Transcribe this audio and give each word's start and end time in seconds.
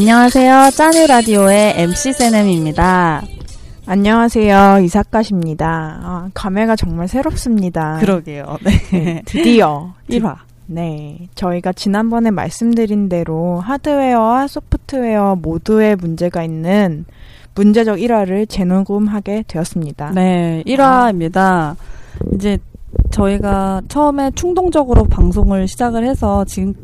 안녕하세요. 0.00 0.72
짜뉴 0.74 1.06
라디오의 1.06 1.80
MC 1.80 2.12
세넴입니다. 2.12 3.22
안녕하세요. 3.86 4.80
이사카십니다. 4.84 6.00
아, 6.02 6.28
감회가 6.34 6.76
정말 6.76 7.08
새롭습니다. 7.08 7.96
그러게요. 8.00 8.58
네. 8.62 9.22
드디어 9.24 9.94
1화. 10.10 10.36
네. 10.66 11.28
저희가 11.34 11.72
지난번에 11.72 12.30
말씀드린 12.30 13.08
대로 13.08 13.58
하드웨어와 13.60 14.48
소프트웨어 14.48 15.36
모두에 15.36 15.94
문제가 15.94 16.44
있는 16.44 17.06
문제적 17.54 17.96
1화를 17.96 18.50
재녹음하게 18.50 19.44
되었습니다. 19.48 20.10
네, 20.10 20.62
1화입니다. 20.66 21.74
이제 22.34 22.58
저희가 23.12 23.80
처음에 23.88 24.30
충동적으로 24.34 25.04
방송을 25.04 25.66
시작을 25.66 26.04
해서 26.06 26.44
지금 26.44 26.74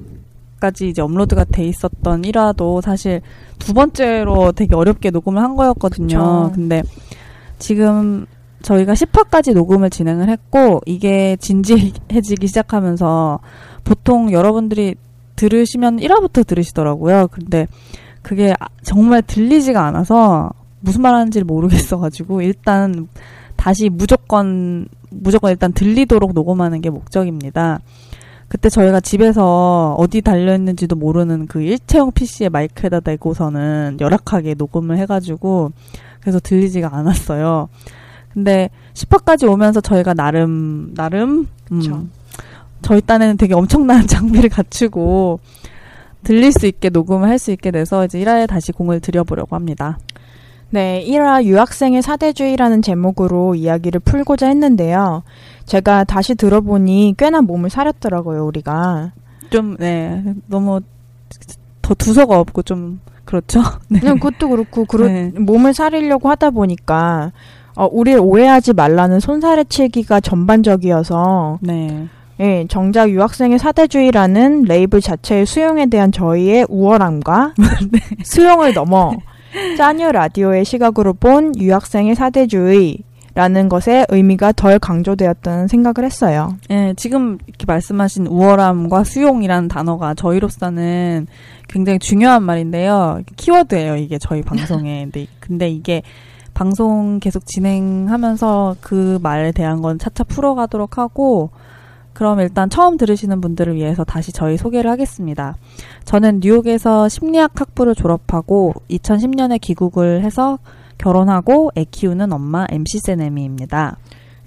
까지 0.63 0.89
이제 0.89 1.03
업로드가 1.03 1.43
돼 1.43 1.65
있었던 1.65 2.23
1화도 2.23 2.83
사실 2.83 3.21
두 3.59 3.75
번째로 3.75 4.53
되게 4.53 4.77
어렵게 4.77 5.11
녹음을 5.11 5.43
한 5.43 5.57
거였거든요. 5.57 6.07
그쵸. 6.07 6.53
근데 6.55 6.83
지금 7.59 8.27
저희가 8.63 8.93
10화까지 8.93 9.55
녹음을 9.55 9.91
진행을 9.91 10.29
했고 10.29 10.81
이게 10.87 11.37
진지해지기 11.41 12.47
시작하면서 12.47 13.41
보통 13.83 14.31
여러분들이 14.31 14.95
들으시면 15.35 15.97
1화부터 15.97 16.47
들으시더라고요. 16.47 17.27
근데 17.33 17.67
그게 18.23 18.55
아- 18.61 18.69
정말 18.85 19.21
들리지가 19.23 19.85
않아서 19.87 20.53
무슨 20.79 21.03
말 21.03 21.13
하는지 21.15 21.41
를 21.41 21.45
모르겠어가지고 21.45 22.43
일단 22.43 23.09
다시 23.57 23.89
무조건 23.89 24.87
무조건 25.11 25.51
일단 25.51 25.73
들리도록 25.73 26.35
녹음하는 26.35 26.81
게 26.81 26.89
목적입니다. 26.89 27.81
그때 28.53 28.69
저희가 28.69 29.01
집에서 29.01 29.95
어디 29.99 30.21
달려있는지도 30.21 30.95
모르는 30.95 31.47
그 31.47 31.63
일체형 31.63 32.13
PC에 32.13 32.51
마이크에다 32.51 33.01
대고서는 33.01 33.97
열악하게 33.99 34.57
녹음을 34.59 34.99
해가지고 34.99 35.73
그래서 36.21 36.39
들리지가 36.39 36.95
않았어요. 36.95 37.71
근데 38.35 38.69
10화까지 38.93 39.51
오면서 39.51 39.81
저희가 39.81 40.13
나름 40.13 40.93
나름. 40.93 41.47
음, 41.73 42.11
저희 42.83 43.01
딴에는 43.01 43.39
되게 43.39 43.55
엄청난 43.55 44.05
장비를 44.07 44.51
갖추고 44.51 45.41
들릴 46.23 46.53
수 46.53 46.67
있게 46.67 46.91
녹음을 46.91 47.31
할 47.31 47.39
수 47.39 47.53
있게 47.53 47.71
돼서 47.71 48.05
이제 48.05 48.19
1화에 48.19 48.47
다시 48.47 48.71
공을 48.73 49.01
들여보려고 49.01 49.57
합니다. 49.57 49.99
네, 50.73 51.05
1화 51.07 51.45
유학생의 51.45 52.01
사대주의라는 52.01 52.81
제목으로 52.81 53.55
이야기를 53.55 54.01
풀고자 54.01 54.47
했는데요. 54.47 55.23
제가 55.67 56.05
다시 56.05 56.35
들어보니 56.35 57.15
꽤나 57.19 57.43
몸을 57.43 57.69
사렸더라고요, 57.69 58.47
우리가. 58.47 59.13
좀, 59.51 59.77
네, 59.77 60.25
너무 60.47 60.81
더 61.83 61.93
두서가 61.93 62.41
없고 62.41 62.63
좀, 62.63 63.01
그렇죠? 63.27 63.61
네. 63.89 64.01
그냥 64.01 64.19
그것도 64.19 64.49
그렇고, 64.49 64.87
그러, 64.87 65.09
네. 65.09 65.31
몸을 65.39 65.75
사리려고 65.75 66.31
하다 66.31 66.51
보니까, 66.51 67.33
어, 67.77 67.87
우리를 67.93 68.19
오해하지 68.19 68.73
말라는 68.73 69.21
손사래 69.21 69.65
치기가 69.65 70.21
전반적이어서, 70.21 71.59
네. 71.61 72.09
예, 72.41 72.67
정작 72.71 73.11
유학생의 73.11 73.59
사대주의라는 73.59 74.63
레이블 74.63 75.03
자체의 75.03 75.45
수용에 75.45 75.85
대한 75.87 76.11
저희의 76.13 76.67
우월함과 76.71 77.53
네. 77.93 78.01
수용을 78.25 78.73
넘어 78.73 79.13
짜뉴 79.77 80.11
라디오의 80.13 80.65
시각으로 80.65 81.13
본 81.15 81.55
유학생의 81.59 82.15
사대주의 82.15 82.99
라는 83.35 83.71
것의 83.71 84.07
의미가 84.11 84.53
덜 84.53 84.79
강조되었다는 84.79 85.67
생각을 85.67 86.05
했어요. 86.05 86.57
예, 86.71 86.93
지금 86.97 87.39
이렇게 87.47 87.65
말씀하신 87.67 88.27
우월함과 88.27 89.05
수용이라는 89.05 89.69
단어가 89.69 90.13
저희로서는 90.13 91.27
굉장히 91.69 91.99
중요한 91.99 92.43
말인데요. 92.43 93.23
키워드예요, 93.37 93.97
이게 93.97 94.19
저희 94.19 94.43
방송에. 94.45 95.05
근데, 95.05 95.27
근데 95.41 95.71
이게 95.71 96.03
방송 96.53 97.21
계속 97.21 97.47
진행하면서 97.47 98.77
그 98.83 99.19
말에 99.23 99.53
대한 99.53 99.81
건 99.81 99.99
차차 99.99 100.25
풀어가도록 100.25 100.99
하고, 100.99 101.51
그럼 102.13 102.41
일단 102.41 102.69
처음 102.69 102.97
들으시는 102.97 103.41
분들을 103.41 103.75
위해서 103.75 104.05
다시 104.05 104.33
저희 104.33 104.57
소개를 104.57 104.91
하겠습니다. 104.91 105.57
저는 106.05 106.41
뉴욕에서 106.43 107.09
심리학 107.09 107.61
학부를 107.61 107.95
졸업하고 107.95 108.75
2010년에 108.91 109.61
귀국을 109.61 110.23
해서 110.23 110.59
결혼하고 110.99 111.71
애 111.77 111.85
키우는 111.85 112.33
엄마 112.33 112.67
MC 112.71 113.01
세네미입니다. 113.01 113.97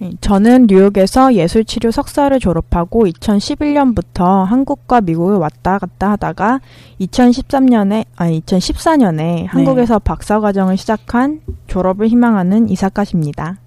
예, 0.01 0.11
저는 0.19 0.67
뉴욕에서 0.67 1.35
예술치료 1.35 1.91
석사를 1.91 2.37
졸업하고 2.39 3.05
2011년부터 3.05 4.43
한국과 4.43 5.01
미국을 5.01 5.37
왔다 5.37 5.79
갔다 5.79 6.11
하다가 6.11 6.59
2013년에 6.99 8.05
아니 8.17 8.41
2014년에 8.41 9.47
한국에서 9.47 9.99
박사 9.99 10.39
과정을 10.41 10.75
시작한 10.75 11.39
졸업을 11.67 12.07
희망하는 12.07 12.69
이사카십니다. 12.69 13.57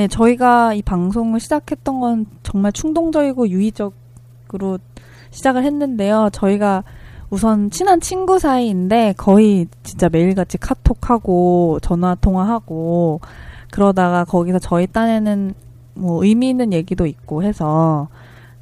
네, 0.00 0.08
저희가 0.08 0.72
이 0.72 0.80
방송을 0.80 1.40
시작했던 1.40 2.00
건 2.00 2.24
정말 2.42 2.72
충동적이고 2.72 3.50
유의적으로 3.50 4.78
시작을 5.30 5.62
했는데요. 5.62 6.30
저희가 6.32 6.84
우선 7.28 7.68
친한 7.68 8.00
친구 8.00 8.38
사이인데 8.38 9.12
거의 9.18 9.66
진짜 9.82 10.08
매일같이 10.08 10.56
카톡하고 10.56 11.80
전화 11.82 12.14
통화하고 12.14 13.20
그러다가 13.70 14.24
거기서 14.24 14.58
저희 14.58 14.86
딴에는 14.86 15.52
뭐 15.92 16.24
의미 16.24 16.48
있는 16.48 16.72
얘기도 16.72 17.04
있고 17.04 17.42
해서 17.42 18.08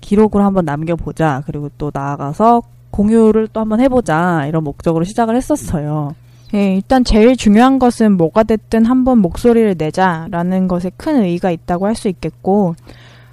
기록을 0.00 0.42
한번 0.42 0.64
남겨보자. 0.64 1.44
그리고 1.46 1.70
또 1.78 1.92
나아가서 1.94 2.62
공유를 2.90 3.46
또 3.52 3.60
한번 3.60 3.80
해보자. 3.80 4.44
이런 4.48 4.64
목적으로 4.64 5.04
시작을 5.04 5.36
했었어요. 5.36 6.16
예, 6.54 6.74
일단 6.74 7.04
제일 7.04 7.36
중요한 7.36 7.78
것은 7.78 8.16
뭐가 8.16 8.42
됐든 8.42 8.86
한번 8.86 9.18
목소리를 9.18 9.74
내자라는 9.78 10.66
것에 10.68 10.90
큰 10.96 11.22
의의가 11.22 11.50
있다고 11.50 11.86
할 11.86 11.94
수 11.94 12.08
있겠고, 12.08 12.74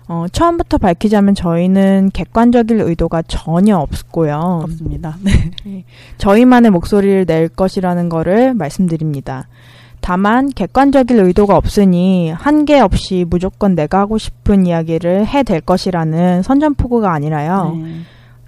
어, 0.08 0.26
처음부터 0.32 0.78
밝히자면 0.78 1.34
저희는 1.34 2.12
객관적일 2.14 2.82
의도가 2.82 3.24
전혀 3.24 3.78
없고요. 3.78 4.62
없습니다. 4.64 5.18
저희만의 6.18 6.72
목소리를 6.72 7.26
낼 7.26 7.48
것이라는 7.48 8.10
거를 8.10 8.54
말씀드립니다. 8.54 9.48
다만 10.02 10.50
객관적일 10.50 11.18
의도가 11.20 11.58
없으니 11.58 12.30
한계 12.30 12.80
없이 12.80 13.26
무조건 13.28 13.74
내가 13.74 14.00
하고 14.00 14.20
싶은 14.20 14.68
이야기를 14.68 15.26
해될 15.26 15.62
것이라는 15.62 16.44
선전포고가 16.44 17.12
아니라요. 17.12 17.76
네. 17.82 17.96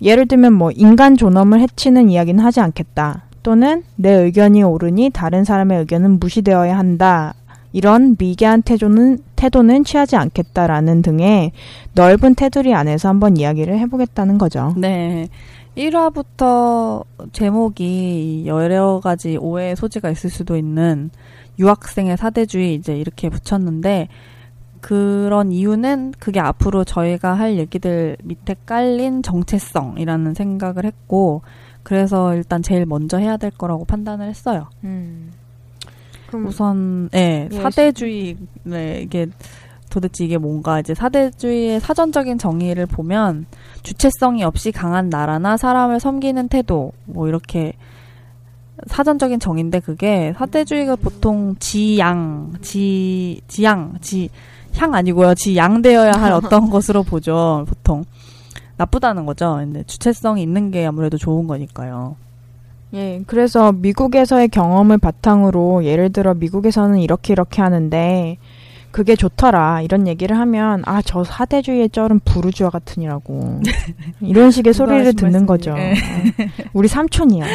예를 0.04 0.28
들면 0.28 0.54
뭐 0.54 0.70
인간 0.72 1.18
존엄을 1.18 1.60
해치는 1.62 2.10
이야기는 2.10 2.44
하지 2.44 2.60
않겠다. 2.60 3.24
또는 3.44 3.84
내 3.96 4.12
의견이 4.12 4.64
옳으니 4.64 5.10
다른 5.10 5.44
사람의 5.44 5.80
의견은 5.80 6.20
무시되어야 6.20 6.78
한다. 6.78 7.34
이런 7.74 8.16
미개한 8.18 8.62
태도는 8.62 9.20
태도는 9.36 9.84
취하지 9.84 10.16
않겠다라는 10.16 11.02
등의 11.02 11.52
넓은 11.94 12.34
테두리 12.36 12.74
안에서 12.74 13.10
한번 13.10 13.38
이야기를 13.38 13.78
해보겠다는 13.80 14.38
거죠. 14.38 14.74
네. 14.78 15.28
1화부터 15.78 17.06
제목이 17.34 18.44
여러 18.48 19.00
가지 19.00 19.38
오해의 19.38 19.76
소지가 19.76 20.10
있을 20.10 20.32
수도 20.32 20.58
있는 20.58 21.12
유학생의 21.60 22.18
사대주의 22.18 22.74
이제 22.74 22.96
이렇게 22.96 23.30
붙였는데 23.30 24.08
그런 24.82 25.52
이유는 25.52 26.14
그게 26.20 26.40
앞으로 26.40 26.84
저희가 26.84 27.34
할 27.34 27.58
얘기들 27.58 28.18
밑에 28.24 28.56
깔린 28.66 29.22
정체성이라는 29.22 30.34
생각을 30.34 30.86
했고 30.86 31.42
그래서 31.88 32.36
일단 32.36 32.62
제일 32.62 32.86
먼저 32.86 33.18
해야 33.18 33.38
될 33.38 33.50
거라고 33.50 33.86
판단을 33.86 34.28
했어요. 34.28 34.68
음. 34.84 35.32
우선 36.34 37.10
예, 37.16 37.48
예, 37.50 37.62
사대주의 37.62 38.36
네, 38.64 39.00
이게 39.04 39.28
도대체 39.90 40.26
이게 40.26 40.38
뭔가 40.38 40.82
이제 40.82 40.94
사대주의의 40.94 41.80
사전적인 41.80 42.40
정의를 42.40 42.88
보면 42.88 43.46
주체성이 43.84 44.44
없이 44.44 44.74
강한 44.74 45.08
나라나 45.08 45.56
사람을 45.56 46.02
섬기는 46.02 46.50
태도 46.50 46.92
뭐 47.06 47.30
이렇게 47.30 47.72
사전적인 48.88 49.40
정의인데 49.40 49.80
그게 49.80 50.34
사대주의가 50.38 50.98
보통 50.98 51.56
지양 51.58 52.56
지 52.62 53.40
지양 53.48 53.94
지 54.02 54.28
향 54.78 54.94
아니고요 54.94 55.34
지양되어야 55.36 56.12
할 56.12 56.32
어떤 56.34 56.70
것으로 56.70 57.04
보죠 57.04 57.66
보통 57.68 58.06
나쁘다는 58.78 59.26
거죠 59.26 59.56
근데 59.60 59.84
주체성이 59.84 60.42
있는 60.44 60.72
게 60.72 60.86
아무래도 60.86 61.18
좋은 61.18 61.48
거니까요 61.48 62.16
예, 62.94 63.22
그래서 63.28 63.72
미국에서의 63.74 64.48
경험을 64.48 64.98
바탕으로 64.98 65.84
예를 65.84 66.12
들어 66.14 66.34
미국에서는 66.34 67.00
이렇게 67.00 67.34
이렇게 67.34 67.62
하는데 67.62 68.38
그게 68.92 69.16
좋더라 69.18 69.82
이런 69.82 70.08
얘기를 70.08 70.38
하면 70.40 70.84
아 70.86 71.02
저 71.04 71.24
사대주의의 71.26 71.90
쩔은 71.90 72.22
부르주아 72.22 72.70
같으니라고 72.70 73.60
이런 74.22 74.52
식의 74.52 74.74
소리를 74.74 75.14
듣는 75.14 75.42
말씀이- 75.44 75.48
거죠. 75.48 75.76
예. 75.78 75.92
어, 75.92 75.96
우리 76.74 76.88
삼촌이야. 76.88 77.46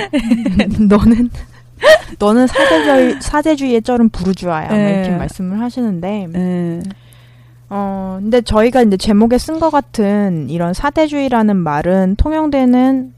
너는 0.88 1.30
너는 2.18 2.46
사대주의 2.46 3.20
사대주의의 3.22 3.82
쩔은 3.82 4.10
부르주아야 4.10 4.68
막 4.68 4.76
예. 4.76 4.90
이렇게 5.00 5.16
말씀을 5.16 5.58
하시는데 5.60 6.28
예. 6.34 6.80
어, 7.74 8.18
근데 8.20 8.42
저희가 8.42 8.82
이제 8.82 8.98
제목에 8.98 9.38
쓴 9.38 9.58
것 9.58 9.70
같은 9.70 10.50
이런 10.50 10.74
사대주의라는 10.74 11.56
말은 11.56 12.16
통용되는 12.16 13.14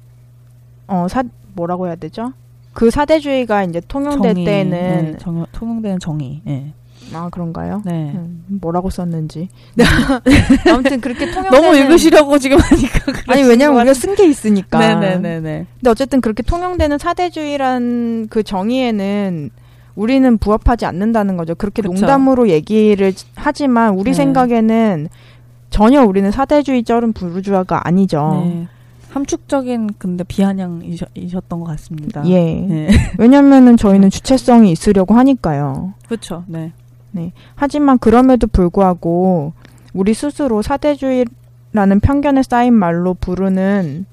어, 0.87 1.09
사 1.09 1.25
뭐라고 1.55 1.89
해야 1.89 1.97
되죠? 1.97 2.33
그 2.73 2.91
사대주의가 2.91 3.65
이제 3.65 3.81
통용될 3.87 4.35
정의, 4.35 4.45
때는 4.45 5.15
예, 5.15 5.17
정, 5.19 5.45
통용되는 5.51 5.99
정의 5.99 6.41
예. 6.47 6.73
아 7.13 7.29
그런가요? 7.31 7.83
네. 7.85 8.13
음, 8.15 8.45
뭐라고 8.61 8.91
썼는지. 8.91 9.49
아무튼 10.71 11.01
그렇게 11.01 11.31
통용되는 11.33 11.51
너무 11.51 11.77
읽으시려고 11.77 12.39
지금 12.39 12.59
하니까 12.59 13.13
아니 13.27 13.43
왜냐면 13.43 13.77
우리가 13.79 13.93
쓴 13.93 14.15
게 14.15 14.25
있으니까. 14.29 14.79
네네네네. 14.79 15.67
근데 15.81 15.91
어쨌든 15.91 16.21
그렇게 16.21 16.45
통용되는 16.45 16.97
사대주의란 16.99 18.29
그 18.31 18.45
정의에는 18.45 19.51
우리는 19.97 20.39
부합하지 20.39 20.87
않는다는 20.87 21.37
거죠. 21.37 21.55
그렇게 21.55 21.83
그쵸. 21.83 21.93
농담으로 21.93 22.49
얘기를 22.49 23.13
하지만 23.37 23.95
우리 23.95 24.11
네. 24.11 24.15
생각에는 24.15 25.09
전혀 25.71 26.05
우리는 26.05 26.31
사대주의 26.31 26.85
쩔은 26.85 27.13
부르주아가 27.13 27.87
아니죠. 27.87 28.43
네. 28.45 28.69
함축적인 29.11 29.91
근데 29.99 30.25
비아냥이셨던 30.25 31.61
것 31.61 31.65
같습니다. 31.65 32.23
예. 32.27 32.55
네. 32.55 32.89
왜냐면은 33.19 33.77
저희는 33.77 34.11
주체성이 34.11 34.73
있으려고 34.73 35.15
하니까요. 35.15 35.95
그렇죠. 36.07 36.45
네. 36.49 36.73
하지만 37.55 37.99
그럼에도 37.99 38.49
불구하고 38.49 39.53
우리 39.93 40.15
스스로 40.15 40.63
사대주의라는 40.63 42.01
편견에 42.03 42.43
쌓인 42.43 42.75
말로 42.75 43.15
부르는 43.15 44.07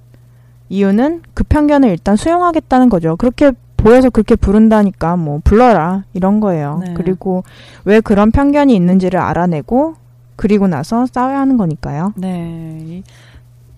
이유는 0.69 1.23
그 1.33 1.43
편견을 1.43 1.89
일단 1.89 2.15
수용하겠다는 2.15 2.89
거죠. 2.89 3.15
그렇게 3.15 3.51
보여서 3.83 4.09
그렇게 4.09 4.35
부른다니까 4.35 5.15
뭐 5.15 5.41
불러라 5.43 6.03
이런 6.13 6.39
거예요. 6.39 6.79
네. 6.85 6.93
그리고 6.93 7.43
왜 7.85 7.99
그런 7.99 8.31
편견이 8.31 8.75
있는지를 8.75 9.19
알아내고 9.19 9.95
그리고 10.35 10.67
나서 10.67 11.05
싸워야 11.05 11.39
하는 11.39 11.57
거니까요. 11.57 12.13
네. 12.15 12.77
이- 12.81 13.03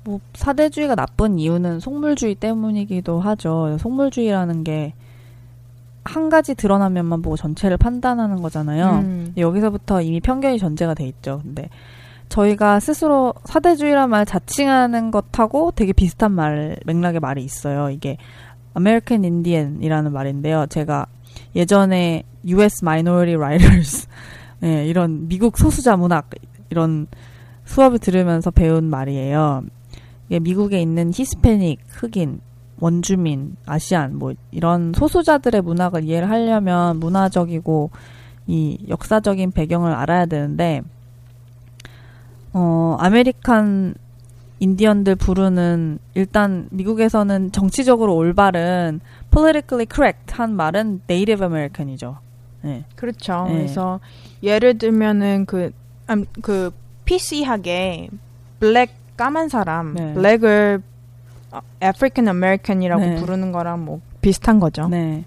뭐 0.05 0.19
사대주의가 0.33 0.95
나쁜 0.95 1.39
이유는 1.39 1.79
속물주의 1.79 2.35
때문이기도 2.35 3.19
하죠. 3.21 3.77
속물주의라는 3.79 4.63
게 4.63 4.93
한 6.05 6.29
가지 6.29 6.53
드러난 6.53 6.91
면만 6.91 7.21
보고 7.21 7.37
전체를 7.37 7.77
판단하는 7.77 8.41
거잖아요. 8.41 8.99
음. 9.03 9.33
여기서부터 9.37 10.01
이미 10.01 10.19
편견이 10.19 10.59
전제가 10.59 10.93
돼 10.95 11.05
있죠. 11.07 11.39
근데 11.43 11.69
저희가 12.27 12.81
스스로 12.81 13.33
사대주의란 13.45 14.09
말 14.09 14.25
자칭하는 14.25 15.11
것하고 15.11 15.71
되게 15.73 15.93
비슷한 15.93 16.33
말 16.33 16.75
맥락의 16.85 17.21
말이 17.21 17.41
있어요. 17.41 17.89
이게 17.89 18.17
American 18.77 19.23
Indian이라는 19.23 20.11
말인데요. 20.11 20.65
제가 20.67 21.05
예전에 21.55 22.23
U.S. 22.45 22.83
Minority 22.83 23.35
Writers 23.35 24.07
네, 24.59 24.85
이런 24.87 25.27
미국 25.27 25.57
소수자 25.57 25.95
문학 25.95 26.29
이런 26.69 27.07
수업을 27.65 27.99
들으면서 27.99 28.51
배운 28.51 28.85
말이에요. 28.85 29.63
미국에 30.29 30.81
있는 30.81 31.11
히스패닉, 31.13 31.79
흑인, 31.89 32.41
원주민, 32.79 33.55
Asian 33.65 34.17
뭐 34.17 34.33
이런 34.51 34.93
소수자들의 34.95 35.61
문학을 35.61 36.03
이해를 36.03 36.29
하려면 36.29 36.99
문화적이고 36.99 37.91
이 38.47 38.77
역사적인 38.89 39.51
배경을 39.51 39.93
알아야 39.93 40.25
되는데 40.25 40.81
어 42.51 42.97
American 42.99 43.95
Indian들 44.63 45.15
부르는 45.15 45.99
일단 46.13 46.67
미국에서는 46.71 47.51
정치적으로 47.51 48.15
올바른 48.15 49.01
politically 49.29 49.85
correct 49.93 50.35
한 50.35 50.55
말은 50.55 51.01
Native 51.09 51.45
American이죠. 51.45 52.17
네. 52.61 52.85
그렇죠. 52.95 53.45
네. 53.49 53.55
그래서 53.55 53.99
예를 54.41 54.77
들면은 54.77 55.45
그, 55.45 55.71
음, 56.09 56.25
그 56.41 56.71
PC하게 57.03 58.07
black 58.61 58.91
까만 59.17 59.49
사람, 59.49 59.95
네. 59.95 60.13
black을 60.13 60.81
African 61.81 62.25
American이라고 62.29 63.01
네. 63.01 63.15
부르는 63.15 63.51
거랑 63.51 63.83
뭐 63.83 63.99
비슷한 64.21 64.61
거죠. 64.61 64.87
네. 64.87 65.25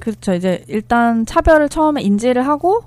그렇죠. 0.00 0.34
이제 0.34 0.64
일단 0.66 1.24
차별을 1.24 1.68
처음에 1.68 2.02
인지를 2.02 2.46
하고 2.48 2.82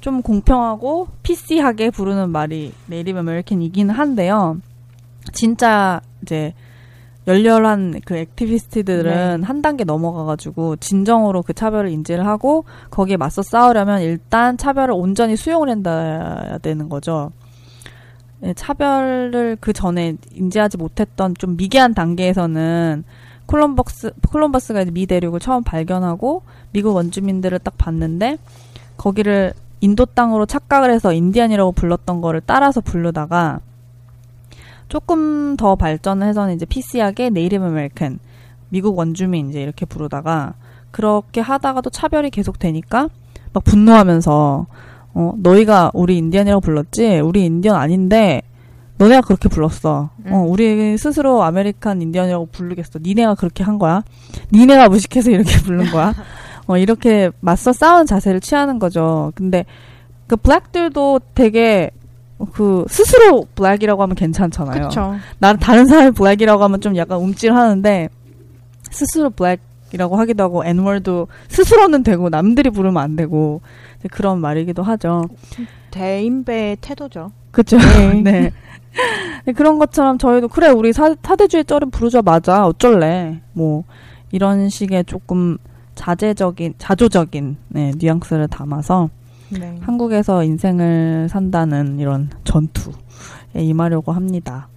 좀 0.00 0.22
공평하고 0.22 1.08
PC하게 1.24 1.90
부르는 1.90 2.30
말이 2.30 2.72
Native 2.86 3.18
American이긴 3.18 3.90
한데요. 3.90 4.58
진짜 5.32 6.00
이제 6.22 6.54
열렬한 7.26 8.00
그 8.06 8.16
activist들은 8.16 9.42
한 9.44 9.60
단계 9.60 9.84
넘어가가지고 9.84 10.76
진정으로 10.76 11.42
그 11.42 11.52
차별을 11.52 11.90
인지를 11.90 12.26
하고 12.26 12.64
거기에 12.90 13.18
맞서 13.18 13.42
싸우려면 13.42 14.00
일단 14.00 14.56
차별을 14.56 14.94
온전히 14.94 15.36
수용을 15.36 15.68
한다야 15.68 16.56
되는 16.58 16.88
거죠. 16.88 17.30
예, 18.44 18.54
차별을 18.54 19.58
그 19.60 19.72
전에 19.72 20.16
인지하지 20.32 20.78
못했던 20.78 21.34
좀 21.34 21.56
미개한 21.56 21.92
단계에서는 21.92 23.04
콜럼버스 23.46 24.12
콜럼버스가 24.30 24.82
이제 24.82 24.90
미 24.90 25.06
대륙을 25.06 25.40
처음 25.40 25.62
발견하고 25.62 26.42
미국 26.72 26.94
원주민들을 26.94 27.58
딱 27.58 27.76
봤는데 27.76 28.38
거기를 28.96 29.52
인도 29.80 30.06
땅으로 30.06 30.46
착각을 30.46 30.90
해서 30.90 31.12
인디안이라고 31.12 31.72
불렀던 31.72 32.20
거를 32.20 32.40
따라서 32.44 32.80
부르다가 32.80 33.60
조금 34.88 35.56
더 35.56 35.76
발전을 35.76 36.26
해서는 36.26 36.54
이제 36.54 36.66
PC하게 36.66 37.30
Native 37.30 37.64
American 37.64 38.18
미국 38.70 38.98
원주민 38.98 39.50
이제 39.50 39.62
이렇게 39.62 39.86
부르다가 39.86 40.54
그렇게 40.90 41.40
하다가도 41.40 41.90
차별이 41.90 42.30
계속 42.30 42.58
되니까 42.58 43.08
막 43.52 43.64
분노하면서 43.64 44.66
어 45.14 45.34
너희가 45.38 45.90
우리 45.94 46.16
인디언이라고 46.18 46.60
불렀지 46.60 47.20
우리 47.20 47.44
인디언 47.44 47.76
아닌데 47.76 48.42
너네가 48.98 49.20
그렇게 49.22 49.48
불렀어. 49.48 50.10
음. 50.26 50.32
어 50.32 50.42
우리 50.42 50.98
스스로 50.98 51.42
American 51.44 52.02
Indian이라고 52.02 52.46
부르겠어. 52.46 52.98
니네가 53.00 53.36
그렇게 53.36 53.62
한 53.62 53.78
거야. 53.78 54.02
니네가 54.52 54.88
무식해서 54.88 55.30
이렇게 55.30 55.56
부른 55.62 55.90
거야. 55.90 56.14
어 56.66 56.76
이렇게 56.76 57.30
맞서 57.40 57.72
싸우는 57.72 58.06
자세를 58.06 58.40
취하는 58.40 58.78
거죠. 58.78 59.32
근데 59.34 59.64
그 60.26 60.36
black들도 60.36 61.20
되게 61.34 61.90
그 62.52 62.84
스스로 62.88 63.46
black이라고 63.54 64.02
하면 64.02 64.14
괜찮잖아요. 64.14 64.72
그렇죠. 64.72 65.16
나는 65.38 65.58
다른 65.58 65.86
사람이 65.86 66.12
black이라고 66.12 66.62
하면 66.64 66.80
좀 66.80 66.96
약간 66.96 67.18
움찔하는데 67.18 68.08
스스로 68.90 69.30
블랙이라고 69.30 70.16
하기도 70.16 70.44
하고 70.44 70.64
N월도 70.64 71.28
스스로는 71.48 72.02
되고 72.02 72.28
남들이 72.28 72.70
부르면 72.70 73.02
안 73.02 73.16
되고 73.16 73.60
그런 74.10 74.40
말이기도 74.40 74.82
하죠. 74.82 75.24
대인배의 75.90 76.78
태도죠. 76.80 77.32
그죠? 77.50 77.76
네. 77.78 78.22
네. 78.22 78.52
네, 79.44 79.52
그런 79.52 79.78
것처럼 79.78 80.18
저희도 80.18 80.48
그래 80.48 80.68
우리 80.68 80.92
사, 80.92 81.14
사대주의 81.22 81.64
쩔은 81.64 81.90
부르자 81.90 82.22
맞아 82.22 82.66
어쩔래 82.66 83.40
뭐 83.52 83.84
이런 84.32 84.68
식의 84.68 85.04
조금 85.04 85.56
자제적인 85.94 86.74
자조적인 86.78 87.56
네, 87.68 87.92
뉘앙스를 87.96 88.48
담아서 88.48 89.10
네. 89.50 89.78
한국에서 89.80 90.44
인생을 90.44 91.28
산다는 91.30 91.98
이런 91.98 92.30
전투에 92.44 92.92
임하려고 93.54 94.12
합니다. 94.12 94.68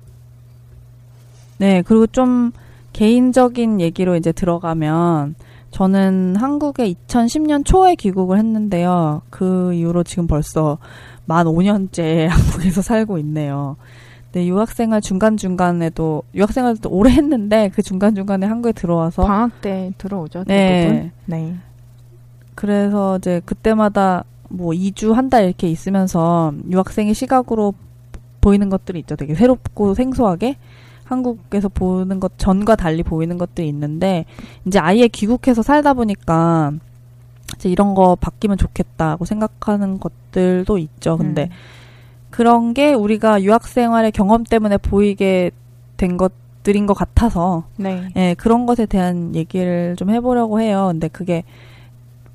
네, 1.58 1.82
그리고 1.84 2.08
좀 2.08 2.52
개인적인 2.94 3.82
얘기로 3.82 4.16
이제 4.16 4.32
들어가면 4.32 5.36
저는 5.72 6.36
한국에 6.36 6.94
2010년 6.94 7.66
초에 7.66 7.96
귀국을 7.96 8.38
했는데요. 8.38 9.22
그 9.30 9.74
이후로 9.74 10.04
지금 10.04 10.28
벌써 10.28 10.78
만 11.26 11.46
5년째 11.46 12.28
한국에서 12.30 12.82
살고 12.82 13.18
있네요. 13.20 13.78
네, 14.34 14.48
유학생활 14.48 15.02
중간중간에도, 15.02 16.24
유학생활도 16.34 16.90
오래 16.90 17.12
했는데, 17.12 17.70
그 17.74 17.82
중간중간에 17.82 18.46
한국에 18.46 18.72
들어와서. 18.72 19.24
방학 19.24 19.62
때 19.62 19.92
들어오죠. 19.98 20.46
네. 20.46 20.88
대부분. 20.88 21.12
네. 21.26 21.56
그래서 22.56 23.18
이제 23.18 23.42
그때마다 23.46 24.24
뭐 24.52 24.74
2주, 24.74 25.14
한 25.14 25.30
달 25.30 25.46
이렇게 25.46 25.68
있으면서 25.70 26.54
유학생의 26.70 27.14
시각으로 27.14 27.74
보이는 28.42 28.70
것들이 28.70 29.00
있죠. 29.00 29.16
되게 29.16 29.36
새롭고 29.36 29.94
생소하게. 29.94 30.58
한국에서 31.04 31.68
보는 31.68 32.20
것 32.22 32.38
전과 32.38 32.76
달리 32.78 33.04
보이는 33.04 33.38
것들이 33.38 33.68
있는데, 33.68 34.26
이제 34.66 34.80
아예 34.80 35.08
귀국해서 35.10 35.62
살다 35.62 35.94
보니까, 35.94 36.72
이제 37.56 37.70
이런 37.70 37.96
거 37.96 38.16
바뀌면 38.16 38.58
좋겠다고 38.58 39.26
생각하는 39.26 40.00
것들도 40.00 40.78
있죠. 40.78 41.18
근데 41.18 41.44
음. 41.44 41.50
그런 42.30 42.74
게 42.74 42.94
우리가 42.94 43.44
유학 43.44 43.68
생활의 43.68 44.14
경험 44.14 44.46
때문에 44.46 44.78
보이게 44.78 45.52
된 45.98 46.16
것들인 46.16 46.86
것 46.86 46.94
같아서 46.94 47.66
네. 47.76 48.08
예, 48.16 48.36
그런 48.38 48.66
것에 48.66 48.86
대한 48.86 49.36
얘기를 49.36 49.96
좀 49.98 50.10
해보려고 50.10 50.62
해요. 50.62 50.88
근데 50.92 51.10
그게 51.10 51.44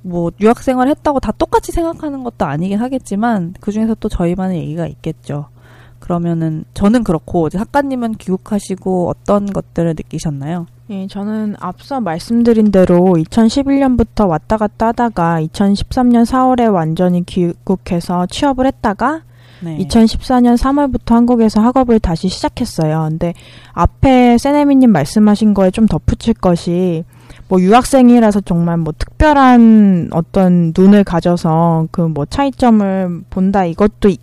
뭐 0.07 0.31
유학 0.39 0.59
생활 0.63 0.87
했다고 0.87 1.19
다 1.19 1.31
똑같이 1.37 1.71
생각하는 1.71 2.23
것도 2.23 2.45
아니긴 2.45 2.79
하겠지만 2.79 3.53
그 3.59 3.71
중에서 3.71 3.95
또 3.99 4.09
저희만의 4.09 4.61
얘기가 4.61 4.87
있겠죠. 4.87 5.47
그러면은 5.99 6.63
저는 6.73 7.03
그렇고 7.03 7.47
이제 7.47 7.57
작가님은 7.57 8.13
귀국하시고 8.13 9.09
어떤 9.09 9.45
것들을 9.45 9.89
느끼셨나요? 9.89 10.67
예, 10.89 11.07
저는 11.07 11.55
앞서 11.59 11.99
말씀드린 11.99 12.71
대로 12.71 13.15
2011년부터 13.17 14.27
왔다 14.27 14.55
갔다 14.57 14.87
하다가 14.87 15.41
2013년 15.41 16.25
4월에 16.25 16.71
완전히 16.71 17.25
귀국해서 17.25 18.25
취업을 18.27 18.67
했다가 18.67 19.23
네. 19.61 19.77
2014년 19.79 20.57
3월부터 20.57 21.13
한국에서 21.13 21.61
학업을 21.61 21.99
다시 21.99 22.29
시작했어요. 22.29 23.07
근데 23.09 23.33
앞에 23.73 24.37
세네미님 24.37 24.91
말씀하신 24.91 25.53
거에 25.53 25.71
좀 25.71 25.87
덧붙일 25.87 26.35
것이 26.35 27.03
뭐 27.47 27.59
유학생이라서 27.61 28.41
정말 28.41 28.77
뭐 28.77 28.93
특별한 28.97 30.09
어떤 30.11 30.73
눈을 30.77 31.03
가져서 31.03 31.87
그 31.91 32.01
뭐 32.07 32.25
차이점을 32.25 33.23
본다 33.29 33.65
이것도 33.65 34.09
이- 34.09 34.17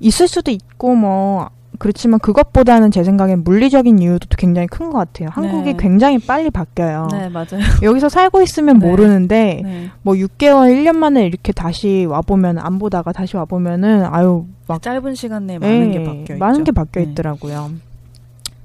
있을 0.00 0.28
수도 0.28 0.50
있고 0.50 0.94
뭐 0.94 1.48
그렇지만 1.78 2.20
그것보다는 2.20 2.90
제 2.90 3.02
생각엔 3.04 3.44
물리적인 3.44 3.98
이유도 3.98 4.26
굉장히 4.38 4.66
큰 4.68 4.90
것 4.90 4.98
같아요. 4.98 5.28
한국이 5.32 5.72
네. 5.72 5.76
굉장히 5.78 6.18
빨리 6.18 6.50
바뀌어요. 6.50 7.08
네, 7.10 7.28
맞아요. 7.28 7.60
여기서 7.82 8.08
살고 8.08 8.42
있으면 8.42 8.78
네. 8.78 8.86
모르는데 8.86 9.60
네. 9.64 9.90
뭐 10.02 10.14
6개월, 10.14 10.70
1년 10.72 10.94
만에 10.96 11.26
이렇게 11.26 11.52
다시 11.52 12.06
와 12.08 12.20
보면 12.20 12.58
안 12.58 12.78
보다가 12.78 13.12
다시 13.12 13.36
와 13.36 13.44
보면은 13.44 14.04
아유 14.04 14.44
막 14.68 14.80
짧은 14.82 15.14
시간 15.14 15.46
내에 15.46 15.58
많은 15.58 15.90
게 15.92 16.00
예, 16.00 16.04
바뀌어 16.04 16.22
있죠. 16.22 16.36
많은 16.38 16.64
게 16.64 16.72
바뀌어 16.72 17.02
네. 17.04 17.10
있더라고요. 17.10 17.70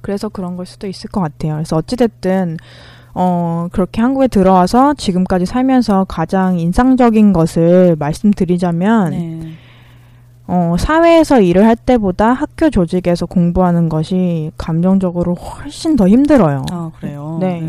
그래서 0.01 0.30
그런 0.30 0.56
걸 0.56 0.66
수도 0.66 0.88
있을 0.88 1.10
것 1.10 1.22
같아요. 1.22 1.54
그래서 1.56 1.75
어찌 1.78 1.96
됐든 1.96 2.58
어 3.16 3.68
그렇게 3.72 4.01
한국에 4.01 4.28
들어와서 4.28 4.94
지금까지 4.94 5.46
살면서 5.46 6.06
가장 6.08 6.60
인상적인 6.60 7.34
것을 7.34 7.96
말씀드리자면 7.98 9.10
네. 9.12 9.39
어 10.51 10.75
사회에서 10.79 11.41
일을 11.41 11.65
할 11.65 11.75
때보다 11.75 12.34
학교 12.34 12.72
조직에서 12.72 13.27
공부하는 13.27 13.88
것이 13.88 14.51
감정적으로 14.58 15.36
훨씬 15.36 15.96
더 15.96 16.08
힘들어요. 16.08 16.65
아, 16.72 16.91
그래요? 17.00 17.38
네. 17.39 17.62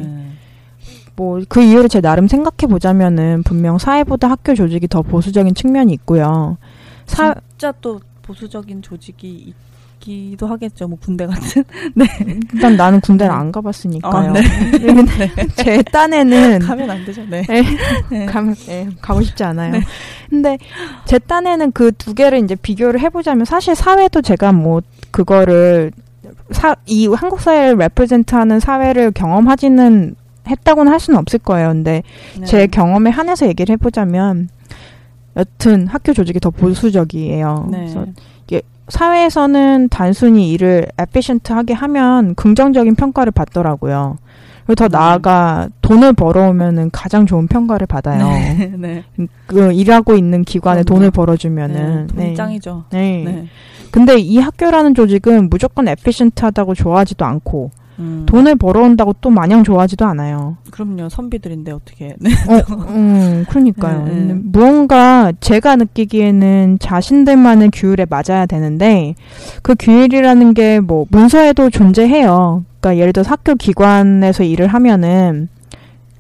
뭐 1.15 1.41
그 1.49 1.63
이유를 1.63 1.91
제 1.91 2.01
나름 2.01 2.27
생각해 2.27 2.71
보자면은 2.71 3.43
분명 3.43 3.77
사회보다 3.77 4.31
학교 4.31 4.55
조직이 4.55 4.89
더 4.89 5.03
보수적인 5.03 5.55
측면이 5.55 5.93
있고요. 5.93 6.57
사 7.05 7.35
진짜 7.51 7.73
또 7.83 8.01
보수적인 8.23 8.81
조직이 8.81 9.53
있기도 10.00 10.47
하겠죠. 10.47 10.88
뭐 10.88 10.99
군대 11.00 11.26
같은. 11.26 11.64
일단 12.54 12.76
나는 12.76 13.00
군대를 13.00 13.30
네. 13.33 13.38
안 13.38 13.52
가봤으니까요. 13.52 14.30
어, 14.30 14.33
네. 14.33 15.30
제 15.57 15.83
딴에는 15.83 16.59
가면 16.66 16.90
안 16.90 17.04
되죠. 17.04 17.25
네. 17.28 17.42
네. 17.42 17.62
네. 18.11 18.26
가면 18.26 18.57
예, 18.69 18.88
가고 19.00 19.23
싶지 19.23 19.45
않아요. 19.45 19.73
네. 19.73 19.80
근데 20.28 20.59
제 21.04 21.19
딴에는 21.19 21.73
그 21.73 21.90
두 22.00 22.14
개를 22.14 22.38
이제 22.38 22.54
비교를 22.54 23.00
해보자면 23.00 23.45
사실 23.45 23.75
사회도 23.75 24.23
제가 24.23 24.52
뭐 24.52 24.80
그거를 25.11 25.92
사, 26.52 26.75
이 26.87 27.07
한국 27.09 27.40
사회를 27.40 27.76
레프레젠트하는 27.76 28.59
사회를 28.59 29.12
경험하지는 29.12 30.14
했다고는 30.49 30.90
할 30.90 30.99
수는 30.99 31.19
없을 31.19 31.38
거예요. 31.40 31.69
근데 31.69 32.02
네. 32.38 32.47
제 32.47 32.66
경험에 32.66 33.11
한해서 33.11 33.47
얘기를 33.47 33.73
해보자면 33.75 34.49
여튼 35.37 35.87
학교 35.87 36.13
조직이 36.13 36.41
더 36.41 36.51
보수적이에요. 36.51 37.69
네. 37.71 37.79
그래서 37.79 38.07
사회에서는 38.91 39.89
단순히 39.89 40.51
일을 40.51 40.87
에피션트하게 40.99 41.75
하면 41.75 42.35
긍정적인 42.35 42.97
평가를 42.97 43.33
받더라고요. 43.33 44.19
그리고 44.67 44.75
더 44.75 44.89
네. 44.89 44.97
나아가 44.99 45.69
돈을 45.81 46.13
벌어오면은 46.13 46.91
가장 46.93 47.25
좋은 47.27 47.47
평가를 47.47 47.87
받아요. 47.87 48.29
네. 48.29 48.73
네. 48.77 49.05
그 49.47 49.73
일하고 49.73 50.17
있는 50.17 50.45
기관에. 50.45 50.83
돈을 50.83 51.11
벌어주면은 51.11 52.09
네. 52.09 52.25
돈이 52.25 52.37
짱이죠. 52.37 52.85
네. 52.91 53.23
네. 53.25 53.47
근데 53.91 54.19
이 54.19 54.39
학교라는 54.39 54.95
조직은 54.95 55.51
무조건 55.51 55.89
에피션트하다고 55.89 56.75
좋아하지도 56.75 57.25
않고 57.25 57.71
음. 58.00 58.26
돈을 58.26 58.57
벌어온다고 58.57 59.14
또 59.21 59.30
마냥 59.30 59.62
좋아하지도 59.62 60.04
않아요. 60.07 60.57
그럼요. 60.71 61.09
선비들인데 61.09 61.73
어떻게. 61.73 62.16
네. 62.19 62.30
어, 62.49 62.75
음, 62.88 63.45
그러니까요. 63.49 64.04
네, 64.07 64.14
네. 64.14 64.35
무언가 64.42 65.33
제가 65.40 65.76
느끼기에는 65.76 66.78
자신들만의 66.80 67.71
규율에 67.73 68.07
맞아야 68.09 68.47
되는데 68.47 69.14
그 69.62 69.75
규율이라는 69.78 70.54
게 70.54 70.80
뭐 70.80 71.07
문서에도 71.11 71.71
존재해요. 71.71 72.64
그러니까 72.80 73.00
예를 73.00 73.12
들어 73.12 73.23
서 73.23 73.30
학교 73.30 73.54
기관에서 73.54 74.45
일을 74.45 74.66
하면은 74.69 75.49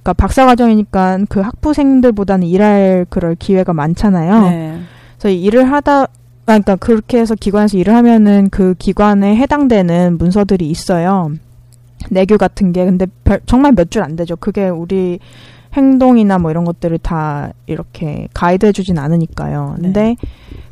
그러니까 0.02 0.12
박사 0.14 0.46
과정이니까 0.46 1.20
그 1.28 1.40
학부생들보다는 1.40 2.46
일할 2.46 3.06
그럴 3.08 3.34
기회가 3.36 3.72
많잖아요. 3.72 4.42
네. 4.50 4.78
그래서 5.18 5.34
일을 5.36 5.70
하다 5.70 6.02
아, 6.02 6.08
그러니까 6.46 6.76
그렇게 6.76 7.18
해서 7.18 7.34
기관에서 7.34 7.76
일을 7.78 7.94
하면은 7.94 8.48
그 8.50 8.74
기관에 8.78 9.36
해당되는 9.36 10.18
문서들이 10.18 10.68
있어요. 10.68 11.30
내규 12.08 12.38
같은 12.38 12.72
게 12.72 12.84
근데 12.84 13.06
별- 13.24 13.40
정말 13.46 13.72
몇 13.72 13.90
줄 13.90 14.02
안 14.02 14.16
되죠. 14.16 14.36
그게 14.36 14.68
우리 14.68 15.18
행동이나 15.74 16.38
뭐 16.38 16.50
이런 16.50 16.64
것들을 16.64 16.98
다 16.98 17.52
이렇게 17.66 18.28
가이드 18.34 18.66
해 18.66 18.72
주진 18.72 18.98
않으니까요. 18.98 19.76
네. 19.78 19.82
근데 19.82 20.16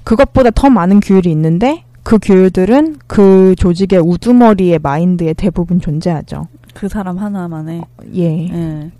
그것보다 0.05 0.51
더 0.51 0.71
많은 0.71 1.01
규율이 1.01 1.31
있는데 1.31 1.85
그 2.03 2.19
규율들은 2.21 2.97
그 3.07 3.55
조직의 3.57 4.01
우두머리의 4.01 4.79
마인드에 4.83 5.35
대부분 5.35 5.81
존재하죠. 5.81 6.49
그 6.75 6.89
사람 6.89 7.19
하나만의. 7.19 7.83
예. 8.15 8.29
네. 8.31 8.91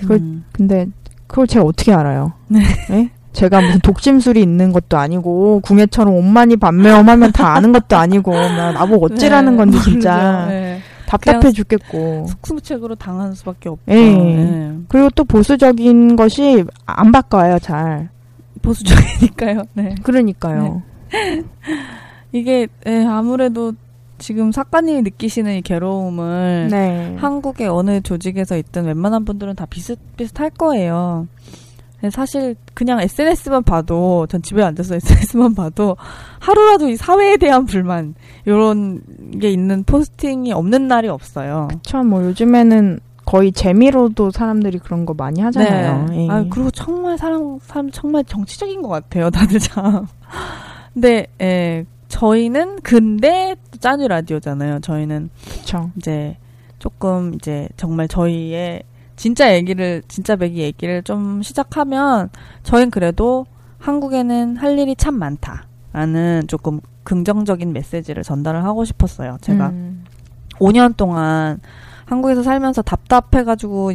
그걸- 0.00 0.16
음. 0.18 0.44
근데 0.52 0.86
그걸 1.26 1.46
제가 1.46 1.64
어떻게 1.64 1.92
알아요? 1.92 2.32
네. 2.48 2.60
예? 2.90 3.10
제가 3.32 3.60
무슨 3.60 3.78
독심술이 3.80 4.42
있는 4.42 4.72
것도 4.72 4.96
아니고 4.96 5.60
궁예처럼 5.60 6.12
옷만이 6.14 6.56
반매엄하면 6.56 7.30
다 7.32 7.54
아는 7.54 7.72
것도 7.72 7.96
아니고 7.96 8.32
뭐 8.32 8.40
나보고 8.72 9.06
어찌라는 9.06 9.52
네, 9.52 9.56
건지. 9.58 9.80
진짜 9.82 10.46
네. 10.48 10.77
답답해 11.08 11.52
죽겠고 11.52 12.26
속수무책으로 12.28 12.94
당할 12.94 13.34
수밖에 13.34 13.70
없죠. 13.70 13.84
예. 13.88 13.94
네. 13.94 14.78
그리고 14.88 15.08
또 15.10 15.24
보수적인 15.24 16.16
것이 16.16 16.64
안 16.84 17.10
바꿔요 17.10 17.58
잘 17.58 18.10
보수적이니까요. 18.60 19.62
네. 19.72 19.94
그러니까요 20.02 20.82
이게 22.32 22.68
예, 22.86 23.04
아무래도 23.04 23.72
지금 24.18 24.50
작가님이 24.50 25.02
느끼시는 25.02 25.56
이 25.56 25.62
괴로움을 25.62 26.68
네 26.70 27.16
한국의 27.18 27.68
어느 27.68 28.00
조직에서 28.02 28.58
있든 28.58 28.84
웬만한 28.84 29.24
분들은 29.24 29.54
다 29.54 29.64
비슷비슷할 29.64 30.50
거예요. 30.50 31.26
사실 32.10 32.54
그냥 32.74 33.00
SNS만 33.00 33.64
봐도 33.64 34.26
전 34.28 34.40
집에 34.40 34.62
앉아서 34.62 34.94
SNS만 34.96 35.54
봐도 35.56 35.96
하루라도 36.38 36.88
이 36.88 36.96
사회에 36.96 37.36
대한 37.36 37.66
불만 37.66 38.14
이런 38.44 39.00
게 39.40 39.50
있는 39.50 39.82
포스팅이 39.84 40.52
없는 40.52 40.86
날이 40.86 41.08
없어요. 41.08 41.68
참뭐 41.82 42.24
요즘에는 42.24 43.00
거의 43.24 43.52
재미로도 43.52 44.30
사람들이 44.30 44.78
그런 44.78 45.04
거 45.04 45.12
많이 45.12 45.42
하잖아요 45.42 46.06
예. 46.14 46.28
아 46.30 46.46
그리고 46.48 46.70
정말 46.70 47.18
사람 47.18 47.58
사람 47.60 47.90
정말 47.90 48.24
정치적인 48.24 48.80
것 48.80 48.88
같아요. 48.88 49.28
다들 49.30 49.58
참. 49.58 50.06
근데 50.94 51.26
예, 51.40 51.84
저희는 52.08 52.80
근데 52.82 53.54
또 53.70 53.78
짠유 53.78 54.08
라디오잖아요. 54.08 54.80
저희는 54.80 55.30
그쵸 55.44 55.90
이제 55.98 56.36
조금 56.78 57.34
이제 57.34 57.68
정말 57.76 58.08
저희의 58.08 58.82
진짜 59.18 59.52
얘기를 59.52 60.02
진짜 60.06 60.36
배기 60.36 60.60
얘기를 60.60 61.02
좀 61.02 61.42
시작하면 61.42 62.30
저희는 62.62 62.90
그래도 62.90 63.46
한국에는 63.78 64.56
할 64.56 64.78
일이 64.78 64.94
참 64.94 65.18
많다라는 65.18 66.46
조금 66.46 66.80
긍정적인 67.02 67.72
메시지를 67.72 68.22
전달을 68.22 68.64
하고 68.64 68.84
싶었어요. 68.84 69.36
제가 69.40 69.70
음. 69.70 70.04
5년 70.54 70.96
동안 70.96 71.60
한국에서 72.04 72.42
살면서 72.42 72.82
답답해가지고 72.82 73.92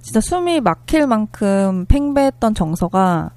진짜 0.00 0.20
숨이 0.20 0.60
막힐 0.60 1.06
만큼 1.06 1.86
팽배했던 1.86 2.54
정서가 2.54 3.30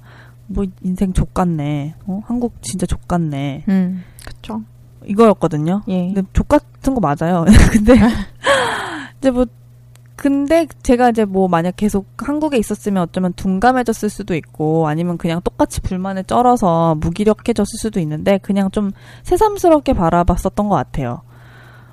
뭐 0.48 0.64
인생 0.82 1.12
족같네. 1.12 1.94
어? 2.06 2.22
한국 2.26 2.60
진짜 2.60 2.86
족같네. 2.86 3.64
음, 3.68 4.02
그쵸. 4.26 4.62
이거였거든요. 5.06 5.82
예. 5.88 6.12
근데 6.12 6.22
족같은 6.32 6.94
거 6.94 7.00
맞아요. 7.00 7.44
근데 7.72 7.94
이제 9.18 9.30
뭐 9.30 9.46
근데 10.20 10.66
제가 10.82 11.08
이제 11.08 11.24
뭐 11.24 11.48
만약 11.48 11.76
계속 11.76 12.06
한국에 12.18 12.58
있었으면 12.58 13.04
어쩌면 13.04 13.32
둔감해졌을 13.32 14.10
수도 14.10 14.34
있고 14.34 14.86
아니면 14.86 15.16
그냥 15.16 15.40
똑같이 15.42 15.80
불만에 15.80 16.24
쩔어서 16.24 16.94
무기력해졌을 16.96 17.78
수도 17.78 18.00
있는데 18.00 18.36
그냥 18.36 18.70
좀 18.70 18.90
새삼스럽게 19.22 19.94
바라봤었던 19.94 20.68
것 20.68 20.74
같아요. 20.76 21.22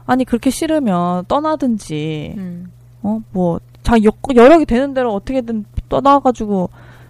아니 0.06 0.26
그렇게 0.26 0.50
싫으면 0.50 1.24
떠나든지 1.30 2.34
음. 2.38 2.70
어뭐 3.02 3.62
자기 3.84 4.06
여- 4.08 4.12
여력이 4.36 4.66
되는 4.66 4.94
대로 4.94 5.14
어떻게든 5.14 5.64
떠나가지고 5.88 6.70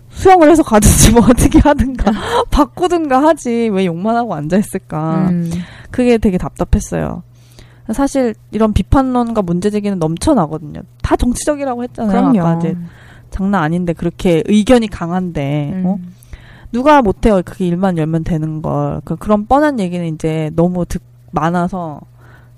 수영을 0.09 0.51
해서 0.51 0.61
가든지 0.61 1.13
뭐 1.13 1.23
어떻게 1.27 1.57
하든가 1.57 2.11
바꾸든가 2.51 3.23
하지 3.23 3.69
왜 3.73 3.87
욕만 3.87 4.15
하고 4.15 4.35
앉아 4.35 4.55
있을까? 4.57 5.29
음. 5.31 5.49
그게 5.89 6.19
되게 6.19 6.37
답답했어요. 6.37 7.23
사실 7.93 8.35
이런 8.51 8.73
비판론과 8.73 9.41
문제제기는 9.41 9.99
넘쳐나거든요. 9.99 10.81
다 11.01 11.15
정치적이라고 11.15 11.83
했잖아요. 11.83 12.31
그럼요. 12.31 12.39
아까 12.41 12.59
이제 12.59 12.75
장난 13.29 13.63
아닌데 13.63 13.93
그렇게 13.93 14.43
의견이 14.45 14.87
강한데 14.87 15.71
음. 15.73 15.85
어? 15.85 15.99
누가 16.71 17.01
못해요? 17.01 17.41
그게 17.45 17.67
일만 17.67 17.97
열면 17.97 18.23
되는 18.23 18.61
걸. 18.61 19.01
그 19.05 19.15
그런 19.15 19.45
뻔한 19.45 19.79
얘기는 19.79 20.05
이제 20.05 20.51
너무 20.55 20.85
듣, 20.85 21.01
많아서 21.31 22.01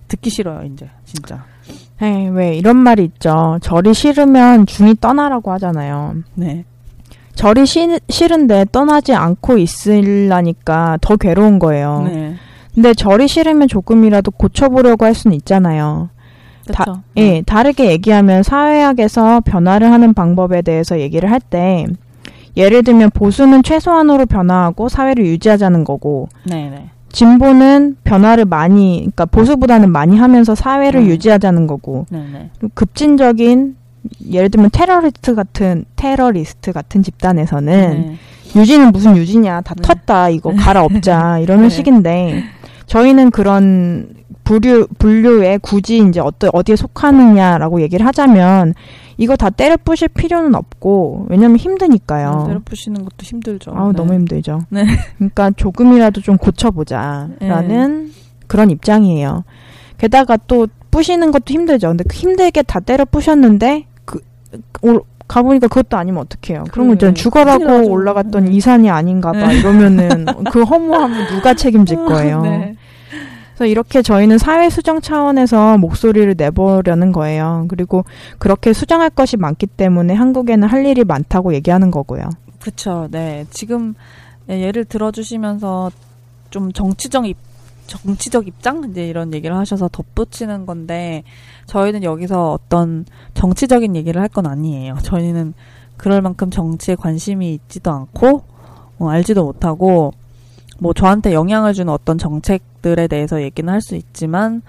듣기 0.08 0.30
싫어요. 0.30 0.64
이제 0.64 0.90
진짜. 1.06 1.46
에이, 2.02 2.30
왜 2.30 2.56
이런 2.58 2.78
말이 2.78 3.04
있죠. 3.04 3.60
절이 3.62 3.94
싫으면 3.94 4.66
중이 4.66 4.96
떠나라고 5.00 5.52
하잖아요. 5.54 6.16
네. 6.34 6.66
절이 7.36 7.66
시, 7.66 8.00
싫은데 8.10 8.66
떠나지 8.72 9.14
않고 9.14 9.58
있으려니까 9.58 10.98
더 11.02 11.16
괴로운 11.16 11.60
거예요. 11.60 12.04
네. 12.06 12.36
근데 12.80 12.94
절이 12.94 13.28
싫으면 13.28 13.68
조금이라도 13.68 14.32
고쳐보려고 14.32 15.04
할 15.04 15.14
수는 15.14 15.36
있잖아요. 15.36 16.08
다-. 16.72 17.04
예, 17.18 17.42
다르게 17.46 17.92
얘기하면 17.92 18.42
사회학에서 18.42 19.42
변화를 19.42 19.92
하는 19.92 20.14
방법에 20.14 20.62
대해서 20.62 20.98
얘기를 21.02 21.30
할 21.30 21.42
때 21.42 21.88
예를 22.56 22.84
들면 22.84 23.10
보수는 23.14 23.64
최소한으로 23.64 24.28
변화하고 24.28 24.88
사회를 24.88 25.26
유지하자는 25.26 25.84
거고 25.84 26.30
네, 26.46 26.70
네. 26.70 26.90
진보는 27.12 27.98
변화를 28.06 28.46
많이 28.46 29.00
그러니까 29.00 29.26
보수보다는 29.26 29.92
많이 29.92 30.18
하면서 30.18 30.56
사회를 30.56 31.02
음. 31.02 31.08
유지하자는 31.08 31.68
거고 31.68 32.06
네, 32.10 32.24
네. 32.32 32.50
급진적인 32.76 33.76
예를 34.32 34.50
들면 34.50 34.70
테러리스트 34.72 35.36
같은 35.36 35.84
테러리스트 35.98 36.72
같은 36.72 37.04
집단에서는 37.04 38.06
네. 38.08 38.16
유지는 38.56 38.92
무슨 38.92 39.18
유지냐 39.18 39.62
다 39.62 39.76
네. 39.76 39.82
텄다 39.82 40.34
이거 40.34 40.54
갈아엎자 40.54 41.40
이러는 41.44 41.64
네. 41.64 41.70
식인데 41.70 42.44
저희는 42.90 43.30
그런 43.32 44.10
분류 44.44 44.88
분류에 44.98 45.60
굳이 45.62 46.00
이제 46.00 46.20
어떠, 46.20 46.50
어디에 46.52 46.76
속하느냐라고 46.76 47.82
얘기를 47.82 48.04
하자면 48.06 48.74
이거 49.18 49.36
다 49.36 49.52
때려 49.52 49.78
부실 49.78 50.08
필요는 50.08 50.56
없고 50.56 51.28
왜냐면 51.30 51.58
힘드니까요. 51.58 52.46
때려 52.48 52.60
부시는 52.66 53.04
것도 53.04 53.18
힘들죠. 53.22 53.72
아우 53.76 53.92
네. 53.92 53.98
너무 53.98 54.14
힘들죠. 54.16 54.62
네. 54.70 54.86
그러니까 55.18 55.52
조금이라도 55.52 56.22
좀 56.22 56.38
고쳐 56.38 56.72
보자라는 56.72 58.12
그런 58.48 58.72
입장이에요. 58.72 59.44
게다가 60.00 60.38
또 60.48 60.68
부시는 60.90 61.32
것도 61.32 61.46
힘들죠. 61.54 61.90
근데 61.90 62.04
그 62.10 62.16
힘들게 62.16 62.64
다 62.64 62.80
때려 62.80 63.06
부셨는데 63.06 63.86
그 64.06 64.20
올- 64.82 65.04
가보니까 65.30 65.68
그것도 65.70 65.96
아니면 65.96 66.24
어떡해요. 66.24 66.66
그런 66.72 66.88
거 66.88 66.94
있잖아요. 66.94 67.14
죽어라고 67.14 67.64
나죠. 67.64 67.90
올라갔던 67.90 68.46
네. 68.46 68.52
이산이 68.52 68.90
아닌가 68.90 69.32
봐. 69.32 69.54
이러면은 69.54 70.26
그 70.52 70.64
허무함을 70.64 71.28
누가 71.28 71.54
책임질 71.54 72.04
거예요. 72.06 72.42
네. 72.42 72.76
그래서 73.54 73.66
이렇게 73.66 74.02
저희는 74.02 74.38
사회 74.38 74.70
수정 74.70 75.00
차원에서 75.02 75.78
목소리를 75.78 76.34
내보려는 76.38 77.12
거예요. 77.12 77.66
그리고 77.70 78.06
그렇게 78.40 78.74
수정할 78.74 79.10
것이 79.10 79.38
많기 79.38 79.68
때문에 79.68 80.14
한국에는 80.14 80.68
할 80.68 80.86
일이 80.86 81.04
많다고 81.04 81.54
얘기하는 81.54 81.92
거고요. 81.92 82.30
그렇죠. 82.60 83.08
네. 83.12 83.46
지금 83.52 83.94
예, 84.50 84.62
예를 84.62 84.84
들어주시면서 84.86 85.92
좀 86.50 86.72
정치적 86.74 87.28
입 87.28 87.38
정치적 87.90 88.48
입장 88.48 88.90
이제 88.90 89.06
이런 89.08 89.34
얘기를 89.34 89.56
하셔서 89.58 89.90
덧붙이는 89.92 90.66
건데 90.66 91.24
저희는 91.66 92.04
여기서 92.04 92.52
어떤 92.54 93.06
정치적인 93.34 93.96
얘기를 93.96 94.22
할 94.22 94.30
건 94.30 94.46
아니에요. 94.46 94.96
저희는 95.04 95.54
그럴 95.98 96.22
만큼 96.22 96.50
정치에 96.52 96.96
관심이 96.96 97.54
있지도 97.56 97.92
않고 97.92 98.44
어, 99.00 99.10
알지도 99.10 99.44
못하고 99.44 100.14
뭐 100.80 100.94
저한테 100.94 101.34
영향을 101.34 101.74
주는 101.74 101.92
어떤 101.92 102.18
정책들에 102.18 103.08
대해서 103.08 103.42
얘기는 103.42 103.72
할 103.72 103.82
수 103.82 103.96
있지만 103.96 104.62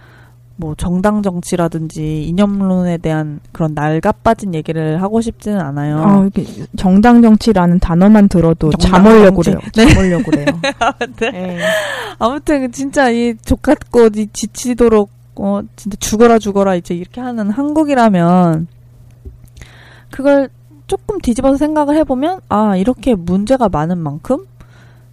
뭐 0.61 0.75
정당 0.77 1.23
정치라든지 1.23 2.23
이념론에 2.25 2.99
대한 2.99 3.41
그런 3.51 3.73
날가빠진 3.75 4.55
얘기를 4.55 5.03
하고 5.03 5.23
싶지는 5.23 5.59
않아요. 5.59 5.99
아, 5.99 6.27
이게 6.27 6.45
정당 6.77 7.23
정치라는 7.23 7.81
단어만 7.81 8.29
들어도 8.29 8.71
잠올려고. 8.73 9.41
그래요. 9.41 9.59
잠올려고 9.73 10.31
그래요. 10.31 10.47
네. 11.19 11.31
네. 11.33 11.59
아무튼 12.19 12.71
진짜 12.71 13.09
이 13.11 13.35
족같고 13.39 14.09
이 14.15 14.29
지치도록 14.33 15.11
어 15.37 15.63
진짜 15.77 15.97
죽어라 15.99 16.39
죽어라 16.39 16.75
이제 16.75 16.95
이렇게 16.95 17.23
하는 17.23 17.51
한국이라면 17.51 18.67
그걸 20.11 20.51
조금 20.87 21.19
뒤집어서 21.21 21.57
생각을 21.57 21.97
해보면 21.97 22.41
아 22.51 22.77
이렇게 22.77 23.15
문제가 23.15 23.71
많은 23.71 23.97
만큼 23.97 24.45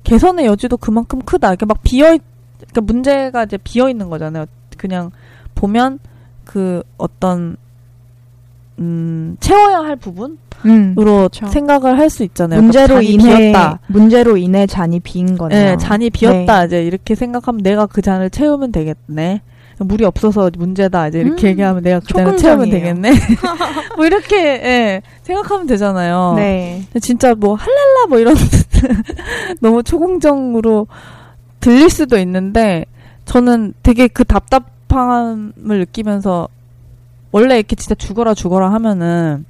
개선의 0.03 0.45
여지도 0.47 0.75
그만큼 0.75 1.19
크다 1.21 1.49
이렇게 1.49 1.65
막 1.65 1.81
비어 1.83 2.13
있 2.13 2.21
그러니까 2.57 2.81
문제가 2.81 3.43
이제 3.43 3.57
비어 3.57 3.89
있는 3.89 4.09
거잖아요 4.09 4.47
그냥 4.75 5.11
보면 5.57 5.99
그 6.45 6.83
어떤 6.97 7.57
음 8.79 9.35
채워야 9.39 9.79
할 9.79 9.95
부분으로 9.95 10.37
음. 10.65 10.93
그쵸. 10.95 11.47
생각을 11.47 11.97
할 11.97 12.09
수 12.09 12.23
있잖아요 12.23 12.61
문제로 12.61 12.95
그러니까 12.99 13.03
잔이 13.03 13.13
인해 13.13 13.51
비었다. 13.51 13.79
문제로 13.87 14.37
인해 14.37 14.65
잔이 14.67 14.99
빈 14.99 15.37
거네요. 15.37 15.71
네, 15.71 15.77
잔이 15.77 16.09
비었다. 16.11 16.65
이제 16.65 16.83
이렇게 16.83 17.15
생각하면 17.15 17.61
내가 17.63 17.85
그 17.87 18.01
잔을 18.01 18.29
채우면 18.29 18.71
되겠네. 18.71 19.41
물이 19.79 20.05
없어서 20.05 20.49
문제다. 20.57 21.07
이제 21.09 21.19
이렇게 21.19 21.47
음, 21.47 21.49
얘기하면 21.51 21.83
내가 21.83 21.99
그 21.99 22.07
잔을 22.07 22.37
채우면. 22.37 22.69
되겠네. 22.71 23.11
뭐 23.95 24.05
이렇게 24.07 24.35
예, 24.37 25.01
생각하면 25.21 25.67
되잖아요. 25.67 26.33
네. 26.35 26.83
진짜 27.01 27.35
뭐 27.35 27.55
할랄라 27.55 28.07
뭐 28.09 28.17
이런 28.19 28.35
너무 29.61 29.83
초공정으로 29.83 30.87
들릴 31.59 31.89
수도 31.89 32.17
있는데 32.19 32.85
저는 33.25 33.73
되게 33.83 34.07
그 34.07 34.23
답답 34.23 34.76
함을 35.01 35.79
느끼면서 35.79 36.47
원래 37.31 37.57
이렇게 37.57 37.75
진짜 37.75 37.95
죽어라 37.95 38.33
죽어라 38.33 38.71
하면은 38.73 39.45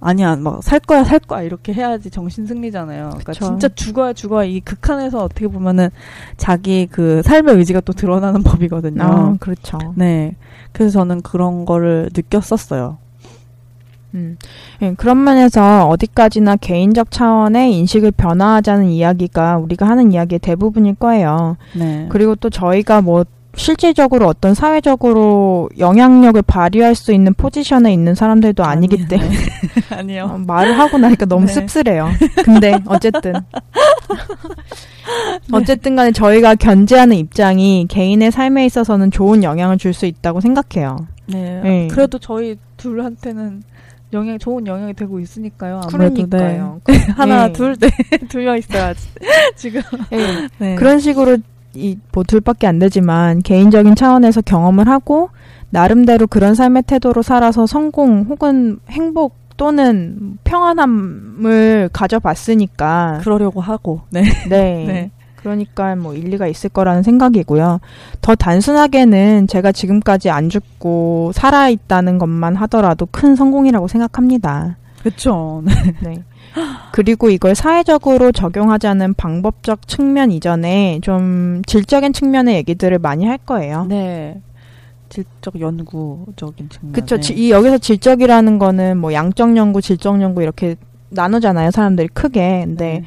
아니야 0.00 0.36
막 0.36 0.62
살 0.62 0.78
거야 0.80 1.04
살 1.04 1.18
거야 1.18 1.42
이렇게 1.42 1.72
해야지 1.72 2.10
정신 2.10 2.46
승리잖아요. 2.46 3.04
그러니까 3.08 3.32
그쵸. 3.32 3.46
진짜 3.46 3.68
죽어야 3.68 4.12
죽어야 4.12 4.44
이 4.44 4.60
극한에서 4.60 5.22
어떻게 5.24 5.48
보면은 5.48 5.88
자기 6.36 6.86
그 6.90 7.22
삶의 7.22 7.56
의지가 7.56 7.80
또 7.80 7.92
드러나는 7.92 8.42
법이거든요. 8.44 9.02
아, 9.02 9.36
그렇죠. 9.40 9.78
네. 9.96 10.34
그래서 10.72 11.00
저는 11.00 11.22
그런 11.22 11.64
거를 11.64 12.10
느꼈었어요. 12.14 12.98
음. 14.14 14.36
예, 14.82 14.94
그런 14.94 15.24
면에서 15.24 15.88
어디까지나 15.88 16.56
개인적 16.56 17.10
차원의 17.10 17.74
인식을 17.78 18.12
변화하자는 18.12 18.88
이야기가 18.88 19.58
우리가 19.58 19.86
하는 19.88 20.12
이야기의 20.12 20.38
대부분일 20.38 20.94
거예요. 20.94 21.56
네. 21.74 22.06
그리고 22.10 22.34
또 22.34 22.48
저희가 22.48 23.00
뭐 23.02 23.24
실질적으로 23.56 24.26
어떤 24.26 24.54
사회적으로 24.54 25.68
영향력을 25.78 26.40
발휘할 26.42 26.94
수 26.94 27.12
있는 27.12 27.34
포지션에 27.34 27.92
있는 27.92 28.14
사람들도 28.14 28.64
아니기. 28.64 29.06
때문에 29.08 29.30
아니요. 29.90 30.30
어, 30.32 30.38
말을 30.38 30.78
하고 30.78 30.98
나니까 30.98 31.26
너무 31.26 31.46
네. 31.46 31.52
씁쓸해요. 31.52 32.10
근데 32.44 32.78
어쨌든 32.86 33.32
어쨌든 35.52 35.96
간에 35.96 36.12
저희가 36.12 36.54
견제하는 36.56 37.16
입장이 37.16 37.86
개인의 37.88 38.30
삶에 38.30 38.66
있어서는 38.66 39.10
좋은 39.10 39.42
영향을 39.42 39.78
줄 39.78 39.96
수 39.96 40.04
있다고 40.04 40.42
생각해요. 40.42 41.06
네. 41.26 41.60
네. 41.62 41.88
그래도 41.90 42.18
저희 42.18 42.58
둘한테는 42.76 43.62
영향 44.12 44.38
좋은 44.38 44.66
영향이 44.66 44.92
되고 44.92 45.18
있으니까요. 45.18 45.80
아무래도 45.84 46.26
그러니까요. 46.26 46.80
네. 46.86 46.98
하나 47.16 47.46
네. 47.46 47.52
둘 47.54 47.76
네. 47.76 47.88
둘려 48.28 48.54
있어야지. 48.56 49.08
지금. 49.56 49.80
예. 50.12 50.48
네. 50.58 50.74
그런 50.74 50.98
식으로 51.00 51.38
이뭐 51.76 52.24
둘밖에 52.26 52.66
안 52.66 52.78
되지만 52.78 53.42
개인적인 53.42 53.94
차원에서 53.94 54.40
경험을 54.40 54.88
하고 54.88 55.30
나름대로 55.70 56.26
그런 56.26 56.54
삶의 56.54 56.84
태도로 56.86 57.22
살아서 57.22 57.66
성공 57.66 58.26
혹은 58.28 58.78
행복 58.90 59.34
또는 59.56 60.38
평안함을 60.44 61.90
가져봤으니까 61.92 63.20
그러려고 63.22 63.60
하고. 63.60 64.02
네. 64.10 64.22
네. 64.48 64.84
네. 64.86 65.10
그러니까 65.36 65.94
뭐 65.94 66.14
일리가 66.14 66.48
있을 66.48 66.70
거라는 66.70 67.02
생각이고요. 67.02 67.80
더 68.20 68.34
단순하게는 68.34 69.46
제가 69.46 69.70
지금까지 69.72 70.28
안 70.28 70.50
죽고 70.50 71.30
살아 71.34 71.68
있다는 71.68 72.18
것만 72.18 72.56
하더라도 72.56 73.06
큰 73.06 73.36
성공이라고 73.36 73.86
생각합니다. 73.86 74.76
그렇죠. 75.10 75.62
네. 76.02 76.24
그리고 76.92 77.30
이걸 77.30 77.54
사회적으로 77.54 78.32
적용하자는 78.32 79.14
방법적 79.14 79.86
측면 79.86 80.32
이전에 80.32 80.98
좀 81.02 81.62
질적인 81.66 82.12
측면의 82.12 82.56
얘기들을 82.56 82.98
많이 82.98 83.24
할 83.26 83.38
거예요. 83.38 83.84
네. 83.88 84.40
질적 85.08 85.60
연구적인 85.60 86.68
측면. 86.68 86.92
그쵸. 86.92 87.20
지- 87.20 87.34
이 87.34 87.50
여기서 87.52 87.78
질적이라는 87.78 88.58
거는 88.58 88.98
뭐 88.98 89.12
양적 89.12 89.56
연구, 89.56 89.80
질적 89.80 90.20
연구 90.20 90.42
이렇게 90.42 90.74
나누잖아요. 91.10 91.70
사람들이 91.70 92.08
크게. 92.08 92.64
근데 92.66 93.04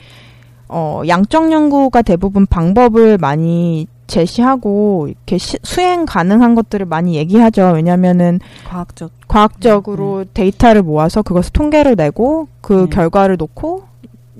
어, 0.69 1.01
양적 1.07 1.51
연구가 1.51 2.01
대부분 2.03 2.45
방법을 2.45 3.17
많이 3.17 3.88
제시하고 4.10 5.08
이렇게 5.08 5.38
시- 5.38 5.58
수행 5.63 6.06
가능한 6.06 6.56
것들을 6.56 6.86
많이 6.86 7.15
얘기하죠. 7.15 7.72
왜냐면은 7.76 8.39
과학적. 8.67 9.12
과학적으로 9.28 10.26
데이터를 10.34 10.82
모아서 10.84 11.22
그것을 11.22 11.54
통계로 11.54 11.95
내고 11.95 12.48
그 12.62 12.86
네. 12.86 12.89
결과를 12.89 13.38
놓고 13.38 13.84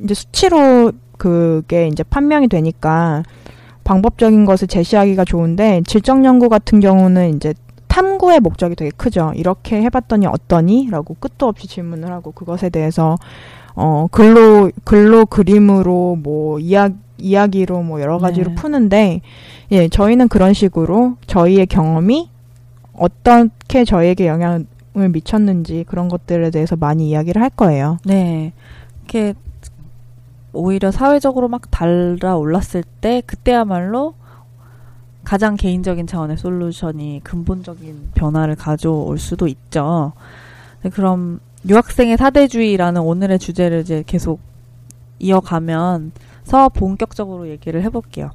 이제 0.04 0.14
수치로 0.14 0.92
그게 1.18 1.88
이제 1.88 2.04
판명이 2.04 2.48
되니까 2.48 3.24
방법적인 3.84 4.46
것을 4.46 4.68
제시하기가 4.68 5.26
좋은데 5.26 5.82
질적 5.88 6.24
연구 6.26 6.50
같은 6.50 6.80
경우는 6.80 7.36
이제 7.36 7.54
탐구의 7.88 8.40
목적이 8.40 8.76
되게 8.76 8.92
크죠. 8.96 9.32
이렇게 9.36 9.82
해봤더니 9.82 10.28
어떠니? 10.28 10.90
라고 10.92 11.16
끝도 11.20 11.48
없이 11.48 11.68
질문을 11.68 12.12
하고 12.12 12.32
그것에 12.32 12.70
대해서 12.70 13.18
어 13.82 14.08
글로 14.12 14.70
글로 14.84 15.26
그림으로 15.26 16.18
뭐 16.22 16.60
이야 16.60 16.89
이야기로 17.18 17.82
뭐 17.82 18.02
여러 18.02 18.18
가지로 18.18 18.50
네. 18.50 18.56
푸는데 18.56 19.22
예 19.72 19.88
저희는 19.88 20.28
그런 20.28 20.54
식으로 20.54 21.15
저희의 21.28 21.65
경험이 21.65 22.30
어떻게 22.92 23.86
저희에게 23.86 24.28
영향을 24.28 24.65
미쳤는지 24.94 25.86
그런 25.88 26.10
것들에 26.10 26.52
대해서 26.52 26.76
많이 26.76 27.10
이야기를 27.10 27.42
할 27.42 27.50
거예요. 27.50 28.00
네. 28.04 28.52
이렇게 29.00 29.34
오히려 30.52 30.92
사회적으로 30.92 31.48
막 31.48 31.72
달아 31.72 32.36
올랐을 32.36 32.84
때 33.00 33.22
그때야말로 33.26 34.13
가장 35.24 35.56
개인적인 35.56 36.06
차원의 36.06 36.36
솔루션이 36.36 37.22
근본적인 37.24 38.10
변화를 38.13 38.56
가져올 38.56 39.20
수도 39.20 39.48
있죠. 39.48 40.12
네, 40.82 40.89
그럼 40.89 41.39
유학생의 41.67 42.17
사대주의라는 42.17 43.02
오늘의 43.02 43.39
주제를 43.39 43.82
이제 43.82 44.04
계속 44.06 44.39
이어가면서 45.19 46.69
본격적으로 46.74 47.50
얘기를 47.50 47.82
해볼게요. 47.84 48.32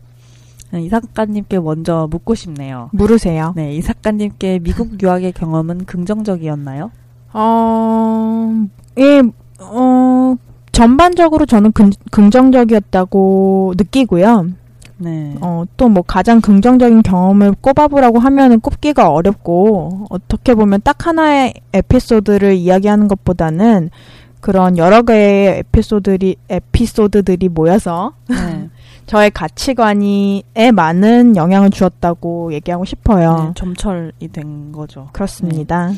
네, 0.70 0.82
이 0.82 0.88
작가님께 0.88 1.60
먼저 1.60 2.08
묻고 2.10 2.34
싶네요. 2.34 2.90
물으세요. 2.92 3.52
네, 3.56 3.74
이 3.74 3.82
작가님께 3.82 4.58
미국 4.58 5.00
유학의 5.00 5.32
경험은 5.32 5.84
긍정적이었나요? 5.84 6.90
어, 7.32 8.66
예, 8.98 9.22
어, 9.60 10.36
전반적으로 10.72 11.46
저는 11.46 11.72
긍, 11.72 11.90
긍정적이었다고 12.10 13.74
느끼고요. 13.76 14.48
네. 14.96 15.34
어, 15.40 15.64
또 15.76 15.88
뭐 15.88 16.02
가장 16.02 16.40
긍정적인 16.40 17.02
경험을 17.02 17.54
꼽아보라고 17.60 18.18
하면은 18.18 18.60
꼽기가 18.60 19.10
어렵고, 19.10 20.06
어떻게 20.10 20.54
보면 20.54 20.80
딱 20.84 21.06
하나의 21.06 21.54
에피소드를 21.72 22.54
이야기하는 22.54 23.08
것보다는 23.08 23.90
그런 24.40 24.76
여러 24.76 25.02
개의 25.02 25.58
에피소드들이, 25.60 26.36
에피소드들이 26.48 27.48
모여서 27.48 28.12
네. 28.28 28.68
저의 29.06 29.30
가치관이에 29.30 30.72
많은 30.72 31.36
영향을 31.36 31.70
주었다고 31.70 32.52
얘기하고 32.54 32.84
싶어요. 32.84 33.36
네, 33.36 33.52
점철이 33.54 34.28
된 34.32 34.72
거죠. 34.72 35.08
그렇습니다. 35.12 35.92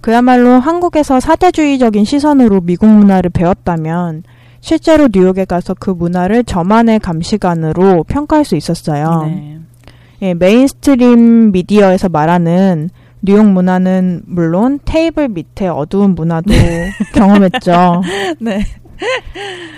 그야말로 0.00 0.52
한국에서 0.60 1.18
사대주의적인 1.18 2.04
시선으로 2.04 2.60
미국 2.60 2.86
문화를 2.88 3.30
배웠다면 3.30 4.22
실제로 4.68 5.08
뉴욕에 5.10 5.46
가서 5.46 5.72
그 5.72 5.88
문화를 5.88 6.44
저만의 6.44 6.98
감식안으로 6.98 8.04
평가할 8.04 8.44
수 8.44 8.54
있었어요. 8.54 9.22
네. 9.26 9.58
예, 10.20 10.34
mainstream 10.34 11.52
media에서 11.52 12.10
말하는 12.10 12.90
뉴욕 13.22 13.48
문화는 13.48 14.24
물론 14.26 14.78
테이블 14.84 15.30
밑에 15.30 15.68
어두운 15.68 16.14
문화도 16.14 16.52
경험했죠. 17.16 18.02
네. 18.40 18.62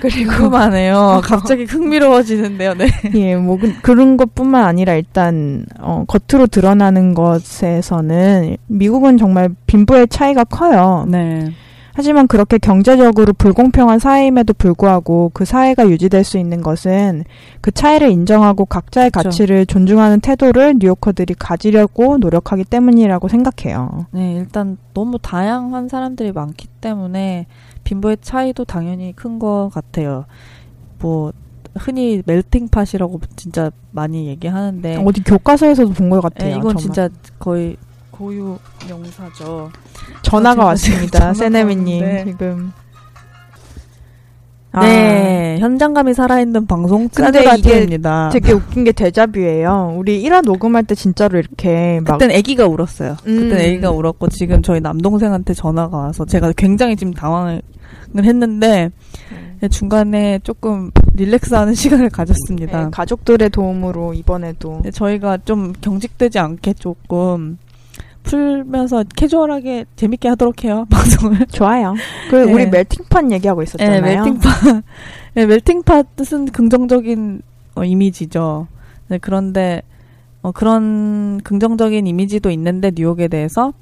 그리고 0.01 0.33
궁금하네요. 0.33 1.21
갑자기 1.23 1.67
흥미로워지는데요. 1.67 2.75
네. 2.75 2.89
예, 3.15 3.37
뭐 3.37 3.59
그, 3.59 3.73
그런 3.83 4.17
것뿐만 4.17 4.65
아니라 4.65 4.95
일단 4.95 5.67
어, 5.79 6.05
겉으로 6.09 6.49
드러나는 6.49 7.15
것에서는 7.15 8.57
미국은 8.67 9.19
정말 9.19 9.51
빈부의 9.69 10.09
차이가 10.09 10.43
커요. 10.43 11.07
네. 11.09 11.53
하지만 12.01 12.27
그렇게 12.27 12.57
경제적으로 12.57 13.35
불공평한 13.35 13.99
사회임에도 13.99 14.55
불구하고 14.55 15.31
그 15.35 15.45
사회가 15.45 15.87
유지될 15.91 16.25
수 16.25 16.39
있는 16.39 16.63
것은 16.63 17.25
그 17.61 17.71
차이를 17.71 18.11
인정하고 18.11 18.65
각자의 18.65 19.11
그렇죠. 19.11 19.29
가치를 19.29 19.67
존중하는 19.67 20.21
태도를 20.21 20.77
뉴요커들이 20.79 21.35
가지려고 21.39 22.17
노력하기 22.17 22.65
때문이라고 22.65 23.29
생각해요. 23.29 24.07
네, 24.13 24.33
일단 24.33 24.79
너무 24.95 25.19
다양한 25.21 25.89
사람들이 25.89 26.33
많기 26.33 26.69
때문에 26.69 27.45
빈부의 27.85 28.17
차이도 28.23 28.65
당연히 28.65 29.13
큰 29.15 29.39
것 29.39 29.69
같아요. 29.75 30.25
뭐 31.01 31.33
흔히 31.77 32.23
멜팅팟이라고 32.25 33.21
진짜 33.37 33.71
많이 33.91 34.27
얘기하는데 34.27 35.03
어디 35.05 35.23
교과서에서도 35.23 35.93
본 35.93 36.09
것 36.09 36.23
같아요. 36.23 36.49
네, 36.53 36.57
이건 36.57 36.79
정말. 36.79 36.83
진짜 36.83 37.09
거의 37.39 37.77
고유 38.21 38.59
명사죠. 38.87 39.71
전화가 40.21 40.65
아, 40.65 40.67
왔습니다. 40.67 41.33
세네미님 41.33 42.03
왔는데. 42.03 42.31
지금. 42.31 42.71
아, 44.73 44.87
네, 44.87 45.57
현장감이 45.59 46.13
살아있는 46.13 46.67
방송 46.67 47.09
근데 47.09 47.43
짠드라디오입니다. 47.43 48.29
되게 48.31 48.53
웃긴 48.53 48.85
게 48.85 48.93
데자뷰예요. 48.93 49.95
우리 49.97 50.23
1화 50.23 50.45
녹음할 50.45 50.85
때 50.85 50.95
진짜로 50.95 51.39
이렇게 51.39 52.01
막 52.07 52.19
그땐 52.19 52.37
아기가 52.37 52.67
울었어요. 52.67 53.17
음. 53.27 53.49
그땐 53.49 53.59
아기가 53.59 53.91
울었고 53.91 54.29
지금 54.29 54.61
저희 54.61 54.81
남동생한테 54.83 55.55
전화가 55.55 55.97
와서 55.97 56.27
제가 56.27 56.53
굉장히 56.59 56.97
지금 56.97 57.15
당황을 57.15 57.63
했는데 58.19 58.91
음. 59.33 59.69
중간에 59.71 60.41
조금 60.45 60.91
릴렉스하는 61.15 61.73
시간을 61.75 62.11
가졌습니다. 62.11 62.85
네, 62.85 62.91
가족들의 62.93 63.49
도움으로 63.49 64.13
이번에도 64.13 64.75
근데 64.75 64.91
저희가 64.91 65.39
좀 65.39 65.73
경직되지 65.81 66.39
않게 66.39 66.75
조금 66.75 67.57
풀면서 68.23 69.05
캐주얼하게 69.17 69.87
재밌게 69.97 70.29
하도록 70.29 70.65
해요 70.65 70.87
방송을. 70.91 71.47
좋아요. 71.47 71.95
그 72.31 72.37
네. 72.37 72.53
우리 72.53 72.67
멜팅판 72.67 73.33
얘기하고 73.33 73.63
있었잖아요. 73.63 74.01
네, 74.01 74.17
멜팅팟. 74.17 74.83
네, 75.35 75.47
멜팅팟은 75.47 76.47
긍정적인 76.53 77.43
어, 77.77 77.85
이미지죠. 77.85 78.67
네, 79.09 79.19
그런데 79.19 79.83
어, 80.43 80.53
그런 80.53 81.41
긍정적인 81.43 82.07
이미지도 82.07 82.51
있는데 82.51 82.93
뉴욕에 82.95 83.29
대해서 83.29 83.73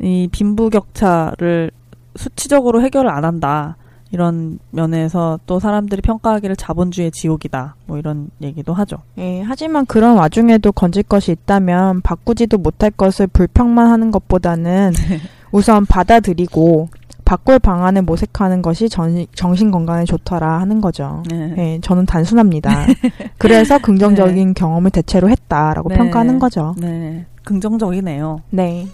이 0.00 0.28
빈부격차를 0.30 1.70
수치적으로 2.16 2.82
해결을 2.82 3.10
안 3.10 3.24
한다. 3.24 3.76
이런 4.12 4.58
면에서 4.70 5.38
또 5.46 5.60
사람들이 5.60 6.02
평가하기를 6.02 6.56
자본주의 6.56 7.10
지옥이다. 7.10 7.76
뭐 7.86 7.98
이런 7.98 8.30
얘기도 8.42 8.74
하죠. 8.74 8.98
예, 9.18 9.42
하지만 9.42 9.86
그런 9.86 10.16
와중에도 10.16 10.72
건질 10.72 11.04
것이 11.04 11.32
있다면 11.32 12.00
바꾸지도 12.02 12.58
못할 12.58 12.90
것을 12.90 13.28
불평만 13.28 13.86
하는 13.86 14.10
것보다는 14.10 14.92
네. 14.92 15.20
우선 15.52 15.86
받아들이고 15.86 16.88
바꿀 17.24 17.60
방안을 17.60 18.02
모색하는 18.02 18.60
것이 18.62 18.88
전, 18.88 19.26
정신 19.34 19.70
건강에 19.70 20.04
좋더라 20.04 20.60
하는 20.60 20.80
거죠. 20.80 21.22
네. 21.30 21.54
예, 21.58 21.80
저는 21.80 22.06
단순합니다. 22.06 22.86
그래서 23.38 23.78
긍정적인 23.78 24.54
경험을 24.54 24.90
대체로 24.90 25.30
했다라고 25.30 25.90
네. 25.90 25.96
평가하는 25.96 26.40
거죠. 26.40 26.74
네. 26.78 27.26
긍정적이네요. 27.44 28.42
네. 28.50 28.88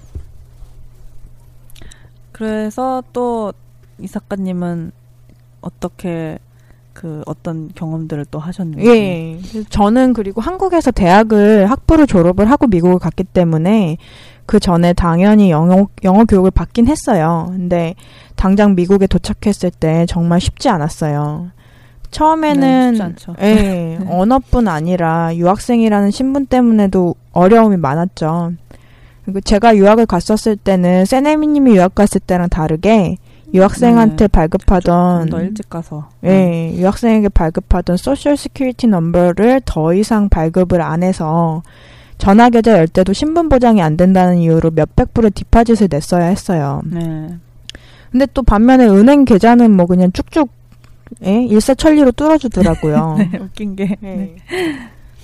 그래서 2.33 3.03
또 3.15 3.53
이 3.99 4.07
작가님은 4.07 4.93
어떻게 5.67 6.39
그 6.93 7.23
어떤 7.27 7.71
경험들을 7.75 8.27
또 8.31 8.39
하셨는지. 8.39 8.87
예. 8.87 9.39
저는 9.69 10.15
그리고 10.15 10.41
한국에서 10.41 10.91
대학을 10.91 11.71
학부를 11.71 12.07
졸업을 12.07 12.51
하고 12.51 12.67
미국을 12.67 12.99
갔기 12.99 13.25
때문에 13.25 13.99
그 14.47 14.59
전에 14.61 14.93
당연히 14.93 15.51
영어, 15.51 15.89
영어 16.05 16.25
교육을 16.25 16.51
받긴 16.53 16.87
했어요. 16.87 17.49
근데 17.51 17.95
당장 18.35 18.75
미국에 18.75 19.07
도착했을 19.07 19.71
때 19.71 20.07
정말 20.09 20.41
쉽지 20.41 20.69
않았어요. 20.69 21.51
네, 21.51 22.09
처음에는 22.11 22.95
쉽지 22.95 23.03
않죠. 23.03 23.35
예, 23.43 23.99
언어뿐 24.09 24.69
아니라 24.69 25.37
유학생이라는 25.37 26.11
신분 26.13 26.47
때문에도 26.47 27.15
어려움이 27.33 27.77
많았죠. 27.77 28.53
그리고 29.25 29.41
제가 29.41 29.77
유학을 29.77 30.07
갔었을 30.07 30.57
때는 30.57 31.05
세네미님이 31.05 31.77
유학 31.77 31.95
갔을 31.95 32.21
때랑 32.21 32.49
다르게 32.49 33.17
유학생한테 33.55 34.29
발급하던 34.29 35.29
더 35.31 35.41
일찍 35.41 35.69
가서. 35.71 36.09
예, 36.25 36.73
유학생에게 36.77 37.29
발급하던 37.31 37.97
social 37.97 38.37
security 38.37 38.87
number를 38.89 39.63
더 39.65 39.95
이상 39.95 40.29
발급을 40.29 40.81
안 40.83 41.03
해서 41.03 41.63
전화 42.19 42.51
계좌 42.51 42.73
열 42.79 42.89
때도 42.89 43.13
신분 43.13 43.49
보장이 43.49 43.81
안 43.83 43.97
된다는 43.97 44.39
이유로 44.39 44.71
몇백 44.73 45.15
불의 45.15 45.31
deposit을 45.33 45.89
냈어야 45.91 46.27
했어요. 46.27 46.83
네. 46.87 47.29
근데 48.11 48.27
또 48.35 48.43
반면에 48.43 48.87
은행 48.87 49.25
계좌는 49.25 49.71
뭐 49.73 49.87
그냥 49.87 50.11
쭉쭉 50.13 50.49
예? 51.25 51.43
일사천리로 51.45 52.13
뚫어주더라고요. 52.13 53.17
네, 53.31 53.39
웃긴 53.39 53.77
게. 53.77 53.97
예. 54.03 54.07
네. 54.07 54.37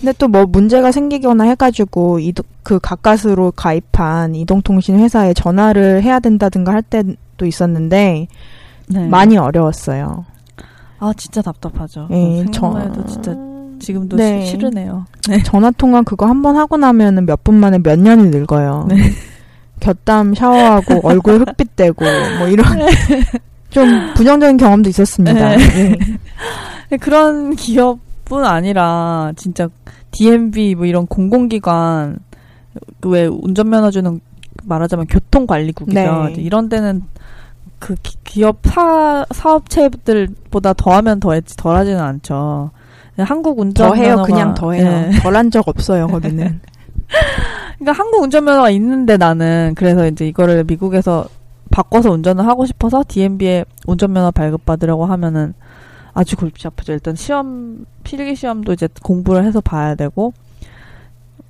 근데 0.00 0.12
또 0.18 0.26
뭐 0.28 0.44
문제가 0.46 0.90
생기거나 0.90 1.44
해가지고 1.44 2.18
이동, 2.18 2.44
그 2.64 2.78
가까스로 2.80 3.52
가입한 3.52 4.35
이동통신 4.35 4.98
회사에 4.98 5.32
전화를 5.32 6.02
해야 6.02 6.18
된다든가 6.20 6.72
할 6.72 6.82
때 6.82 7.02
도 7.42 7.46
있었는데 7.46 8.28
네. 8.88 9.07
많이 9.09 9.37
어려웠어요. 9.37 10.24
아 11.00 11.12
진짜 11.16 11.42
답답하죠. 11.42 12.07
예, 12.12 12.37
생각만 12.44 12.52
저- 12.52 12.78
해도 12.78 13.07
진짜 13.07 13.37
지금도 13.81 14.16
네. 14.16 14.44
시- 14.44 14.50
싫으네요. 14.52 15.05
전화 15.44 15.72
통화 15.72 16.02
그거 16.02 16.26
한 16.26 16.40
번 16.42 16.57
하고 16.57 16.76
나면은 16.76 17.26
몇 17.26 17.42
분 17.42 17.57
만에 17.57 17.78
몇 17.78 17.98
년이 17.98 18.31
늙어요. 18.31 18.87
네. 18.88 18.96
곁담 19.81 20.35
샤워하고 20.35 21.00
얼굴 21.09 21.40
흑빛 21.40 21.74
되고 21.74 22.05
뭐 22.38 22.46
이런 22.46 22.64
좀 23.70 24.14
부정적인 24.14 24.57
경험도 24.57 24.88
있었습니다. 24.90 25.57
네. 25.57 25.64
예. 25.74 25.88
근데 26.88 26.96
그런 27.00 27.57
기업뿐 27.57 28.44
아니라 28.44 29.33
진짜 29.35 29.68
DMV 30.12 30.76
뭐 30.76 30.87
이런 30.87 31.07
공공기관 31.09 32.18
그왜 33.00 33.26
운전면허 33.26 33.90
주는 33.90 34.20
말하자면 34.64 35.07
교통관리국이죠. 35.09 36.00
네. 36.00 36.35
이런 36.38 36.68
데는 36.68 37.02
그 37.82 37.96
기- 38.00 38.16
기업 38.22 38.58
사 38.62 39.26
사업체들보다 39.32 40.72
더하면 40.74 41.18
더했지 41.18 41.56
덜하지는 41.56 42.00
않죠. 42.00 42.70
한국 43.18 43.58
운전면허가 43.58 44.22
더해요, 44.22 44.22
그냥 44.24 44.54
더해요. 44.54 44.86
예. 44.86 45.10
덜한 45.20 45.50
적 45.50 45.66
없어요, 45.66 46.06
거기는. 46.06 46.60
그러니까 47.78 47.92
한국 48.00 48.22
운전면허가 48.22 48.70
있는데 48.70 49.16
나는 49.16 49.74
그래서 49.76 50.06
이제 50.06 50.26
이거를 50.28 50.62
미국에서 50.64 51.26
바꿔서 51.72 52.12
운전을 52.12 52.46
하고 52.46 52.66
싶어서 52.66 53.02
DMB에 53.06 53.64
운전면허 53.88 54.30
발급받으려고 54.30 55.04
하면은 55.06 55.52
아주 56.14 56.36
골치 56.36 56.66
아프죠. 56.68 56.92
일단 56.92 57.16
시험 57.16 57.84
필기 58.04 58.36
시험도 58.36 58.74
이제 58.74 58.88
공부를 59.02 59.44
해서 59.44 59.60
봐야 59.60 59.94
되고 59.96 60.32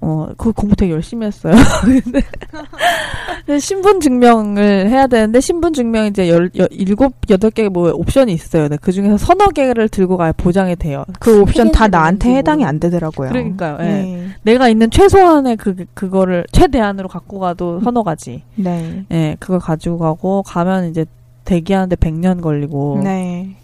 어, 0.04 0.28
그 0.36 0.52
공부 0.52 0.74
되게 0.74 0.92
열심히 0.92 1.26
했어요. 1.26 1.54
근데 3.46 3.58
신분 3.58 4.00
증명을 4.00 4.88
해야 4.88 5.06
되는데 5.06 5.40
신분 5.40 5.72
증명 5.72 6.06
이제 6.06 6.28
열, 6.28 6.50
여, 6.58 6.66
일곱 6.70 7.14
여덟 7.30 7.50
개 7.50 7.68
뭐 7.68 7.90
옵션이 7.92 8.32
있어요. 8.32 8.68
네, 8.68 8.76
그 8.80 8.90
중에서 8.92 9.16
서너 9.16 9.48
개를 9.48 9.88
들고 9.88 10.16
가야 10.16 10.32
보장이 10.32 10.74
돼요. 10.76 11.04
그 11.20 11.40
옵션 11.42 11.70
다 11.72 11.86
나한테 11.88 12.34
해당이 12.34 12.64
안 12.64 12.80
되더라고요. 12.80 13.30
그러니까요. 13.30 13.78
예. 13.80 13.84
네. 13.84 14.26
내가 14.42 14.68
있는 14.68 14.90
최소한의 14.90 15.56
그 15.56 15.76
그거를 15.94 16.44
최대한으로 16.52 17.08
갖고 17.08 17.38
가도 17.38 17.80
서너 17.80 18.02
가지. 18.02 18.42
네. 18.56 19.04
예, 19.12 19.36
그걸 19.38 19.60
가지고 19.60 19.98
가고 19.98 20.42
가면 20.42 20.90
이제 20.90 21.06
대기하는데 21.44 21.96
100년 21.96 22.40
걸리고. 22.42 23.00
네. 23.04 23.56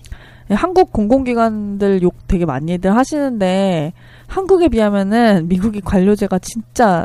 예, 0.50 0.54
한국 0.54 0.92
공공기관들 0.92 2.02
욕 2.02 2.26
되게 2.26 2.46
많이들 2.46 2.94
하시는데 2.96 3.92
한국에 4.26 4.68
비하면은 4.68 5.46
미국이 5.48 5.80
관료제가 5.80 6.38
진짜 6.38 7.04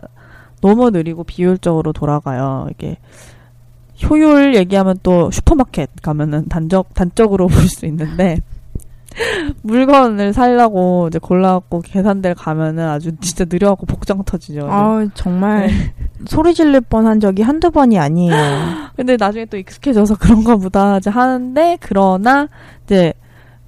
너무 0.62 0.92
느리고 0.92 1.24
비효율적으로 1.24 1.92
돌아가요. 1.94 2.68
이게 2.72 2.98
효율 4.10 4.56
얘기하면 4.56 4.98
또 5.04 5.30
슈퍼마켓 5.32 5.90
가면은 6.02 6.48
단적 6.48 6.94
단적으로 6.94 7.48
볼 7.52 7.68
수 7.68 7.86
있는데 7.86 8.38
물건을 9.62 10.34
살려고 10.34 11.08
이제 11.08 11.20
골라갖고 11.20 11.82
계산대를 11.82 12.36
가면은 12.36 12.88
아주 12.88 13.16
진짜 13.18 13.46
느려갖고 13.48 13.86
복장 13.86 14.24
터지죠. 14.24 14.68
아 14.70 15.06
정말 15.14 15.68
네. 15.68 15.94
소리 16.26 16.54
지를 16.54 16.82
뻔한 16.82 17.20
적이 17.20 17.44
한두 17.44 17.70
번이 17.70 18.00
아니에요. 18.00 18.34
근데 18.96 19.16
나중에 19.18 19.46
또 19.46 19.58
익숙해져서 19.58 20.16
그런가 20.16 20.56
보다 20.58 20.98
이제 20.98 21.10
하는데 21.10 21.78
그러나 21.82 22.48
이제 22.86 23.14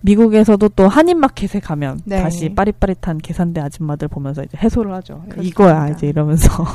미국에서도 0.05 0.69
또 0.69 0.87
한인마켓에 0.87 1.59
가면 1.59 2.01
네. 2.05 2.21
다시 2.21 2.49
빠릿빠릿한 2.49 3.17
계산대 3.19 3.59
아줌마들 3.61 4.07
보면서 4.07 4.43
이제 4.43 4.57
해소를 4.57 4.93
하죠. 4.93 5.23
그렇습니다. 5.29 5.43
이거야 5.43 5.89
이제 5.89 6.07
이러면서. 6.07 6.65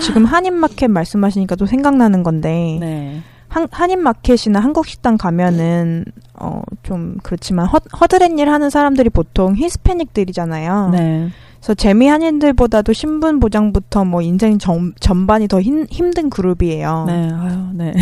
지금 0.00 0.24
한인마켓 0.24 0.90
말씀하시니까 0.90 1.56
또 1.56 1.66
생각나는 1.66 2.22
건데 2.22 2.78
네. 2.80 3.20
한, 3.48 3.68
한인마켓이나 3.70 4.60
한국식당 4.60 5.18
가면은 5.18 6.04
어 6.34 6.62
좀 6.82 7.16
그렇지만 7.22 7.66
허, 7.66 7.78
허드렛 8.00 8.38
일 8.38 8.48
하는 8.48 8.70
사람들이 8.70 9.08
보통 9.10 9.54
히스패닉들이잖아요. 9.56 10.90
네. 10.92 11.28
그래서 11.58 11.74
재미 11.74 12.08
한인들보다도 12.08 12.92
신분 12.92 13.38
보장부터 13.40 14.04
뭐 14.04 14.20
인생 14.20 14.58
전, 14.58 14.92
전반이 14.98 15.46
더 15.48 15.60
힘, 15.60 15.86
힘든 15.90 16.28
그룹이에요. 16.28 17.04
네. 17.06 17.30
아유, 17.32 17.58
네. 17.74 17.92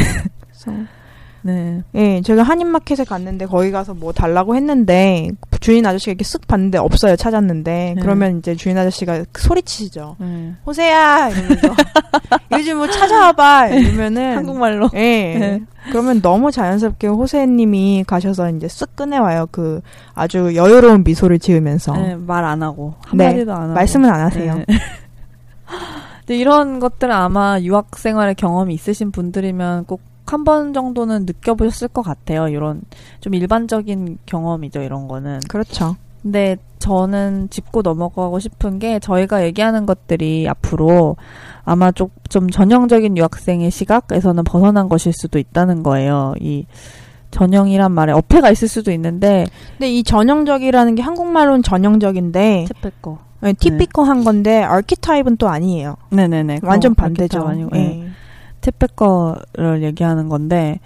그래서 0.41 0.73
네. 1.43 1.83
예, 1.95 2.21
제가 2.23 2.43
한인마켓에 2.43 3.05
갔는데 3.05 3.47
거기 3.47 3.71
가서 3.71 3.95
뭐 3.95 4.13
달라고 4.13 4.57
했는데 4.57 5.31
주인 5.61 5.85
아저씨가 5.87 6.13
이렇게 6.13 6.25
쓱 6.25 6.47
봤는데 6.47 6.79
없어요. 6.79 7.17
찾았는데 7.17 7.95
네. 7.97 8.01
그러면 8.01 8.39
이제 8.39 8.55
주인 8.55 8.77
아저씨가 8.79 9.25
소리치시죠. 9.35 10.17
네. 10.19 10.55
호세야 10.67 11.31
이러면서 11.31 11.75
요즘 12.53 12.79
뭐 12.79 12.87
찾아와봐 12.89 13.69
이러면은 13.69 14.37
한국말로. 14.37 14.91
예. 14.95 14.99
네. 15.39 15.63
그러면 15.91 16.21
너무 16.21 16.51
자연스럽게 16.51 17.07
호세님이 17.07 18.05
가셔서 18.07 18.51
이제 18.51 18.67
쓱 18.67 18.97
꺼내와요. 18.97 19.49
그 19.51 19.81
아주 20.15 20.55
여유로운 20.55 21.05
미소를 21.05 21.39
지으면서 21.39 21.93
네, 21.93 22.17
말안 22.17 22.63
하고 22.63 22.95
네, 23.13 23.25
한마디도 23.25 23.53
안 23.53 23.63
하고 23.63 23.73
말씀은 23.75 24.09
안 24.11 24.21
하세요. 24.21 24.57
네. 24.67 24.67
이런 26.29 26.79
것들은 26.79 27.13
아마 27.13 27.59
유학 27.61 27.97
생활의 27.97 28.37
경험이 28.37 28.75
있으신 28.75 29.11
분들이면 29.11 29.87
꼭 29.87 30.01
한 30.33 30.45
번 30.45 30.73
정도는 30.73 31.27
느껴보셨을 31.27 31.89
것 31.89 32.03
같아요. 32.03 32.49
이런 32.49 32.83
좀 33.21 33.35
일반적인 33.35 34.19
경험이죠. 34.27 34.83
이런 34.83 35.09
거는. 35.09 35.41
그렇죠. 35.49 35.97
근데 36.23 36.57
저는 36.79 37.49
짚고 37.51 37.83
넘어가고 37.83 38.39
싶은 38.39 38.79
게 38.79 38.99
저희가 38.99 39.45
얘기하는 39.45 39.87
것들이 39.87 40.49
앞으로 40.49 41.17
아마 41.65 41.93
좀, 41.93 42.09
좀 42.29 42.49
전형적인 42.49 43.17
유학생의 43.17 43.71
시각에서는 43.71 44.45
벗어난 44.45 44.89
것일 44.89 45.13
수도 45.13 45.39
있다는 45.39 45.83
거예요. 45.83 46.35
이 46.41 46.67
전형이란 47.31 47.93
말에 47.93 48.13
어폐가 48.13 48.51
있을 48.51 48.67
수도 48.69 48.91
있는데 48.93 49.47
근데 49.79 49.91
이 49.91 50.03
전형적이라는 50.03 50.95
게 50.95 51.03
한국말로는 51.03 51.63
전형적인데 51.63 52.67
typical. 52.69 53.19
네, 53.43 53.53
typical한 53.55 54.25
건데 54.25 54.63
archetype은 54.63 55.39
또 55.39 55.49
아니에요. 55.49 55.97
네네네. 56.11 56.61
완전 56.63 56.95
반대죠. 56.95 57.41
아니고, 57.41 57.71
예. 57.75 57.81
예. 57.81 58.10
typical을 58.61 59.83
얘기하는 59.83 60.29
건데 60.29 60.81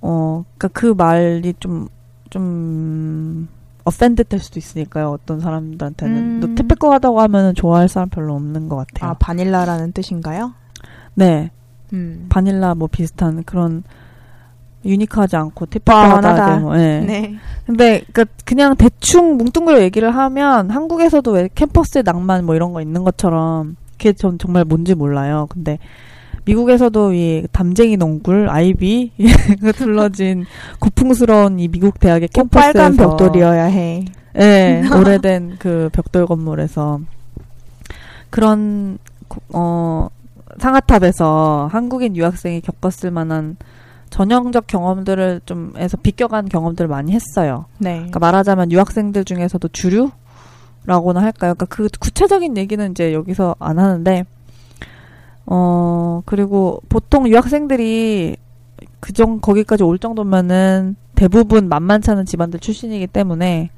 어 0.00 0.44
그러니까 0.56 0.68
그 0.68 0.86
말이 0.96 1.54
좀 1.60 1.88
좀 2.30 3.48
offend 3.84 4.24
될 4.24 4.40
수도 4.40 4.58
있으니까요. 4.58 5.10
어떤 5.10 5.40
사람들한테는 5.40 6.16
음. 6.16 6.40
너 6.40 6.54
typical 6.54 6.92
하다고 6.92 7.20
하면은 7.20 7.54
좋아할 7.54 7.88
사람 7.88 8.08
별로 8.08 8.34
없는 8.34 8.68
것 8.68 8.76
같아요. 8.76 9.10
아 9.10 9.14
바닐라라는 9.14 9.92
뜻인가요? 9.92 10.52
네. 11.14 11.50
음. 11.92 12.26
바닐라 12.28 12.74
뭐 12.74 12.88
비슷한 12.88 13.44
그런 13.44 13.84
유니크하지 14.84 15.36
않고. 15.36 15.66
티피컬하다 15.66 16.58
뭐, 16.58 16.76
예. 16.78 17.00
네. 17.06 17.36
근데 17.64 18.04
그 18.12 18.24
그냥 18.44 18.76
대충 18.76 19.36
뭉뚱그려 19.36 19.80
얘기를 19.82 20.14
하면 20.14 20.70
한국에서도 20.70 21.30
왜 21.30 21.48
캠퍼스의 21.54 22.02
낭만 22.04 22.44
뭐 22.44 22.54
이런 22.54 22.72
거 22.72 22.82
있는 22.82 23.04
것처럼 23.04 23.76
그게 23.92 24.12
전 24.12 24.38
정말 24.38 24.64
뭔지 24.64 24.94
몰라요. 24.94 25.46
근데 25.48 25.78
미국에서도 26.46 27.12
이 27.12 27.46
담쟁이 27.52 27.96
농굴 27.96 28.48
아이비 28.48 29.12
그 29.60 29.72
둘러진 29.72 30.46
고풍스러운 30.80 31.58
이 31.60 31.68
미국 31.68 31.98
대학의 32.00 32.28
꼭 32.28 32.42
캠퍼스에서 32.50 32.72
빨간 32.78 32.96
벽돌이어야 32.96 33.64
해. 33.64 34.04
예, 34.38 34.82
오래된 34.94 35.56
그 35.58 35.88
벽돌 35.92 36.26
건물에서 36.26 37.00
그런 38.30 38.98
고- 39.28 39.40
어 39.52 40.08
상아탑에서 40.58 41.68
한국인 41.70 42.16
유학생이 42.16 42.60
겪었을 42.62 43.10
만한 43.10 43.56
전형적 44.10 44.66
경험들을 44.68 45.40
좀 45.46 45.72
해서 45.76 45.96
비껴간 45.96 46.48
경험들을 46.48 46.88
많이 46.88 47.12
했어요. 47.12 47.66
네. 47.78 47.96
그러니까 47.96 48.20
말하자면 48.20 48.70
유학생들 48.72 49.24
중에서도 49.24 49.66
주류 49.68 50.10
라고나 50.84 51.20
할까요? 51.20 51.54
그러니까 51.54 51.66
그 51.66 51.88
구체적인 51.98 52.56
얘기는 52.56 52.90
이제 52.92 53.12
여기서 53.12 53.56
안 53.58 53.78
하는데 53.80 54.24
어 55.46 56.22
그리고 56.26 56.82
보통 56.88 57.28
유학생들이 57.28 58.36
그정 59.00 59.40
거기까지 59.40 59.84
올 59.84 59.98
정도면은 59.98 60.96
대부분 61.14 61.68
만만치 61.68 62.10
않은 62.10 62.26
집안들 62.26 62.60
출신이기 62.60 63.06
때문에 63.06 63.70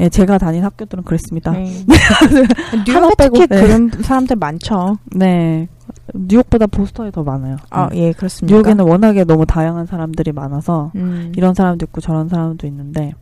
예, 0.00 0.08
제가 0.08 0.38
다닌 0.38 0.64
학교들은 0.64 1.04
그랬습니다. 1.04 1.52
네. 1.52 1.84
하나 1.84 2.80
뉴욕에 2.86 3.14
빼고, 3.18 3.46
네. 3.46 3.46
그런 3.46 3.90
사람들 4.00 4.36
많죠. 4.36 4.96
네. 5.14 5.68
뉴욕보다 6.14 6.66
보스턴이 6.66 7.12
더 7.12 7.22
많아요. 7.22 7.56
아, 7.68 7.84
음. 7.84 7.90
예, 7.94 8.12
그렇습니다. 8.12 8.54
뉴욕에는 8.54 8.84
워낙에 8.84 9.24
너무 9.24 9.44
다양한 9.44 9.84
사람들이 9.84 10.32
많아서 10.32 10.90
음. 10.94 11.32
이런 11.36 11.52
사람도 11.52 11.84
있고 11.84 12.00
저런 12.00 12.28
사람도 12.28 12.66
있는데 12.66 13.12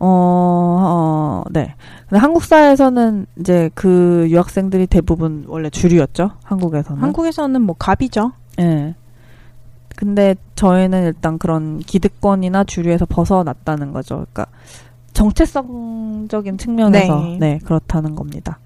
어, 0.00 0.06
어, 0.06 1.44
네. 1.50 1.74
근데 2.08 2.18
한국 2.18 2.42
사회에서는 2.42 3.26
이제 3.38 3.70
그 3.74 4.26
유학생들이 4.30 4.86
대부분 4.86 5.44
원래 5.46 5.68
주류였죠. 5.68 6.32
한국에서는. 6.42 7.02
한국에서는 7.02 7.60
뭐 7.60 7.76
갑이죠. 7.78 8.32
예. 8.58 8.94
근데 9.96 10.34
저희는 10.56 11.04
일단 11.04 11.38
그런 11.38 11.78
기득권이나 11.78 12.64
주류에서 12.64 13.04
벗어났다는 13.06 13.92
거죠. 13.92 14.14
그러니까 14.32 14.46
정체성적인 15.12 16.56
측면에서 16.56 17.20
네. 17.20 17.36
네, 17.38 17.58
그렇다는 17.64 18.14
겁니다. 18.14 18.58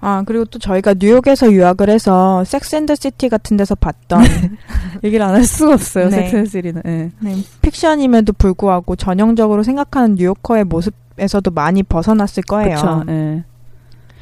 아, 0.00 0.22
그리고 0.24 0.44
또 0.46 0.58
저희가 0.58 0.94
뉴욕에서 0.98 1.52
유학을 1.52 1.90
해서 1.90 2.42
섹스앤더 2.44 2.94
시티 2.94 3.28
같은 3.28 3.56
데서 3.56 3.74
봤던 3.74 4.22
얘기를 5.04 5.24
안 5.24 5.34
할 5.34 5.44
수가 5.44 5.74
없어요. 5.74 6.06
네. 6.08 6.16
섹스앤시리는. 6.22 6.82
예. 6.86 7.10
네, 7.20 7.36
픽션임에도 7.62 8.32
불구하고 8.32 8.96
전형적으로 8.96 9.62
생각하는 9.62 10.14
뉴요커의 10.14 10.64
모습에서도 10.64 11.50
많이 11.50 11.82
벗어났을 11.82 12.42
거예요. 12.44 12.76
그렇죠. 12.76 13.04
예. 13.08 13.44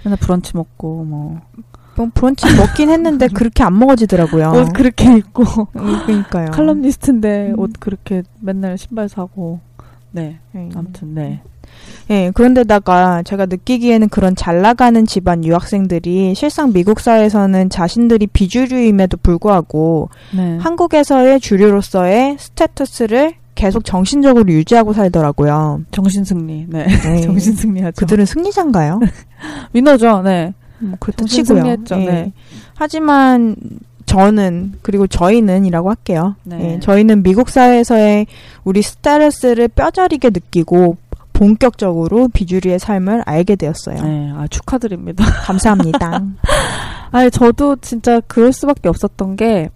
맨날 0.05 0.17
브런치 0.21 0.57
먹고 0.57 1.05
뭐 1.05 1.41
뭐 1.97 2.09
브런치 2.15 2.47
먹긴 2.57 2.91
했는데 2.91 3.27
그렇게 3.35 3.65
안 3.65 3.77
먹어지더라고요. 3.77 4.53
옷 4.53 4.73
그렇게 4.73 5.17
입고 5.17 5.43
음, 5.75 5.99
그러니까요. 6.07 6.53
칼럼니스트인데 6.53 7.51
음. 7.51 7.59
옷 7.59 7.73
그렇게 7.81 8.23
맨날 8.41 8.79
신발 8.79 9.09
사고 9.09 9.59
네 10.11 10.39
네. 10.53 10.69
아무튼 10.75 11.15
네 11.15 11.41
예, 12.11 12.31
그런데다가 12.35 13.23
제가 13.23 13.47
느끼기에는 13.47 14.09
그런 14.09 14.35
잘 14.35 14.63
나가는 14.63 15.05
집안 15.05 15.45
유학생들이 15.45 16.35
실상 16.35 16.73
미국 16.73 17.01
사회에서는 17.01 17.69
자신들이 17.69 18.27
비주류임에도 18.29 19.19
불구하고 19.19 20.09
네. 20.35 20.57
한국에서의 20.59 21.41
주류로서의 21.41 22.37
스테투스를 22.39 23.35
계속 23.55 23.85
정신적으로 23.85 24.49
유지하고 24.51 24.93
살더라고요. 24.93 25.83
정신 25.91 26.25
승리 26.25 26.65
네, 26.69 26.87
네. 26.87 27.21
정신 27.23 27.55
승리하죠 27.55 27.97
그들은 28.01 28.25
승리자인가요? 28.25 29.01
위너죠 29.75 30.23
네 30.23 30.55
뭐 30.81 30.97
그렇다 31.01 31.19
정신 31.19 31.45
치고요. 31.45 31.63
승리했죠. 31.63 31.95
예. 32.01 32.05
네. 32.07 32.33
하지만 32.75 33.57
저는 34.09 34.73
그리고 34.83 35.07
저희는이라고 35.07 35.91
할게요. 35.91 36.35
네. 36.45 36.75
예, 36.75 36.81
저희는 36.81 37.23
미국 37.23 37.51
사회에서의 37.51 38.27
우리 38.65 38.83
스테레스를 38.83 39.69
뼈저리게 39.69 40.31
느끼고 40.31 40.97
본격적으로 41.35 42.29
비주류의 42.29 42.79
삶을 42.79 43.23
알게 43.27 43.57
되었어요. 43.57 44.03
네, 44.03 44.33
아 44.35 44.47
축하드립니다. 44.49 45.25
감사합니다. 45.45 46.23
아니 47.13 47.31
저도 47.31 47.77
진짜 47.77 48.21
그럴 48.27 48.53
수밖에 48.53 48.89
없었던 48.89 49.37
게 49.37 49.69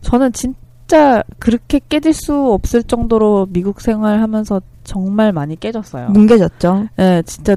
저는 0.00 0.32
진짜 0.32 1.22
그렇게 1.38 1.80
깨질 1.88 2.14
수 2.14 2.52
없을 2.52 2.82
정도로 2.82 3.48
미국 3.50 3.80
생활하면서 3.80 4.62
정말 4.84 5.32
많이 5.32 5.58
깨졌어요. 5.58 6.08
뭉개졌죠. 6.10 6.88
네, 6.96 7.22
진짜 7.22 7.56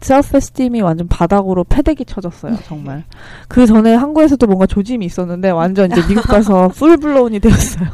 self-esteem이 0.00 0.80
완전 0.82 1.08
바닥으로 1.08 1.64
패대기 1.64 2.04
쳐졌어요, 2.04 2.56
정말. 2.66 3.04
그 3.48 3.66
전에 3.66 3.94
한국에서도 3.94 4.46
뭔가 4.46 4.66
조짐이 4.66 5.04
있었는데 5.04 5.50
완전 5.50 5.90
이제 5.90 6.00
미국 6.06 6.22
가서 6.22 6.68
full-blown이 6.74 7.40
되었어요. 7.40 7.88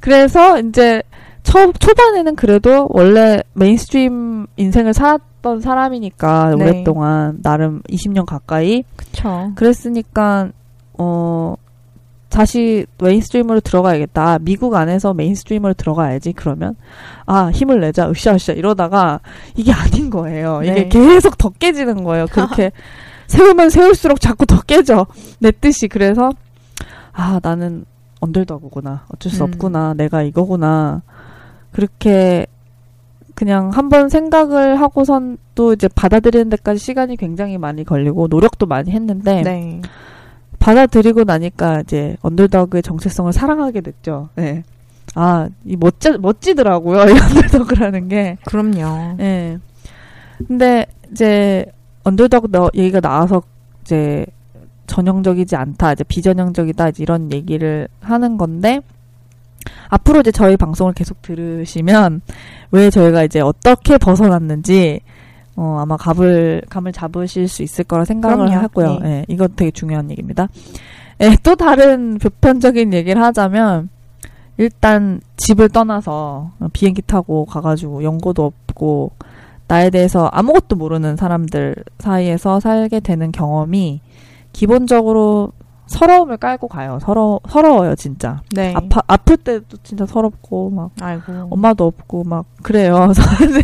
그래서 0.00 0.58
이제 0.60 1.02
초, 1.42 1.72
초반에는 1.72 2.36
그래도 2.36 2.86
원래 2.90 3.42
mainstream 3.54 4.46
인생을 4.56 4.94
살았던 4.94 5.60
사람이니까 5.60 6.54
네. 6.56 6.64
오랫동안 6.64 7.38
나름 7.42 7.82
20년 7.88 8.26
가까이 8.26 8.84
그렇죠. 8.96 9.52
그랬으니까 9.54 10.50
어 10.98 11.54
다시 12.28 12.86
mainstream으로 13.00 13.60
들어가야겠다. 13.60 14.38
미국 14.40 14.74
안에서 14.74 15.14
mainstream으로 15.14 15.74
들어가야지. 15.74 16.32
그러면 16.34 16.76
아 17.26 17.50
힘을 17.50 17.80
내자. 17.80 18.10
으쌰으쌰 18.10 18.52
이러다가 18.52 19.20
이게 19.56 19.72
아닌 19.72 20.10
거예요. 20.10 20.60
네. 20.60 20.68
이게 20.68 20.88
계속 20.88 21.38
더 21.38 21.50
깨지는 21.50 22.04
거예요. 22.04 22.26
그렇게 22.26 22.70
세우면 23.28 23.70
세울수록 23.70 24.20
자꾸 24.20 24.46
더 24.46 24.60
깨져. 24.62 25.06
내 25.38 25.50
뜻이 25.50 25.88
그래서 25.88 26.32
아 27.12 27.40
나는 27.42 27.84
언더더그구나. 28.20 29.04
어쩔 29.14 29.32
수 29.32 29.44
음. 29.44 29.52
없구나. 29.52 29.94
내가 29.94 30.22
이거구나. 30.22 31.02
그렇게 31.72 32.46
그냥 33.34 33.70
한번 33.70 34.08
생각을 34.08 34.80
하고선 34.80 35.38
또 35.54 35.72
이제 35.72 35.88
받아들이는 35.88 36.48
데까지 36.50 36.80
시간이 36.80 37.16
굉장히 37.16 37.56
많이 37.56 37.84
걸리고 37.84 38.26
노력도 38.28 38.66
많이 38.66 38.90
했는데 38.90 39.42
네. 39.42 39.80
받아들이고 40.68 41.24
나니까 41.24 41.80
이제 41.80 42.16
언더더그의 42.20 42.82
정체성을 42.82 43.32
사랑하게 43.32 43.80
됐죠. 43.80 44.28
네. 44.34 44.64
아, 45.14 45.48
이 45.64 45.76
멋지, 45.76 46.10
멋지더라고요. 46.18 47.04
이 47.08 47.12
언더더그라는 47.12 48.08
게. 48.08 48.36
그럼요. 48.44 49.16
예. 49.20 49.58
근데 50.46 50.84
이제 51.10 51.64
언더더그 52.04 52.48
너, 52.50 52.70
얘기가 52.74 53.00
나와서 53.00 53.42
이제 53.80 54.26
전형적이지 54.86 55.56
않다, 55.56 55.94
이제 55.94 56.04
비전형적이다, 56.04 56.90
이제 56.90 57.02
이런 57.02 57.32
얘기를 57.32 57.88
하는 58.00 58.36
건데 58.36 58.80
앞으로 59.88 60.20
이제 60.20 60.30
저희 60.30 60.58
방송을 60.58 60.92
계속 60.92 61.22
들으시면 61.22 62.20
왜 62.72 62.90
저희가 62.90 63.24
이제 63.24 63.40
어떻게 63.40 63.96
벗어났는지 63.96 65.00
어, 65.60 65.78
아마 65.80 65.96
감을 65.96 66.62
감을 66.70 66.92
잡으실 66.92 67.48
수 67.48 67.64
있을 67.64 67.82
거라 67.82 68.04
생각을 68.04 68.46
그럼요. 68.46 68.62
하고요. 68.62 68.98
네. 69.00 69.10
예, 69.10 69.24
이거 69.26 69.48
되게 69.48 69.72
중요한 69.72 70.08
얘기입니다. 70.08 70.46
예, 71.20 71.36
또 71.42 71.56
다른 71.56 72.16
보편적인 72.18 72.94
얘기를 72.94 73.20
하자면 73.20 73.88
일단 74.56 75.20
집을 75.36 75.68
떠나서 75.70 76.52
비행기 76.72 77.02
타고 77.02 77.44
가가지고 77.44 78.04
연고도 78.04 78.44
없고 78.44 79.10
나에 79.66 79.90
대해서 79.90 80.26
아무것도 80.26 80.76
모르는 80.76 81.16
사람들 81.16 81.74
사이에서 81.98 82.60
살게 82.60 83.00
되는 83.00 83.32
경험이 83.32 84.00
기본적으로 84.52 85.50
서러움을 85.88 86.36
깔고 86.36 86.68
가요. 86.68 86.98
서러 87.02 87.40
서러워요 87.48 87.94
진짜. 87.96 88.40
네. 88.52 88.72
아파 88.74 89.02
아플 89.06 89.36
때도 89.36 89.78
진짜 89.82 90.06
서럽고 90.06 90.70
막 90.70 90.90
아이고. 91.00 91.48
엄마도 91.50 91.86
없고 91.86 92.24
막 92.24 92.46
그래요. 92.62 93.08
이제 93.48 93.62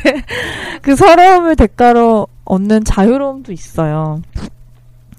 그 0.83 0.97
서러움을 0.97 1.57
대가로 1.57 2.27
얻는 2.45 2.85
자유로움도 2.85 3.53
있어요. 3.53 4.21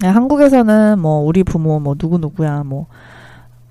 네, 0.00 0.08
한국에서는 0.08 0.98
뭐 0.98 1.20
우리 1.20 1.42
부모 1.42 1.80
뭐 1.80 1.94
누구 1.94 2.18
누구야 2.18 2.64
뭐 2.64 2.86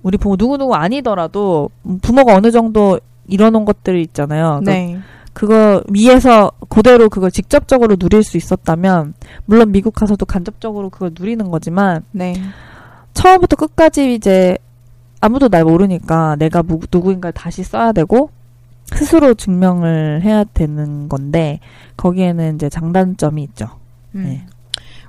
우리 0.02 0.18
부모 0.18 0.36
누구 0.36 0.58
누구 0.58 0.74
아니더라도 0.74 1.70
부모가 2.02 2.34
어느 2.34 2.50
정도 2.50 2.98
이뤄놓은 3.28 3.64
것들이 3.64 4.02
있잖아요. 4.02 4.60
그러니까 4.62 4.72
네. 4.72 4.98
그거 5.32 5.82
위에서 5.92 6.50
그대로 6.70 7.10
그걸 7.10 7.30
직접적으로 7.30 7.96
누릴 7.96 8.22
수 8.22 8.38
있었다면 8.38 9.14
물론 9.44 9.70
미국 9.70 9.94
가서도 9.94 10.24
간접적으로 10.24 10.88
그걸 10.88 11.10
누리는 11.18 11.50
거지만 11.50 12.04
네. 12.12 12.34
처음부터 13.16 13.56
끝까지 13.56 14.14
이제 14.14 14.56
아무도 15.20 15.48
날 15.48 15.64
모르니까 15.64 16.36
내가 16.36 16.62
무- 16.62 16.80
누구인가를 16.92 17.32
다시 17.32 17.62
써야 17.64 17.92
되고 17.92 18.30
스스로 18.84 19.34
증명을 19.34 20.22
해야 20.22 20.44
되는 20.44 21.08
건데 21.08 21.58
거기에는 21.96 22.54
이제 22.54 22.68
장단점이 22.68 23.42
있죠. 23.44 23.66
음. 24.14 24.22
네. 24.24 24.46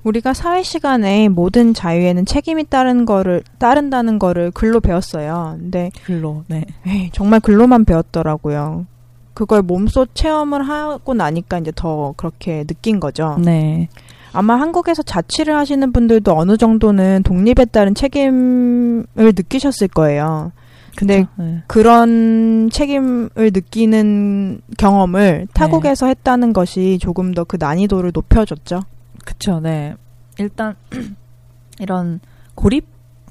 우리가 0.03 0.33
사회 0.33 0.63
시간에 0.63 1.27
모든 1.27 1.73
자유에는 1.73 2.25
책임이 2.25 2.65
따른 2.69 3.05
거를 3.05 3.43
따른다는 3.59 4.19
거를 4.19 4.51
글로 4.51 4.79
배웠어요. 4.79 5.57
근데 5.59 5.91
글로. 6.05 6.43
네. 6.47 6.63
에이, 6.87 7.09
정말 7.11 7.39
글로만 7.41 7.83
배웠더라고요. 7.85 8.85
그걸 9.33 9.61
몸소 9.61 10.07
체험을 10.13 10.63
하고 10.67 11.13
나니까 11.13 11.59
이제 11.59 11.71
더 11.75 12.13
그렇게 12.17 12.63
느낀 12.63 12.99
거죠. 12.99 13.37
네. 13.43 13.89
아마 14.33 14.55
한국에서 14.59 15.03
자취를 15.03 15.55
하시는 15.55 15.91
분들도 15.91 16.35
어느 16.37 16.57
정도는 16.57 17.23
독립에 17.23 17.65
따른 17.65 17.95
책임을 17.95 19.05
느끼셨을 19.15 19.87
거예요. 19.87 20.51
근데 20.95 21.21
그쵸? 21.21 21.31
네. 21.37 21.63
그런 21.67 22.69
책임을 22.71 23.29
느끼는 23.35 24.61
경험을 24.77 25.47
타국에서 25.53 26.07
했다는 26.07 26.53
것이 26.53 26.97
조금 26.99 27.33
더 27.33 27.43
그 27.43 27.57
난이도를 27.59 28.11
높여줬죠. 28.13 28.81
그쵸, 29.23 29.59
네. 29.59 29.95
일단, 30.39 30.75
이런 31.79 32.19
고립? 32.55 32.85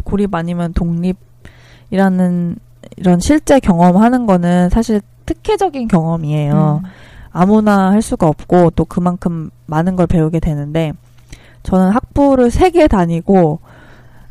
고립 0.05 0.33
아니면 0.35 0.73
독립이라는 0.75 2.57
이런 2.97 3.21
실제 3.21 3.59
경험하는 3.59 4.27
거는 4.27 4.71
사실 4.71 5.01
특혜적인 5.27 5.89
경험이에요. 5.89 6.83
음. 6.85 6.89
아무나 7.37 7.91
할 7.91 8.01
수가 8.01 8.27
없고 8.27 8.71
또 8.71 8.85
그만큼 8.87 9.51
많은 9.67 9.95
걸 9.97 10.07
배우게 10.07 10.41
되는데 10.41 10.93
저는 11.63 11.91
학부를 11.91 12.51
세 12.51 12.71
개 12.71 12.89
다니고 12.89 13.61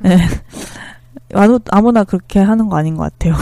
예. 0.06 0.18
아무, 1.34 1.60
아무나 1.70 2.04
그렇게 2.04 2.40
하는 2.40 2.68
거 2.70 2.78
아닌 2.78 2.96
것 2.96 3.04
같아요. 3.04 3.36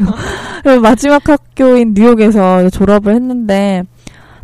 마지막 0.80 1.28
학교인 1.28 1.94
뉴욕에서 1.94 2.70
졸업을 2.70 3.14
했는데 3.14 3.82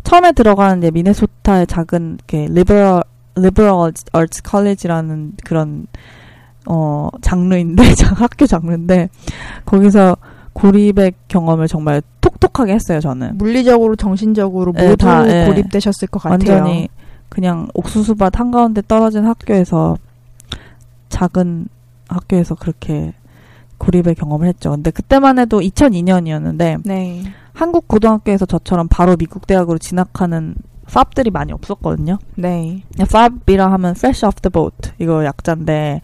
처음에 0.03 0.33
이제 0.77 0.91
미네소타의 0.91 1.67
작은 1.67 2.19
liberal 2.49 3.03
liberal 3.35 3.93
arts 4.13 4.43
college라는 4.43 5.33
그런 5.43 5.87
어 6.67 7.09
장르인데 7.21 7.83
학교 8.15 8.45
장르인데 8.45 9.09
거기서 9.65 10.15
고립의 10.53 11.13
경험을 11.27 11.67
정말 11.67 12.01
톡톡하게 12.19 12.73
했어요 12.73 12.99
저는 12.99 13.37
물리적으로 13.37 13.95
정신적으로 13.95 14.73
네, 14.73 14.83
모두 14.83 14.97
다, 14.97 15.27
예. 15.27 15.45
고립되셨을 15.45 16.07
것 16.09 16.21
같아요. 16.21 16.53
완전히 16.53 16.89
그냥 17.29 17.67
옥수수밭 17.73 18.39
한가운데 18.39 18.81
떨어진 18.87 19.25
학교에서 19.25 19.97
작은 21.09 21.67
학교에서 22.09 22.55
그렇게 22.55 23.13
고립의 23.77 24.15
경험을 24.15 24.47
했죠. 24.47 24.71
근데 24.71 24.91
그때만 24.91 25.39
해도 25.39 25.59
2002년이었는데 25.59 26.81
네. 26.83 27.23
한국 27.53 27.87
고등학교에서 27.87 28.45
저처럼 28.45 28.87
바로 28.89 29.15
미국 29.15 29.47
대학으로 29.47 29.77
진학하는 29.77 30.55
팝들이 30.85 31.31
많이 31.31 31.53
없었거든요. 31.53 32.17
네. 32.35 32.83
팝이라 32.97 33.71
하면 33.71 33.91
Fresh 33.91 34.25
Off 34.25 34.41
the 34.41 34.51
Boat 34.51 34.91
이거 34.99 35.23
약자인데 35.23 36.01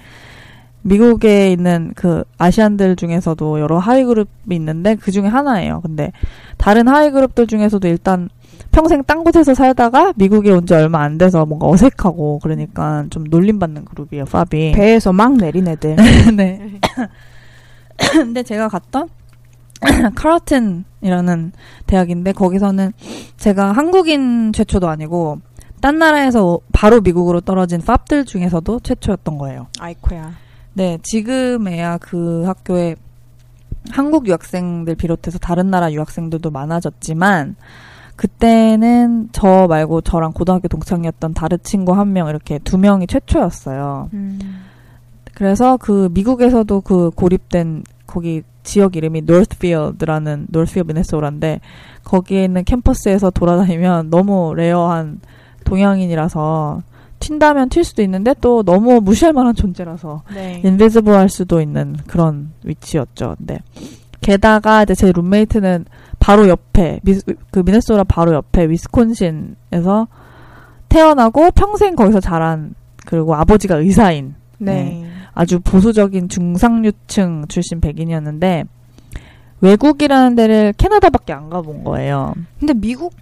미국에 0.87 1.51
있는 1.51 1.91
그 1.95 2.23
아시안들 2.37 2.95
중에서도 2.95 3.59
여러 3.59 3.77
하위 3.77 4.03
그룹이 4.03 4.55
있는데 4.55 4.95
그 4.95 5.11
중에 5.11 5.27
하나예요. 5.27 5.81
근데 5.81 6.11
다른 6.57 6.87
하위 6.87 7.11
그룹들 7.11 7.47
중에서도 7.47 7.87
일단 7.87 8.29
평생 8.71 9.03
딴 9.03 9.23
곳에서 9.23 9.53
살다가 9.53 10.13
미국에 10.15 10.51
온 10.51 10.65
지 10.65 10.73
얼마 10.73 11.01
안 11.01 11.17
돼서 11.17 11.45
뭔가 11.45 11.67
어색하고 11.67 12.39
그러니까 12.41 13.05
좀 13.09 13.23
놀림받는 13.25 13.85
그룹이에요. 13.85 14.25
팝이. 14.25 14.71
배에서 14.73 15.11
막 15.13 15.33
내린 15.37 15.67
애들. 15.67 15.95
네. 16.35 16.79
근데 18.13 18.43
제가 18.43 18.67
갔던 18.69 19.09
카라튼이라는 20.15 21.51
대학인데 21.85 22.31
거기서는 22.33 22.93
제가 23.37 23.71
한국인 23.71 24.51
최초도 24.53 24.87
아니고 24.87 25.39
딴 25.81 25.99
나라에서 25.99 26.59
바로 26.73 27.01
미국으로 27.01 27.41
떨어진 27.41 27.81
팝들 27.81 28.25
중에서도 28.25 28.79
최초였던 28.81 29.37
거예요. 29.37 29.67
아이코야. 29.79 30.46
네, 30.77 30.99
지금에야 31.01 31.97
그 31.97 32.43
학교에 32.43 32.95
한국 33.89 34.27
유학생들 34.27 34.93
비롯해서 34.93 35.39
다른 35.39 35.71
나라 35.71 35.91
유학생들도 35.91 36.51
많아졌지만 36.51 37.55
그때는 38.15 39.29
저 39.31 39.65
말고 39.67 40.01
저랑 40.01 40.33
고등학교 40.33 40.67
동창이었던 40.67 41.33
다른 41.33 41.57
친구 41.63 41.93
한 41.93 42.13
명 42.13 42.27
이렇게 42.29 42.59
두 42.59 42.77
명이 42.77 43.07
최초였어요. 43.07 44.09
음. 44.13 44.39
그래서 45.33 45.77
그 45.77 46.09
미국에서도 46.11 46.81
그 46.81 47.09
고립된 47.09 47.83
거기 48.05 48.43
지역 48.61 48.95
이름이 48.95 49.21
노스필드라는 49.21 50.45
노스필드 50.51 50.85
미네소타인데 50.89 51.59
거기에 52.03 52.43
있는 52.43 52.63
캠퍼스에서 52.63 53.31
돌아다니면 53.31 54.11
너무 54.11 54.53
rare한 54.55 55.21
동양인이라서 55.63 56.83
튄다면 57.19 57.69
튈 57.69 57.83
수도 57.83 58.01
있는데 58.03 58.33
또 58.41 58.63
너무 58.63 59.01
무시할 59.01 59.33
만한 59.33 59.55
존재라서 59.55 60.23
네. 60.33 60.61
invisible 60.63 61.13
할 61.13 61.29
수도 61.29 61.61
있는 61.61 61.95
그런 62.07 62.51
위치였죠. 62.63 63.35
근데 63.37 63.59
게다가 64.21 64.83
이제 64.83 64.95
제 64.95 65.11
룸메이트는 65.11 65.85
바로 66.19 66.47
옆에 66.47 66.99
미, 67.03 67.19
그 67.51 67.59
미네소타 67.59 68.03
바로 68.05 68.33
옆에 68.33 68.69
위스콘신에서 68.69 70.07
태어나고 70.89 71.51
평생 71.51 71.95
거기서 71.95 72.19
자란 72.19 72.73
그리고 73.05 73.35
아버지가 73.35 73.77
의사인 73.77 74.35
네. 74.57 75.05
아주 75.33 75.59
보수적인 75.59 76.29
중상류층 76.29 77.45
출신 77.47 77.79
백인이었는데 77.79 78.65
외국이라는 79.61 80.35
데를 80.35 80.73
캐나다밖에 80.77 81.33
안 81.33 81.49
가본 81.49 81.83
거예요. 81.83 82.33
근데 82.59 82.73
미국 82.73 83.13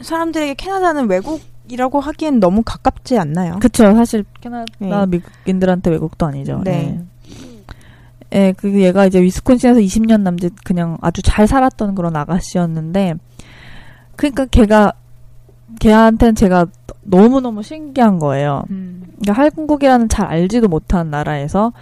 사람들에게 0.00 0.54
캐나다는 0.54 1.08
외국 1.08 1.40
이라고 1.70 2.00
하기엔 2.00 2.40
너무 2.40 2.62
가깝지 2.64 3.18
않나요? 3.18 3.58
그쵸. 3.60 3.94
사실 3.94 4.24
캐나다 4.40 4.66
네. 4.78 5.06
미국인들한테 5.06 5.90
외국도 5.90 6.26
아니죠. 6.26 6.62
네. 6.64 7.00
예, 8.32 8.38
예, 8.38 8.54
그 8.56 8.80
얘가 8.80 9.06
이제 9.06 9.20
위스콘신에서 9.20 9.80
20년 9.80 10.20
남짓 10.22 10.64
그냥 10.64 10.98
아주 11.00 11.22
잘 11.22 11.46
살았던 11.46 11.94
그런 11.94 12.16
아가씨였는데, 12.16 13.14
그러니까 14.16 14.46
걔가 14.46 14.92
걔한테는 15.78 16.34
제가 16.34 16.66
너무 17.02 17.40
너무 17.40 17.62
신기한 17.62 18.18
거예요. 18.18 18.64
음. 18.70 19.14
그러니까 19.20 19.44
한국이라는 19.44 20.08
잘 20.08 20.26
알지도 20.26 20.68
못한 20.68 21.10
나라에서 21.10 21.72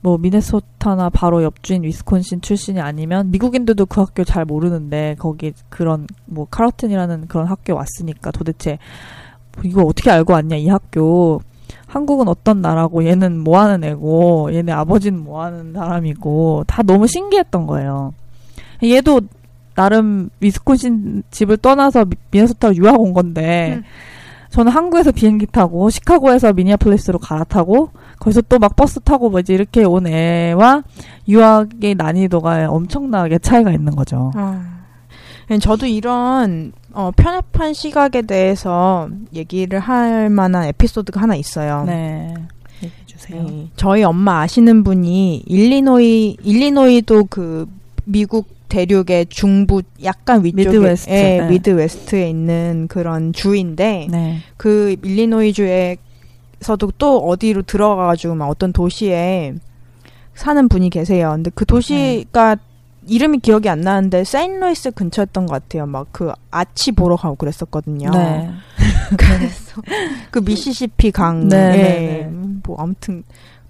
뭐 0.00 0.16
미네소타나 0.16 1.10
바로 1.10 1.42
옆주인 1.42 1.82
위스콘신 1.82 2.40
출신이 2.40 2.80
아니면 2.80 3.30
미국인들도 3.30 3.86
그 3.86 4.00
학교 4.00 4.24
잘 4.24 4.44
모르는데 4.44 5.16
거기 5.18 5.52
그런 5.68 6.06
뭐 6.24 6.46
카로튼이라는 6.48 7.26
그런 7.26 7.46
학교 7.46 7.74
왔으니까 7.74 8.30
도대체 8.30 8.78
이거 9.64 9.82
어떻게 9.82 10.10
알고 10.10 10.32
왔냐 10.32 10.56
이 10.56 10.68
학교 10.68 11.40
한국은 11.86 12.28
어떤 12.28 12.60
나라고 12.60 13.04
얘는 13.04 13.38
뭐 13.38 13.58
하는 13.60 13.82
애고 13.84 14.50
얘네 14.52 14.72
아버지는 14.72 15.18
뭐 15.24 15.42
하는 15.42 15.72
사람이고 15.72 16.64
다 16.66 16.82
너무 16.82 17.06
신기했던 17.06 17.66
거예요. 17.66 18.12
얘도 18.82 19.22
나름 19.74 20.28
위스콘신 20.40 21.22
집을 21.30 21.56
떠나서 21.58 22.04
미- 22.04 22.16
미네소타로 22.30 22.76
유학 22.76 23.00
온 23.00 23.12
건데 23.14 23.74
음. 23.78 23.84
저는 24.50 24.72
한국에서 24.72 25.12
비행기 25.12 25.46
타고 25.46 25.88
시카고에서 25.90 26.52
미니애폴리스로 26.52 27.18
갈아타고 27.18 27.90
거기서 28.18 28.42
또 28.42 28.58
막 28.58 28.76
버스 28.76 28.98
타고 29.00 29.30
뭐 29.30 29.40
이제 29.40 29.54
이렇게 29.54 29.84
온 29.84 30.06
애와 30.06 30.82
유학의 31.28 31.94
난이도가 31.96 32.68
엄청나게 32.70 33.38
차이가 33.38 33.70
있는 33.72 33.94
거죠. 33.94 34.30
아. 34.34 34.78
저도 35.60 35.86
이런 35.86 36.72
어, 36.98 37.12
편협한 37.12 37.74
시각에 37.74 38.22
대해서 38.22 39.08
얘기를 39.32 39.78
할 39.78 40.28
만한 40.30 40.64
에피소드가 40.64 41.20
하나 41.20 41.36
있어요. 41.36 41.84
네. 41.86 42.34
얘기해 42.82 43.02
주세요. 43.06 43.42
네. 43.44 43.68
저희 43.76 44.02
엄마 44.02 44.40
아시는 44.40 44.82
분이 44.82 45.44
일리노이 45.46 46.38
일리노이도 46.42 47.26
그 47.30 47.68
미국 48.04 48.48
대륙의 48.68 49.26
중부 49.28 49.82
약간 50.02 50.44
위쪽에 50.44 50.64
Midwest, 50.64 51.10
예, 51.12 51.38
네. 51.38 51.48
Midwest에 51.48 52.28
있는 52.28 52.88
그런 52.88 53.32
주인데 53.32 54.08
네. 54.10 54.38
그 54.56 54.96
일리노이 55.00 55.52
주에서도 55.52 56.92
또 56.98 57.18
어디로 57.28 57.62
들어가가지고 57.62 58.34
막 58.34 58.48
어떤 58.48 58.72
도시에 58.72 59.54
사는 60.34 60.68
분이 60.68 60.90
계세요. 60.90 61.30
근데 61.30 61.52
그 61.54 61.64
도시가 61.64 62.56
이름이 63.08 63.38
기억이 63.38 63.68
안 63.68 63.80
나는데 63.80 64.24
세인루이스 64.24 64.92
근처였던 64.92 65.46
것 65.46 65.52
같아요. 65.62 65.86
막 65.86 66.08
그 66.12 66.32
아치 66.50 66.92
보러 66.92 67.16
가고 67.16 67.36
그랬었거든요. 67.36 68.10
네. 68.10 68.50
그래서 69.16 69.82
그 70.30 70.40
미시시피 70.40 71.10
강, 71.12 71.48
네, 71.48 71.56
예, 71.56 71.70
네, 71.70 71.82
네. 71.82 72.30
뭐 72.64 72.76
아무튼 72.78 73.22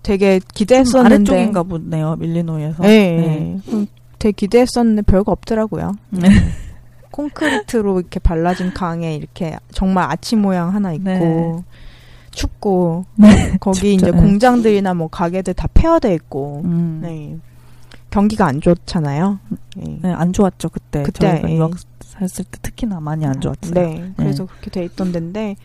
되게 0.03 0.41
좀 0.41 0.49
기대했었는데 0.55 1.15
아래쪽인가 1.33 1.63
보네요. 1.63 2.17
밀리노이에서. 2.17 2.85
예, 2.85 3.61
음, 3.69 3.87
되게 4.19 4.33
기대했었는데 4.33 5.03
별거 5.03 5.33
없더라고요. 5.33 5.93
네. 6.11 6.29
콘크리트로 7.11 8.01
이렇게 8.01 8.21
발라진 8.21 8.73
강에 8.73 9.15
이렇게 9.15 9.57
정말 9.73 10.11
아치 10.11 10.37
모양 10.37 10.75
하나 10.75 10.93
있고 10.93 11.05
네. 11.05 11.65
춥고 12.31 13.05
네. 13.17 13.57
거기 13.61 13.77
춥죠. 13.77 13.89
이제 13.89 14.11
네. 14.11 14.13
공장들이나 14.13 14.95
뭐 14.95 15.09
가게들 15.09 15.55
다 15.55 15.69
폐허돼 15.75 16.15
있고 16.15 16.63
음. 16.65 17.01
네. 17.03 17.37
경기가 18.11 18.47
안 18.47 18.61
좋잖아요. 18.61 19.39
예. 19.79 19.99
네, 20.03 20.13
안 20.13 20.33
좋았죠 20.33 20.69
그때. 20.71 21.03
그때, 21.03 21.43
예. 21.47 21.57
유학 21.57 21.73
했을 22.21 22.45
때 22.45 22.59
특히나 22.63 23.01
많이 23.01 23.25
안 23.27 23.41
좋았어요. 23.41 23.75
네, 23.75 24.13
그래서 24.17 24.47
그렇게 24.47 24.71
돼 24.71 24.85
있던 24.85 25.13
데인데 25.13 25.57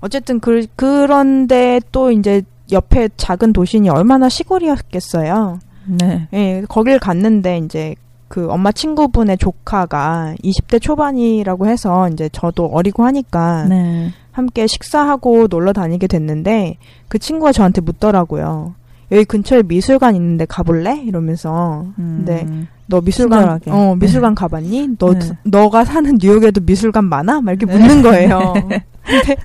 어쨌든 0.00 0.40
그 0.40 0.66
그런데 0.76 1.80
또 1.92 2.10
이제 2.10 2.42
옆에 2.72 3.08
작은 3.16 3.52
도시니 3.52 3.88
얼마나 3.88 4.28
시골이었겠어요. 4.28 5.60
네. 5.86 6.28
예, 6.32 6.62
거길 6.68 6.98
갔는데 6.98 7.58
이제 7.58 7.94
그 8.28 8.48
엄마 8.48 8.70
친구분의 8.70 9.38
조카가 9.38 10.36
20대 10.42 10.80
초반이라고 10.80 11.66
해서 11.66 12.08
이제 12.08 12.28
저도 12.32 12.66
어리고 12.66 13.04
하니까 13.04 13.64
네. 13.64 14.12
함께 14.30 14.66
식사하고 14.66 15.48
놀러 15.48 15.72
다니게 15.72 16.06
됐는데 16.06 16.76
그 17.08 17.18
친구가 17.18 17.52
저한테 17.52 17.80
묻더라고요. 17.80 18.74
여기 19.12 19.24
근처에 19.24 19.62
미술관 19.64 20.14
있는데 20.14 20.44
가볼래? 20.46 21.02
이러면서 21.04 21.86
음. 21.98 22.22
네. 22.24 22.46
너 22.86 23.00
미술관 23.00 23.38
친절하게. 23.40 23.70
어 23.70 23.94
미술관 23.96 24.34
가봤니? 24.34 24.96
너 24.98 25.14
네. 25.14 25.30
너가 25.44 25.84
사는 25.84 26.16
뉴욕에도 26.20 26.60
미술관 26.64 27.04
많아? 27.06 27.40
막 27.40 27.52
이렇게 27.52 27.66
묻는 27.66 28.02
거예요. 28.02 28.54
근데 29.04 29.36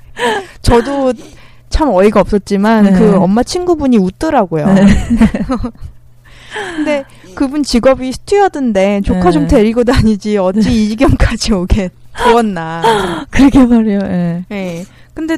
저도 0.62 1.14
참 1.70 1.90
어이가 1.90 2.20
없었지만 2.22 2.84
네. 2.86 2.92
그 2.94 3.16
엄마 3.18 3.44
친구분이 3.44 3.98
웃더라고요. 3.98 4.66
근데 6.76 7.04
그분 7.34 7.64
직업이 7.64 8.12
스튜어드인데 8.14 9.02
조카 9.02 9.26
네. 9.26 9.32
좀 9.32 9.48
데리고 9.48 9.84
다니지 9.84 10.38
어찌 10.38 10.60
이 10.86 10.90
지경까지 10.90 11.54
오게 11.54 11.90
두었나. 12.18 13.26
그러게 13.30 13.66
말이에요. 13.66 14.00
예. 14.04 14.46
예. 14.52 14.86
근데 15.14 15.38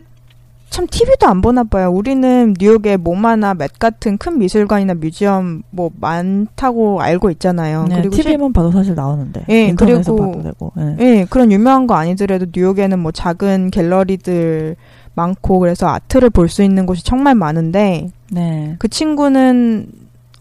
참 0.78 0.86
TV도 0.86 1.26
안 1.26 1.42
보나 1.42 1.64
봐요. 1.64 1.90
우리는 1.90 2.54
뉴욕에 2.60 2.98
모마나 2.98 3.56
맷 3.56 3.80
같은 3.80 4.20
큰 4.20 4.38
미술관이나 4.38 4.94
museum 4.94 5.64
뭐 5.72 5.90
많다고 6.00 7.02
알고 7.02 7.32
있잖아요. 7.32 7.86
네, 7.90 7.96
그리고 7.96 8.14
실- 8.16 8.26
TV만 8.26 8.54
봐도 8.54 8.70
사실 8.72 8.94
나오는데. 8.94 9.44
예, 9.50 9.66
인터넷에서 9.70 10.14
그리고- 10.14 10.32
봐도 10.34 10.44
되고. 10.44 10.72
예. 10.78 10.96
예, 11.00 11.26
그런 11.28 11.52
유명한 11.52 11.88
거 11.88 11.96
아니더라도 11.96 12.46
뉴욕에는 12.56 13.00
뭐 13.00 13.12
작은 13.12 13.72
갤러리들 13.72 14.76
많고 15.16 15.58
그래서 15.58 15.88
art를 15.88 16.30
볼 16.30 16.48
수 16.48 16.62
있는 16.62 16.86
곳이 16.86 17.04
정말 17.04 17.34
많은데 17.34 18.10
네. 18.32 18.76
그 18.78 18.88
친구는 18.88 19.88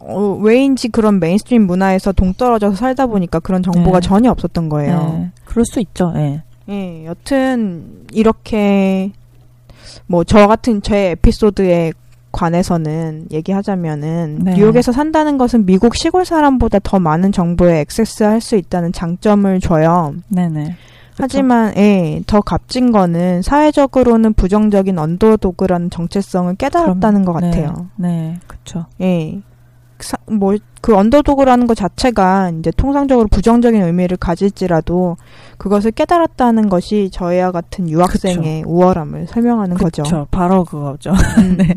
어, 0.00 0.38
왜인지 0.42 0.88
그런 0.90 1.18
mainstream 1.18 1.66
문화에서 1.66 2.12
동떨어져서 2.12 2.76
살다 2.76 3.06
보니까 3.06 3.40
그런 3.40 3.62
정보가 3.62 4.00
네. 4.00 4.06
전혀 4.06 4.30
없었던 4.32 4.68
거예요. 4.68 5.16
네. 5.18 5.30
그럴 5.46 5.64
수 5.64 5.80
있죠. 5.80 6.12
예. 6.16 6.42
예, 6.68 7.06
여튼 7.06 7.86
이렇게 8.12 9.12
뭐 10.06 10.24
저 10.24 10.46
같은 10.46 10.82
제 10.82 11.10
에피소드에 11.10 11.92
관해서는 12.32 13.26
얘기하자면은 13.30 14.40
네. 14.42 14.54
뉴욕에서 14.54 14.92
산다는 14.92 15.38
것은 15.38 15.64
미국 15.64 15.94
시골 15.96 16.24
사람보다 16.24 16.80
더 16.82 16.98
많은 16.98 17.32
정보에 17.32 17.80
access할 17.80 18.40
수 18.40 18.56
있다는 18.56 18.92
장점을 18.92 19.58
줘요. 19.60 20.14
네네. 20.28 20.76
하지만 21.18 21.72
예, 21.78 22.20
더 22.26 22.42
값진 22.42 22.92
거는 22.92 23.40
사회적으로는 23.40 24.34
부정적인 24.34 24.98
언더도그라는 24.98 25.88
정체성을 25.88 26.54
깨달았다는 26.56 27.24
것 27.24 27.40
네. 27.40 27.50
같아요. 27.50 27.88
네, 27.96 28.38
그쵸. 28.46 28.84
예. 29.00 29.40
뭐 30.26 30.56
그 30.86 30.94
언더도그라는 30.94 31.66
것 31.66 31.76
자체가 31.76 32.52
이제 32.60 32.70
통상적으로 32.76 33.26
부정적인 33.26 33.82
의미를 33.82 34.16
가질지라도 34.16 35.16
그것을 35.58 35.90
깨달았다는 35.90 36.68
것이 36.68 37.10
저희와 37.10 37.50
같은 37.50 37.88
유학생의 37.88 38.62
우월함을 38.64 39.26
설명하는 39.26 39.78
거죠. 39.78 40.04
그쵸. 40.04 40.28
바로 40.30 40.62
그거죠. 40.62 41.10
음. 41.38 41.56
네. 41.58 41.74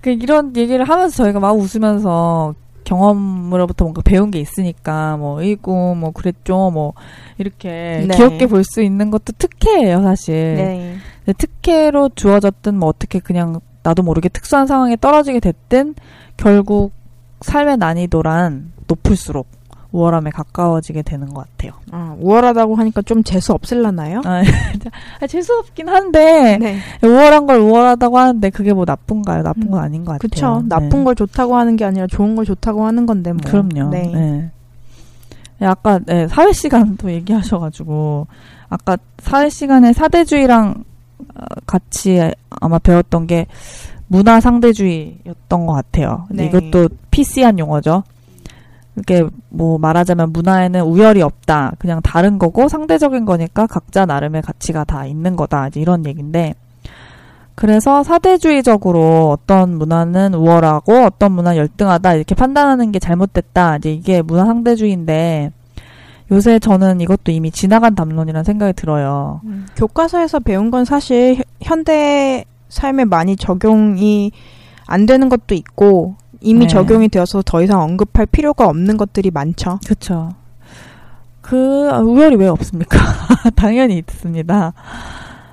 그 0.00 0.10
이런 0.10 0.54
얘기를 0.54 0.84
하면서 0.88 1.24
저희가 1.24 1.40
막 1.40 1.58
웃으면서 1.58 2.54
경험으로부터 2.84 3.84
뭔가 3.84 4.00
배운 4.02 4.30
게 4.30 4.38
있으니까 4.38 5.16
뭐 5.16 5.42
이고 5.42 5.96
뭐 5.96 6.12
그랬죠 6.12 6.70
뭐 6.70 6.92
이렇게 7.36 8.06
네. 8.06 8.14
귀엽게 8.16 8.46
볼 8.46 8.62
수 8.62 8.80
있는 8.80 9.10
것도 9.10 9.32
특혜예요 9.38 10.02
사실. 10.02 10.54
네. 10.54 10.96
특혜로 11.36 12.10
주어졌든 12.14 12.76
뭐 12.76 12.88
어떻게 12.88 13.18
그냥 13.18 13.58
나도 13.82 14.04
모르게 14.04 14.28
특수한 14.28 14.68
상황에 14.68 14.94
떨어지게 14.94 15.40
됐든 15.40 15.96
결국 16.36 16.92
삶의 17.40 17.78
난이도란 17.78 18.72
높을수록 18.86 19.48
우월함에 19.92 20.30
가까워지게 20.30 21.02
되는 21.02 21.28
것 21.34 21.46
같아요. 21.48 21.72
아, 21.90 22.14
우월하다고 22.20 22.76
하니까 22.76 23.02
좀 23.02 23.24
재수 23.24 23.52
없을라나요? 23.52 24.20
아, 24.24 24.42
아, 25.20 25.26
재수 25.26 25.52
없긴 25.58 25.88
한데 25.88 26.58
네. 26.58 26.78
우월한 27.02 27.46
걸 27.46 27.58
우월하다고 27.58 28.18
하는데 28.18 28.50
그게 28.50 28.72
뭐 28.72 28.84
나쁜가요? 28.86 29.42
나쁜 29.42 29.64
음, 29.64 29.70
건 29.72 29.80
아닌 29.80 30.04
것 30.04 30.12
같아요. 30.12 30.28
그쵸. 30.30 30.62
나쁜 30.68 30.90
네. 30.90 31.04
걸 31.04 31.14
좋다고 31.16 31.56
하는 31.56 31.76
게 31.76 31.84
아니라 31.84 32.06
좋은 32.06 32.36
걸 32.36 32.44
좋다고 32.44 32.86
하는 32.86 33.04
건데 33.06 33.32
뭐. 33.32 33.40
그럼요. 33.44 33.90
네. 33.90 34.10
네. 34.14 34.50
네, 35.58 35.66
아까 35.66 35.98
네, 35.98 36.26
사회 36.28 36.52
시간도 36.52 37.10
얘기하셔가지고 37.12 38.26
아까 38.68 38.96
사회 39.18 39.48
시간에 39.48 39.92
사대주의랑 39.92 40.84
어, 41.34 41.44
같이 41.66 42.30
아마 42.48 42.78
배웠던 42.78 43.26
게 43.26 43.46
문화 44.12 44.40
상대주의였던 44.40 45.66
것 45.66 45.72
같아요. 45.72 46.26
네. 46.30 46.46
이것도 46.46 46.88
PC한 47.12 47.60
용어죠. 47.60 48.02
이게 48.98 49.24
뭐 49.50 49.78
말하자면 49.78 50.32
문화에는 50.32 50.82
우열이 50.82 51.22
없다. 51.22 51.74
그냥 51.78 52.00
다른 52.02 52.36
거고 52.36 52.68
상대적인 52.68 53.24
거니까 53.24 53.68
각자 53.68 54.06
나름의 54.06 54.42
가치가 54.42 54.82
다 54.82 55.06
있는 55.06 55.36
거다. 55.36 55.68
이제 55.68 55.80
이런 55.80 56.04
얘기인데 56.06 56.54
그래서 57.54 58.02
사대주의적으로 58.02 59.30
어떤 59.30 59.76
문화는 59.78 60.34
우월하고 60.34 61.04
어떤 61.04 61.30
문화는 61.32 61.58
열등하다 61.58 62.14
이렇게 62.14 62.34
판단하는 62.34 62.90
게 62.90 62.98
잘못됐다. 62.98 63.76
이제 63.76 63.92
이게 63.92 64.22
문화 64.22 64.44
상대주의인데 64.44 65.52
요새 66.32 66.58
저는 66.58 67.00
이것도 67.00 67.30
이미 67.30 67.52
지나간 67.52 67.94
담론이라는 67.94 68.42
생각이 68.42 68.72
들어요. 68.72 69.40
음, 69.44 69.66
교과서에서 69.76 70.40
배운 70.40 70.70
건 70.72 70.84
사실 70.84 71.36
현- 71.36 71.44
현대 71.60 72.44
삶에 72.70 73.04
많이 73.04 73.36
적용이 73.36 74.32
안 74.86 75.06
되는 75.06 75.28
것도 75.28 75.54
있고 75.54 76.16
이미 76.40 76.60
네. 76.60 76.66
적용이 76.68 77.08
되어서 77.08 77.42
더 77.44 77.62
이상 77.62 77.82
언급할 77.82 78.26
필요가 78.26 78.66
없는 78.66 78.96
것들이 78.96 79.30
많죠. 79.30 79.78
그렇죠. 79.84 80.30
그 81.42 81.88
우열이 81.90 82.36
왜 82.36 82.48
없습니까? 82.48 82.98
당연히 83.56 83.98
있습니다. 83.98 84.72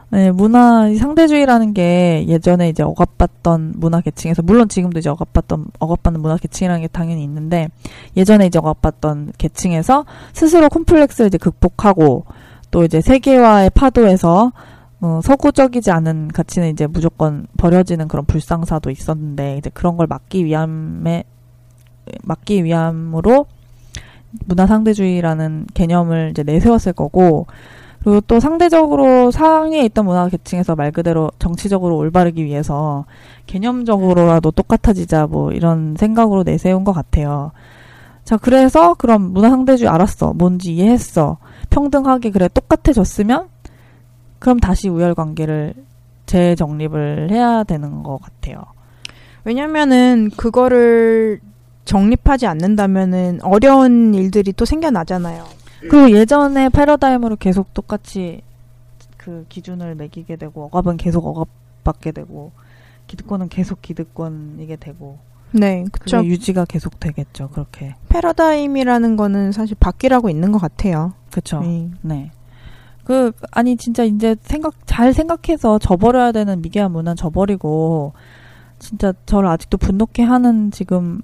네, 0.09 0.32
문화 0.32 0.93
상대주의라는 0.95 1.74
게 1.74 2.26
예전에 2.30 2.70
이제 2.70 2.82
억압받던 2.82 3.74
문화 3.76 3.99
계층에서 3.99 4.41
물론 4.41 4.70
지금도 4.70 4.99
이제 4.99 5.09
억압받던 5.09 5.65
억압받는 5.80 6.22
문화 6.22 6.38
계층이라는 6.38 6.82
게 6.82 6.88
당연히 6.88 7.24
있는데 7.24 7.68
예전에 8.15 8.45
이제 8.45 8.57
억압받던 8.57 9.34
계층에서 9.38 10.05
스스로 10.32 10.70
콤플렉스를 10.70 11.28
이제 11.28 11.38
극복하고 11.38 12.24
또 12.72 12.84
이제 12.86 13.01
세계화의 13.01 13.72
파도에서 13.72 14.53
어, 14.99 15.19
서구적이지 15.23 15.91
않은 15.91 16.29
가치는 16.29 16.69
이제 16.69 16.87
무조건 16.87 17.45
버려지는 17.57 18.07
그런 18.07 18.25
불상사도 18.25 18.89
있었는데 18.89 19.57
이제 19.57 19.69
그런 19.73 19.95
걸 19.95 20.07
막기 20.07 20.45
위함에 20.45 21.23
막기 22.23 22.63
위함으로 22.63 23.45
문화 24.45 24.65
상대주의라는 24.65 25.67
개념을 25.73 26.29
이제 26.31 26.43
내세웠을 26.43 26.93
거고 26.93 27.45
그리고 27.99 28.21
또 28.21 28.39
상대적으로 28.39 29.31
상위에 29.31 29.83
있던 29.85 30.05
문화 30.05 30.29
계층에서 30.29 30.75
말 30.75 30.91
그대로 30.91 31.29
정치적으로 31.39 31.97
올바르기 31.97 32.43
위해서 32.43 33.05
개념적으로라도 33.47 34.51
똑같아지자 34.51 35.27
뭐 35.27 35.51
이런 35.51 35.95
생각으로 35.97 36.43
내세운 36.43 36.83
것 36.83 36.93
같아요. 36.93 37.51
자, 38.23 38.37
그래서 38.37 38.93
그럼 38.93 39.33
문화 39.33 39.49
상대주의 39.49 39.89
알았어. 39.89 40.33
뭔지 40.33 40.75
이해했어. 40.75 41.37
평등하게 41.69 42.31
그래 42.31 42.49
똑같아졌으면 42.53 43.47
그럼 44.39 44.59
다시 44.59 44.89
우열 44.89 45.15
관계를 45.15 45.73
재정립을 46.25 47.29
해야 47.31 47.63
되는 47.63 48.03
것 48.03 48.19
같아요. 48.21 48.63
왜냐면은 49.43 50.29
그거를 50.35 51.39
정립하지 51.85 52.47
않는다면은 52.47 53.39
어려운 53.43 54.13
일들이 54.13 54.51
또 54.53 54.65
생겨나잖아요. 54.65 55.45
그리고 55.79 56.11
예전에 56.11 56.69
패러다임으로 56.69 57.38
계속 57.38 57.73
똑같이 57.73 58.41
그 59.15 59.45
기준을 59.47 59.95
매기게 59.95 60.35
되고 60.35 60.65
억압은 60.65 60.97
계속 60.97 61.25
억압받게 61.25 62.11
되고 62.11 62.51
기득권은 63.07 63.49
계속 63.49 63.81
기득권이게 63.81 64.75
되고 64.77 65.17
네, 65.51 65.85
그쵸. 65.91 66.23
유지가 66.25 66.65
계속 66.65 66.99
되겠죠. 66.99 67.49
그렇게 67.49 67.95
패러다임이라는 68.09 69.15
거는 69.15 69.53
사실 69.53 69.77
바뀌라고 69.79 70.29
있는 70.29 70.51
것 70.51 70.59
같아요. 70.59 71.13
그렇죠. 71.31 71.61
네. 71.61 71.89
네. 72.01 72.31
그 73.08 73.32
아니 73.51 73.78
진짜 73.78 74.03
이제 74.03 74.36
생각 74.41 74.86
잘 74.86 75.14
생각해서 75.14 75.80
저버려야 75.80 76.34
되는 76.34 76.62
미개한 76.62 76.91
문화는 76.91 77.16
저버리고 77.16 78.12
진짜 78.80 79.14
저를 79.26 79.47
아직도 79.47 79.78
분노케 79.78 80.24
하는 80.24 80.72
지금 80.72 81.22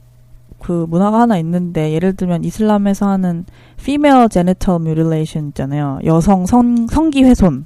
그 0.60 0.86
문화가 0.88 1.20
하나 1.20 1.38
있는데 1.40 1.92
예를 1.92 2.16
들면 2.16 2.46
이슬람에서 2.46 3.10
하는 3.10 3.44
female 3.78 4.30
genital 4.30 4.80
mutilation 4.80 5.50
있잖아요. 5.50 6.00
여성 6.06 6.46
성 6.46 6.88
성기 6.88 7.26
훼손. 7.26 7.66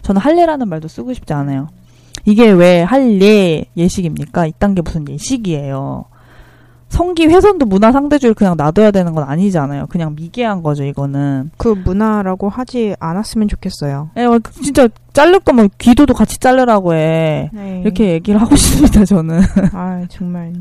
저는 0.00 0.18
할례라는 0.18 0.66
말도 0.66 0.88
쓰고 0.88 1.12
싶지 1.12 1.34
않아요. 1.34 1.68
이게 2.24 2.50
왜 2.50 2.80
할례 2.80 3.66
예식입니까? 3.76 4.46
이딴 4.46 4.76
게 4.76 4.80
무슨 4.80 5.06
예식이에요. 5.06 6.06
성기 6.88 7.26
훼손도 7.26 7.66
문화 7.66 7.92
상대주의를 7.92 8.34
그냥 8.34 8.56
놔둬야 8.56 8.90
되는 8.90 9.14
건 9.14 9.24
아니잖아요. 9.28 9.86
그냥 9.88 10.14
미개한 10.14 10.62
거죠, 10.62 10.84
이거는. 10.84 11.50
그 11.56 11.68
문화라고 11.68 12.48
하지 12.48 12.94
않았으면 12.98 13.48
좋겠어요. 13.48 14.10
에, 14.16 14.26
뭐, 14.26 14.38
진짜 14.62 14.88
자를 15.12 15.38
거면 15.40 15.68
귀도도 15.78 16.14
같이 16.14 16.38
자르라고 16.38 16.94
해. 16.94 17.50
네. 17.52 17.82
이렇게 17.84 18.12
얘기를 18.12 18.40
하고 18.40 18.54
싶습니다, 18.56 19.04
저는. 19.04 19.40
아 19.72 20.04
정말 20.08 20.52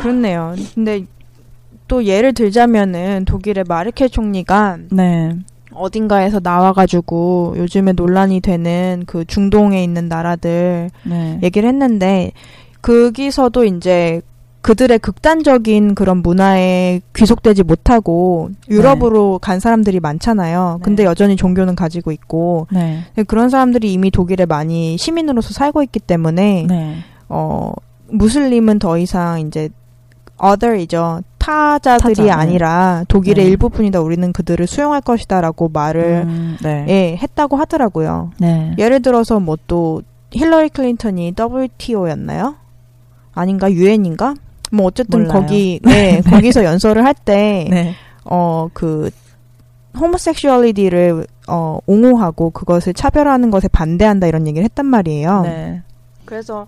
그렇네요. 0.00 0.54
근데 0.74 1.04
또 1.88 2.04
예를 2.04 2.32
들자면은 2.32 3.24
독일의 3.26 3.64
마르켈 3.68 4.08
총리가 4.08 4.78
네. 4.90 5.36
어딘가에서 5.74 6.40
나와가지고 6.42 7.54
요즘에 7.56 7.92
논란이 7.92 8.40
되는 8.40 9.04
그 9.06 9.24
중동에 9.24 9.82
있는 9.82 10.08
나라들 10.08 10.90
네. 11.04 11.38
얘기를 11.42 11.68
했는데 11.68 12.32
거기서도 12.82 13.64
이제 13.64 14.20
그들의 14.62 14.98
극단적인 15.00 15.94
그런 15.94 16.18
문화에 16.18 17.00
귀속되지 17.14 17.64
못하고 17.64 18.50
유럽으로 18.70 19.38
간 19.38 19.60
사람들이 19.60 20.00
많잖아요. 20.00 20.76
네. 20.78 20.84
근데 20.84 21.04
여전히 21.04 21.36
종교는 21.36 21.74
가지고 21.74 22.12
있고 22.12 22.68
네. 22.70 23.04
그런 23.26 23.50
사람들이 23.50 23.92
이미 23.92 24.10
독일에 24.10 24.46
많이 24.46 24.96
시민으로서 24.96 25.52
살고 25.52 25.82
있기 25.82 26.00
때문에 26.00 26.66
네. 26.68 26.96
어 27.28 27.72
무슬림은 28.08 28.78
더 28.78 28.98
이상 28.98 29.40
이제 29.40 29.68
other이죠. 30.42 31.22
타자들이 31.38 32.14
타자, 32.14 32.22
네. 32.22 32.30
아니라 32.30 33.04
독일의 33.08 33.44
네. 33.44 33.50
일부분이다. 33.50 34.00
우리는 34.00 34.32
그들을 34.32 34.66
수용할 34.66 35.00
것이다라고 35.00 35.70
말을 35.70 36.22
음, 36.24 36.56
네. 36.62 36.86
예, 36.88 37.16
했다고 37.20 37.56
하더라고요. 37.56 38.30
네. 38.38 38.74
예를 38.78 39.02
들어서 39.02 39.40
뭐 39.40 39.56
또 39.66 40.02
힐러리 40.32 40.68
클린턴이 40.70 41.34
WTO였나요? 41.38 42.56
아닌가 43.34 43.70
유엔인가? 43.70 44.34
뭐 44.72 44.86
어쨌든 44.86 45.22
몰라요. 45.22 45.40
거기 45.40 45.80
네, 45.84 46.20
거기서 46.22 46.64
연설을 46.64 47.04
할때 47.04 47.68
네. 47.70 47.94
어그 48.24 49.10
homosexuality를 49.98 51.26
어, 51.48 51.78
옹호하고 51.86 52.50
그것을 52.50 52.94
차별하는 52.94 53.50
것에 53.50 53.68
반대한다 53.68 54.26
이런 54.26 54.46
얘기를 54.46 54.64
했단 54.64 54.86
말이에요. 54.86 55.42
네. 55.42 55.82
그래서 56.24 56.66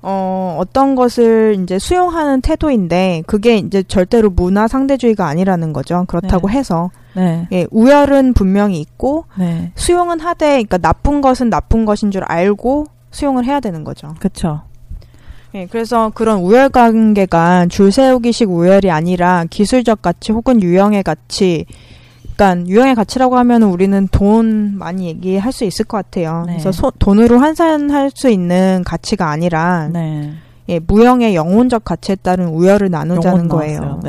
어, 0.00 0.56
어떤 0.60 0.94
것을 0.94 1.58
이제 1.62 1.78
수용하는 1.78 2.40
태도인데 2.40 3.22
그게 3.26 3.56
이제 3.56 3.82
절대로 3.82 4.30
문화 4.30 4.68
상대주의가 4.68 5.26
아니라는 5.26 5.72
거죠. 5.72 6.04
그렇다고 6.06 6.50
해서 6.50 6.90
네. 7.14 7.48
예, 7.52 7.66
우열은 7.70 8.34
분명히 8.34 8.80
있고 8.80 9.24
네. 9.36 9.72
수용은 9.74 10.20
하되 10.20 10.46
그러니까 10.62 10.78
나쁜 10.78 11.20
것은 11.20 11.50
나쁜 11.50 11.84
것인 11.84 12.10
줄 12.10 12.22
알고 12.24 12.86
수용을 13.10 13.44
해야 13.44 13.60
되는 13.60 13.84
거죠. 13.84 14.14
그쵸. 14.20 14.62
예, 15.54 15.66
그래서 15.66 16.10
그런 16.14 16.40
우열 16.40 16.68
관계가 16.68 17.66
줄 17.66 17.90
세우기식 17.90 18.50
우열이 18.50 18.90
아니라 18.90 19.44
기술적 19.48 20.02
가치 20.02 20.32
혹은 20.32 20.62
유형의 20.62 21.02
가치 21.02 21.64
그러니까 22.36 22.68
유형의 22.68 22.94
가치라고 22.94 23.36
하면 23.38 23.62
우리는 23.64 24.06
돈 24.12 24.76
많이 24.78 25.06
얘기할 25.08 25.50
수 25.52 25.64
있을 25.64 25.84
것 25.86 25.96
같아요. 25.96 26.44
네. 26.46 26.52
그래서 26.52 26.70
소- 26.70 26.92
돈으로 26.98 27.38
환산할 27.38 28.10
수 28.14 28.28
있는 28.30 28.82
가치가 28.84 29.30
아니라 29.30 29.88
네. 29.92 30.32
예, 30.68 30.78
무형의 30.78 31.34
영혼적 31.34 31.82
가치에 31.84 32.14
따른 32.16 32.48
우열을 32.48 32.90
나누자는 32.90 33.48
거예요. 33.48 33.80
나왔 33.80 34.00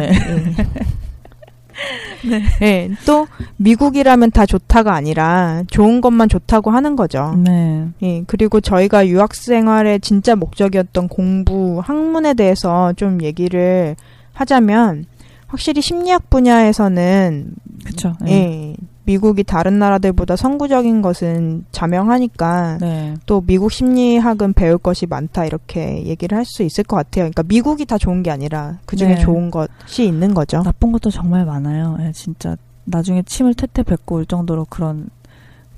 네. 2.29 2.43
예. 2.61 2.65
예, 2.65 2.89
또 3.05 3.27
미국이라면 3.57 4.31
다 4.31 4.45
좋다가 4.45 4.93
아니라 4.93 5.63
좋은 5.69 6.01
것만 6.01 6.29
좋다고 6.29 6.71
하는 6.71 6.95
거죠. 6.95 7.35
네. 7.43 7.87
예, 8.01 8.23
그리고 8.27 8.61
저희가 8.61 9.07
유학 9.07 9.33
생활의 9.35 10.01
진짜 10.01 10.35
목적이었던 10.35 11.07
공부, 11.07 11.81
학문에 11.83 12.33
대해서 12.33 12.93
좀 12.93 13.21
얘기를 13.23 13.95
하자면 14.33 15.05
확실히 15.47 15.81
심리학 15.81 16.29
분야에서는 16.29 17.53
그쵸. 17.85 18.13
네. 18.21 18.31
예, 18.31 18.75
미국이 19.09 19.43
다른 19.43 19.79
나라들보다 19.79 20.35
선구적인 20.35 21.01
것은 21.01 21.65
자명하니까 21.71 22.77
네. 22.79 23.15
또 23.25 23.41
미국 23.41 23.71
심리학은 23.71 24.53
배울 24.53 24.77
것이 24.77 25.07
많다 25.07 25.45
이렇게 25.45 26.05
얘기를 26.05 26.37
할 26.37 26.45
수 26.45 26.61
있을 26.61 26.83
것 26.83 26.95
같아요. 26.95 27.23
그러니까 27.23 27.41
미국이 27.41 27.85
다 27.87 27.97
좋은 27.97 28.21
게 28.21 28.29
아니라 28.29 28.77
그 28.85 28.95
중에 28.95 29.15
네. 29.15 29.17
좋은 29.17 29.49
것이 29.49 30.05
있는 30.05 30.35
거죠. 30.35 30.61
나쁜 30.61 30.91
것도 30.91 31.09
정말 31.09 31.43
많아요. 31.43 31.97
예, 32.01 32.11
진짜 32.11 32.55
나중에 32.85 33.23
침을 33.23 33.55
퇴퇴 33.55 33.81
뱉고 33.81 34.15
올 34.17 34.25
정도로 34.27 34.65
그런 34.69 35.09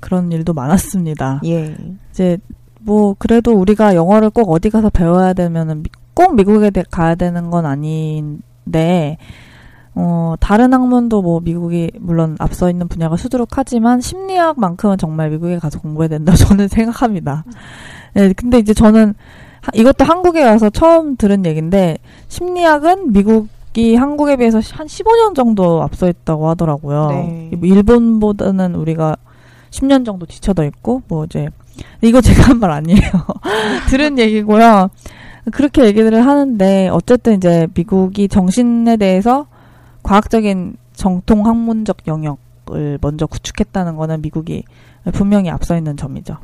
그런 0.00 0.30
일도 0.30 0.52
많았습니다. 0.52 1.40
예, 1.46 1.74
이제 2.10 2.36
뭐 2.80 3.14
그래도 3.18 3.52
우리가 3.54 3.94
영어를 3.94 4.28
꼭 4.28 4.50
어디 4.50 4.68
가서 4.68 4.90
배워야 4.90 5.32
되면은 5.32 5.82
미- 5.84 5.90
꼭 6.12 6.34
미국에 6.34 6.68
대- 6.70 6.84
가야 6.90 7.14
되는 7.14 7.48
건 7.50 7.64
아닌데 7.64 9.16
어 9.94 10.34
다른 10.40 10.72
학문도 10.72 11.20
뭐 11.22 11.40
미국이 11.40 11.90
물론 12.00 12.36
앞서 12.38 12.70
있는 12.70 12.88
분야가 12.88 13.16
수두룩하지만 13.16 14.00
심리학만큼은 14.00 14.96
정말 14.98 15.30
미국에 15.30 15.58
가서 15.58 15.78
공부해야 15.80 16.08
된다 16.08 16.32
저는 16.36 16.68
생각합니다. 16.68 17.44
네, 18.14 18.32
근데 18.32 18.58
이제 18.58 18.72
저는 18.74 19.14
하- 19.60 19.70
이것도 19.74 20.04
한국에 20.04 20.42
와서 20.44 20.70
처음 20.70 21.16
들은 21.16 21.44
얘기인데 21.44 21.98
심리학은 22.28 23.12
미국이 23.12 23.94
한국에 23.94 24.36
비해서 24.36 24.60
한 24.72 24.86
15년 24.86 25.34
정도 25.34 25.82
앞서 25.82 26.08
있다고 26.08 26.48
하더라고요. 26.48 27.08
네. 27.10 27.50
뭐 27.58 27.68
일본보다는 27.68 28.74
우리가 28.74 29.16
10년 29.70 30.04
정도 30.06 30.24
뒤쳐져 30.26 30.64
있고 30.64 31.02
뭐 31.08 31.24
이제 31.24 31.48
이거 32.02 32.20
제가 32.20 32.44
한 32.48 32.58
말 32.58 32.70
아니에요. 32.70 33.00
들은 33.88 34.18
얘기고요. 34.18 34.88
그렇게 35.52 35.84
얘기들을 35.86 36.24
하는데 36.24 36.88
어쨌든 36.88 37.34
이제 37.36 37.66
미국이 37.74 38.28
정신에 38.28 38.96
대해서 38.96 39.46
과학적인 40.02 40.76
정통 40.94 41.46
학문적 41.46 42.06
영역을 42.06 42.98
먼저 43.00 43.26
구축했다는 43.26 43.96
거는 43.96 44.22
미국이 44.22 44.64
분명히 45.12 45.50
앞서 45.50 45.76
있는 45.76 45.96
점이죠. 45.96 46.36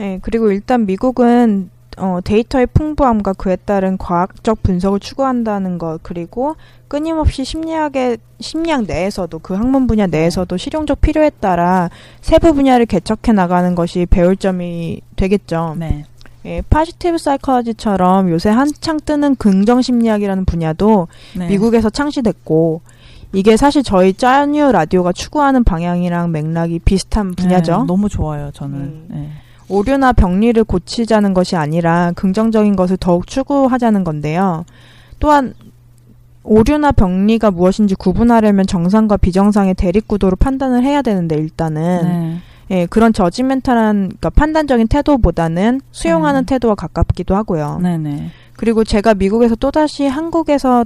예, 0.00 0.18
그리고 0.22 0.50
일단 0.50 0.86
미국은 0.86 1.70
어, 1.96 2.18
데이터의 2.24 2.66
풍부함과 2.66 3.34
그에 3.34 3.56
따른 3.56 3.96
과학적 3.96 4.62
분석을 4.62 4.98
추구한다는 4.98 5.78
것 5.78 6.00
그리고 6.02 6.56
끊임없이 6.88 7.44
심리학의 7.44 8.18
심리학 8.40 8.84
내에서도 8.86 9.38
그 9.38 9.54
학문 9.54 9.86
분야 9.86 10.06
내에서도 10.06 10.56
실용적 10.56 11.00
필요에 11.00 11.30
따라 11.40 11.90
세부 12.20 12.52
분야를 12.54 12.86
개척해 12.86 13.32
나가는 13.32 13.74
것이 13.74 14.06
배울 14.06 14.36
점이 14.36 15.00
되겠죠. 15.16 15.76
네. 15.78 16.04
예, 16.46 16.62
positive 16.68 17.16
psychology처럼 17.16 18.28
요새 18.30 18.50
한창 18.50 18.98
뜨는 19.00 19.36
긍정 19.36 19.80
심리학이라는 19.80 20.44
분야도 20.44 21.08
네. 21.38 21.48
미국에서 21.48 21.88
창시됐고 21.88 22.82
이게 23.34 23.56
사실 23.56 23.82
저희 23.82 24.14
짜뉴 24.14 24.70
라디오가 24.72 25.12
추구하는 25.12 25.64
방향이랑 25.64 26.32
맥락이 26.32 26.78
비슷한 26.80 27.34
분야죠. 27.34 27.78
네, 27.78 27.84
너무 27.86 28.08
좋아요, 28.08 28.50
저는. 28.52 28.78
음. 28.78 29.06
네. 29.08 29.30
오류나 29.68 30.12
병리를 30.12 30.62
고치자는 30.64 31.34
것이 31.34 31.56
아니라 31.56 32.12
긍정적인 32.14 32.76
것을 32.76 32.96
더욱 32.96 33.26
추구하자는 33.26 34.04
건데요. 34.04 34.64
또한 35.18 35.54
오류나 36.44 36.92
병리가 36.92 37.50
무엇인지 37.50 37.94
구분하려면 37.94 38.66
정상과 38.66 39.16
비정상의 39.16 39.74
대립구도로 39.74 40.36
판단을 40.36 40.84
해야 40.84 41.00
되는데 41.00 41.36
일단은 41.36 42.02
네. 42.02 42.38
예, 42.70 42.86
그런 42.86 43.12
저지멘탈한 43.12 43.94
그러니까 43.96 44.30
판단적인 44.30 44.88
태도보다는 44.88 45.80
수용하는 45.90 46.40
네. 46.40 46.54
태도와 46.54 46.74
가깝기도 46.74 47.34
하고요. 47.34 47.80
네네. 47.82 48.30
그리고 48.56 48.84
제가 48.84 49.14
미국에서 49.14 49.54
또다시 49.56 50.06
한국에서 50.06 50.84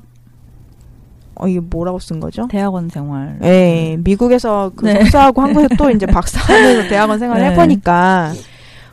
어 1.39 1.49
이게 1.49 1.61
뭐라고 1.61 1.99
쓴 1.99 2.20
거죠? 2.20 2.49
대학원 2.51 2.89
생활. 2.89 3.39
예, 3.43 3.97
미국에서 4.03 4.72
그 4.74 4.86
네. 4.86 5.05
석사하고 5.05 5.41
한국에서 5.41 5.76
또 5.76 5.91
이제 5.91 6.07
박사하면서 6.07 6.89
대학원 6.89 7.18
생활을 7.18 7.43
네. 7.43 7.51
해보니까 7.51 8.32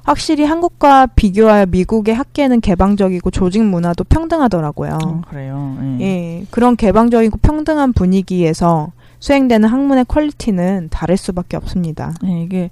확실히 0.04 0.46
한국과 0.46 1.08
비교하여 1.08 1.66
미국의 1.66 2.14
학계는 2.14 2.62
개방적이고 2.62 3.32
조직 3.32 3.64
문화도 3.64 4.04
평등하더라고요. 4.04 5.00
어, 5.04 5.22
그래요. 5.28 5.78
예. 6.00 6.06
예, 6.06 6.46
그런 6.52 6.76
개방적이고 6.76 7.40
평등한 7.42 7.92
분위기에서 7.94 8.92
수행되는 9.20 9.68
학문의 9.68 10.06
퀄리티는 10.06 10.90
다를 10.92 11.18
수밖에 11.18 11.58
없습니다. 11.58 12.14
네, 12.22 12.44
이게 12.44 12.70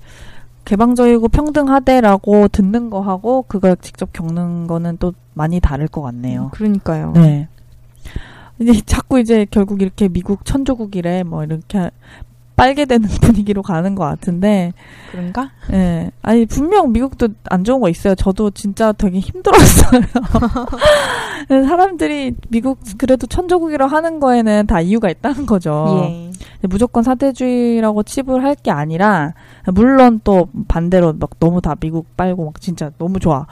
개방적이고 0.66 1.28
평등하대라고 1.30 2.48
듣는 2.50 2.92
거하고 2.92 3.46
그걸 3.48 3.76
직접 3.82 4.14
겪는 4.14 4.68
거는 4.68 4.98
또 5.00 5.14
많이 5.34 5.60
다를 5.60 5.88
것 5.88 6.02
같네요. 6.04 6.52
그러니까요. 6.54 7.14
네. 7.16 7.48
이제 8.60 8.82
자꾸 8.86 9.20
이제 9.20 9.46
결국 9.50 9.82
이렇게 9.82 10.08
미국 10.08 10.46
천조국이래 10.46 11.24
뭐 11.24 11.44
이렇게 11.44 11.90
빨게 12.56 12.86
되는 12.86 13.08
분위기로 13.22 13.62
가는 13.62 13.96
것 13.96 14.04
같은데, 14.04 14.74
그런가? 15.12 15.52
예. 15.72 16.12
아니, 16.22 16.46
분명 16.46 16.92
미국도 16.92 17.30
안 17.46 17.64
좋은 17.64 17.82
거 17.82 17.90
있어요. 17.90 18.16
저도 18.16 18.52
진짜 18.52 18.92
되게 18.92 19.20
힘들었어요. 19.20 20.02
사람들이 21.68 22.36
미국 22.50 22.80
그래도 22.98 23.28
천조국이라고 23.28 23.94
하는 23.94 24.20
거에는 24.20 24.68
다 24.68 24.82
이유가 24.82 25.10
있다는 25.10 25.46
거죠. 25.46 26.08
예. 26.10 26.23
무조건 26.70 27.04
사대주의라고 27.04 28.04
칩을 28.04 28.44
할 28.44 28.56
게 28.56 28.72
아니라 28.72 29.34
물론 29.74 30.22
또 30.24 30.48
반대로 30.68 31.14
막 31.14 31.32
너무 31.40 31.60
다 31.62 31.76
미국 31.80 32.16
빨고 32.16 32.46
막 32.46 32.62
진짜 32.62 32.92
너무 32.98 33.20
좋아 33.20 33.46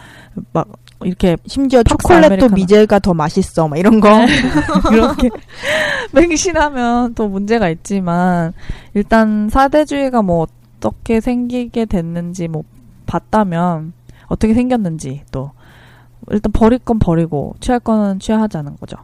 막 0.53 0.67
이렇게 1.03 1.35
심지어 1.47 1.81
초콜릿도. 1.83 2.49
미제가 2.49 2.99
더 2.99 3.13
맛있어, 3.13 3.67
막 3.67 3.77
이런 3.77 3.99
거. 3.99 4.07
그렇게 4.87 5.29
맹신하면 6.13 7.15
또 7.15 7.27
문제가 7.27 7.69
있지만 7.69 8.53
일단 8.93 9.49
사대주의가 9.49 10.21
뭐 10.21 10.47
어떻게 10.77 11.19
생기게 11.19 11.85
됐는지 11.85 12.47
뭐 12.47 12.63
봤다면 13.07 13.93
어떻게 14.27 14.53
생겼는지 14.53 15.23
또 15.31 15.51
일단 16.29 16.51
버릴 16.51 16.79
건 16.79 16.99
버리고 16.99 17.55
취할 17.59 17.79
거는 17.79 18.19
취하자는 18.19 18.77
거죠. 18.79 18.97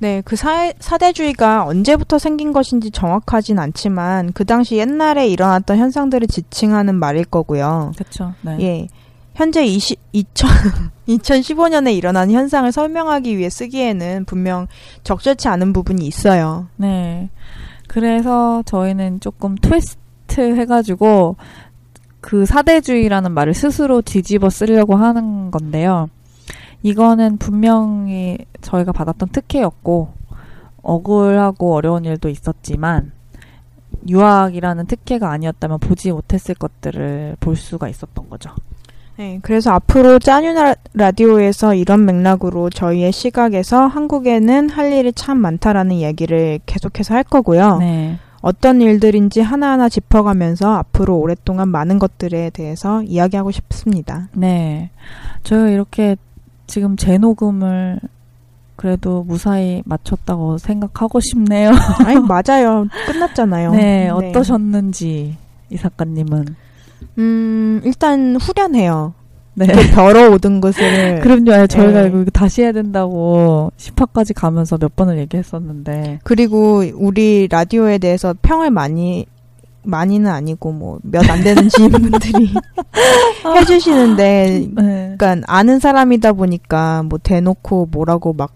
네, 0.00 0.22
그 0.24 0.34
사, 0.34 0.72
사대주의가 0.78 1.66
언제부터 1.66 2.18
생긴 2.18 2.52
것인지 2.52 2.90
정확하진 2.90 3.58
않지만 3.58 4.32
그 4.32 4.46
당시 4.46 4.76
옛날에 4.76 5.28
일어났던 5.28 5.76
현상들을 5.76 6.26
지칭하는 6.26 6.94
말일 6.94 7.26
거고요. 7.26 7.92
그렇죠. 7.96 8.32
네. 8.40 8.56
예. 8.60 8.88
현재 9.34 9.64
20, 9.64 9.98
2000, 10.12 10.50
2015년에 11.08 11.94
일어난 11.94 12.30
현상을 12.30 12.72
설명하기 12.72 13.36
위해 13.36 13.50
쓰기에는 13.50 14.24
분명 14.24 14.66
적절치 15.04 15.48
않은 15.48 15.74
부분이 15.74 16.06
있어요. 16.06 16.68
네. 16.76 17.28
그래서 17.86 18.62
저희는 18.64 19.20
조금 19.20 19.54
트위스트 19.56 20.40
해가지고 20.56 21.36
그 22.22 22.46
사대주의라는 22.46 23.32
말을 23.32 23.52
스스로 23.52 24.00
뒤집어 24.00 24.48
쓰려고 24.48 24.96
하는 24.96 25.50
건데요. 25.50 26.08
이거는 26.82 27.36
분명히 27.38 28.38
저희가 28.60 28.92
받았던 28.92 29.28
특혜였고, 29.30 30.08
억울하고 30.82 31.74
어려운 31.74 32.04
일도 32.04 32.28
있었지만, 32.28 33.12
유학이라는 34.08 34.86
특혜가 34.86 35.30
아니었다면 35.30 35.78
보지 35.80 36.12
못했을 36.12 36.54
것들을 36.54 37.36
볼 37.40 37.56
수가 37.56 37.88
있었던 37.88 38.30
거죠. 38.30 38.50
네, 39.18 39.38
그래서 39.42 39.72
앞으로 39.72 40.18
짜뉴 40.18 40.52
라- 40.54 40.74
라디오에서 40.94 41.74
이런 41.74 42.06
맥락으로 42.06 42.70
저희의 42.70 43.12
시각에서 43.12 43.86
한국에는 43.86 44.70
할 44.70 44.92
일이 44.94 45.12
참 45.12 45.36
많다라는 45.38 45.96
얘기를 45.96 46.58
계속해서 46.64 47.14
할 47.14 47.24
거고요. 47.24 47.76
네. 47.78 48.18
어떤 48.40 48.80
일들인지 48.80 49.42
하나하나 49.42 49.90
짚어가면서 49.90 50.72
앞으로 50.72 51.18
오랫동안 51.18 51.68
많은 51.68 51.98
것들에 51.98 52.48
대해서 52.48 53.02
이야기하고 53.02 53.50
싶습니다. 53.50 54.28
네. 54.32 54.88
저희가 55.42 55.68
이렇게 55.68 56.16
지금 56.70 56.96
재녹음을 56.96 58.00
그래도 58.76 59.24
무사히 59.24 59.82
마쳤다고 59.84 60.56
생각하고 60.58 61.18
싶네요. 61.20 61.72
아니 62.06 62.18
맞아요. 62.20 62.86
끝났잖아요. 63.06 63.72
네, 63.72 64.08
어떠셨는지 64.08 65.36
이 65.70 65.76
작가님은. 65.76 66.46
음 67.18 67.80
일단 67.84 68.36
후련해요. 68.36 69.14
네. 69.54 69.66
오던 70.32 70.60
것을 70.60 71.20
그럼요. 71.24 71.66
저희가 71.66 72.02
네. 72.02 72.08
이거 72.08 72.24
다시 72.32 72.62
해야 72.62 72.70
된다고 72.70 73.72
10화까지 73.76 74.32
가면서 74.34 74.78
몇 74.78 74.94
번을 74.94 75.18
얘기했었는데. 75.18 76.20
그리고 76.22 76.84
우리 76.94 77.48
라디오에 77.50 77.98
대해서 77.98 78.32
평을 78.42 78.70
많이 78.70 79.26
많이는 79.82 80.30
아니고 80.30 80.72
뭐 80.72 80.98
몇 81.02 81.28
안 81.30 81.42
되는 81.42 81.68
지인분들이 81.68 82.52
해주시는데 83.56 84.68
네. 84.74 85.14
그러니까 85.18 85.36
아는 85.46 85.78
사람이다 85.78 86.32
보니까 86.34 87.02
뭐 87.04 87.18
대놓고 87.22 87.88
뭐라고 87.90 88.32
막 88.32 88.52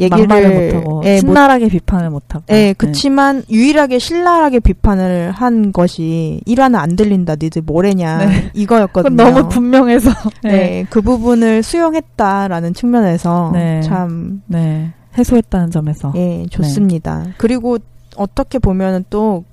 얘기를 0.00 0.26
못하고 0.26 1.02
예, 1.04 1.14
못- 1.14 1.20
신랄하게 1.20 1.68
비판을 1.68 2.10
못하고. 2.10 2.44
예, 2.50 2.74
그치만 2.76 3.44
유일하게 3.48 4.00
신랄하게 4.00 4.58
비판을 4.58 5.30
한 5.30 5.70
것이 5.72 6.40
1화는 6.48 6.74
안 6.74 6.96
들린다. 6.96 7.36
니들 7.40 7.62
뭐래냐. 7.62 8.26
네. 8.26 8.50
이거였거든요. 8.54 9.14
너무 9.14 9.48
분명해서. 9.48 10.10
네, 10.42 10.84
그 10.90 11.00
부분을 11.00 11.62
수용했다라는 11.62 12.74
측면에서 12.74 13.50
네. 13.54 13.82
참 13.82 14.42
네. 14.46 14.90
해소했다는 15.16 15.70
점에서. 15.70 16.12
예, 16.16 16.44
좋습니다. 16.50 17.26
그리고 17.38 17.78
어떻게 18.16 18.58
보면은 18.58 19.04
또 19.10 19.44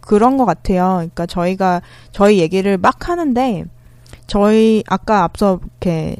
그런 0.00 0.36
것 0.36 0.44
같아요. 0.44 0.94
그러니까 0.96 1.26
저희가 1.26 1.82
저희 2.12 2.38
얘기를 2.38 2.78
막 2.78 3.08
하는데 3.08 3.64
저희 4.26 4.82
아까 4.88 5.24
앞서 5.24 5.60
이렇게 5.62 6.16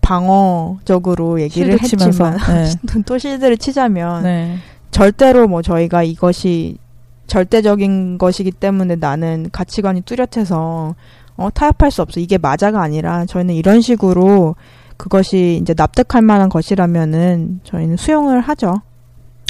방어적으로 0.00 1.40
얘기를. 1.40 1.78
했지만 1.82 2.38
네. 2.48 3.02
또 3.06 3.18
실드를 3.18 3.58
치자면 3.58 4.22
네. 4.22 4.56
절대로 4.90 5.46
뭐 5.48 5.60
저희가 5.60 6.02
이것이 6.02 6.78
절대적인 7.26 8.16
것이기 8.16 8.52
때문에 8.52 8.96
나는 8.96 9.48
가치관이 9.52 10.00
뚜렷해서 10.02 10.94
어, 11.36 11.50
타협할 11.50 11.90
수 11.90 12.02
없어. 12.02 12.20
이게 12.20 12.38
맞아가 12.38 12.82
아니라 12.82 13.26
저희는 13.26 13.54
이런 13.54 13.80
식으로 13.80 14.56
그것이 14.96 15.58
이제 15.62 15.74
납득할 15.76 16.22
만한 16.22 16.48
것이라면은 16.48 17.60
저희는 17.64 17.96
수용을 17.96 18.40
하죠. 18.40 18.80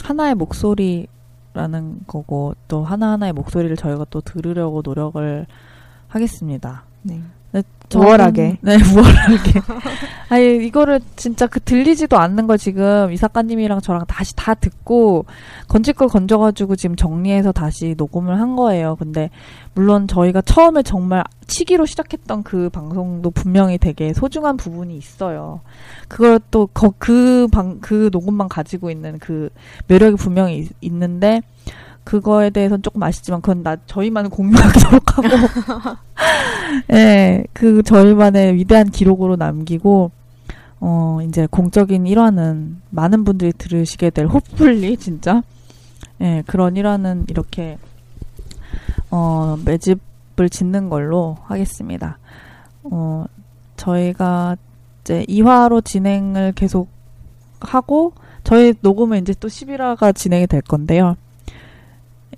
하나의 0.05 0.35
목소리 0.35 1.07
라는 1.55 2.01
거고 2.07 2.55
또 2.69 2.85
하나하나의 2.85 3.33
목소리를 3.33 3.77
저희가 3.77 4.07
또 4.11 4.21
들으려고 4.21 4.83
노력을 4.85 5.47
하겠습니다. 6.09 6.85
네. 7.03 7.23
네, 7.91 7.99
우월하게. 7.99 8.59
네, 8.61 8.77
우월하게. 8.95 9.61
아니, 10.29 10.67
이거를 10.67 11.01
진짜 11.17 11.47
그 11.47 11.61
들리지도 11.61 12.19
않는 12.19 12.47
걸 12.47 12.59
지금 12.59 13.13
이 13.13 13.17
작가님이랑 13.17 13.81
저랑 13.81 14.05
다시 14.07 14.35
다 14.37 14.55
듣고 14.55 15.25
건질 15.69 15.95
걸 15.95 16.09
건져가지고 16.09 16.77
지금 16.77 16.97
정리해서 16.97 17.53
다시 17.53 17.95
녹음을 17.97 18.41
한 18.41 18.57
거예요. 18.57 18.97
근데 18.97 19.31
물론 19.75 20.07
저희가 20.09 20.41
처음에 20.43 20.83
정말 20.83 21.25
치기로 21.47 21.87
시작했던 21.87 22.43
그 22.43 22.69
방송도 22.71 23.31
분명히 23.31 23.79
되게 23.79 24.13
소중한 24.13 24.57
부분이 24.57 24.97
있어요. 24.97 25.61
그걸 26.09 26.41
또 26.51 26.69
그 26.99 27.49
방, 27.51 27.79
그 27.81 28.11
녹음만 28.13 28.49
가지고 28.49 28.91
있는 28.91 29.19
그 29.19 29.49
매력이 29.87 30.17
분명히 30.17 30.59
있, 30.59 30.69
있는데 30.81 31.43
그거에 32.05 32.51
대해서는 32.51 32.83
조금 32.83 33.03
아쉽지만 33.03 33.41
그건 33.43 33.63
나 33.63 33.77
저희만은 33.87 34.31
공유하도록 34.31 35.19
하고 35.19 35.29
예, 36.93 37.45
그 37.53 37.83
저희만의 37.83 38.55
위대한 38.55 38.91
기록으로 38.91 39.37
남기고 39.37 40.11
어 40.81 41.19
이제 41.27 41.47
공적인 41.51 42.07
일화는 42.07 42.81
많은 42.91 43.25
분들이 43.25 43.53
들으시게 43.53 44.11
될 44.11 44.27
호플리 44.27 44.97
진짜 44.97 45.43
예 46.21 46.43
그런 46.47 46.77
일화는 46.77 47.27
이렇게 47.29 47.79
어 49.11 49.57
매집을 49.65 50.51
짓는 50.51 50.89
걸로 50.89 51.37
하겠습니다. 51.45 52.19
어 52.85 53.25
저희가 53.77 54.57
이제 55.03 55.25
2화로 55.29 55.85
진행을 55.85 56.53
계속 56.53 56.89
하고 57.61 58.13
저희 58.45 58.75
녹음은 58.81 59.23
이제 59.23 59.35
또 59.39 59.49
11화가 59.49 60.15
진행이 60.15 60.47
될 60.47 60.63
건데요. 60.63 61.17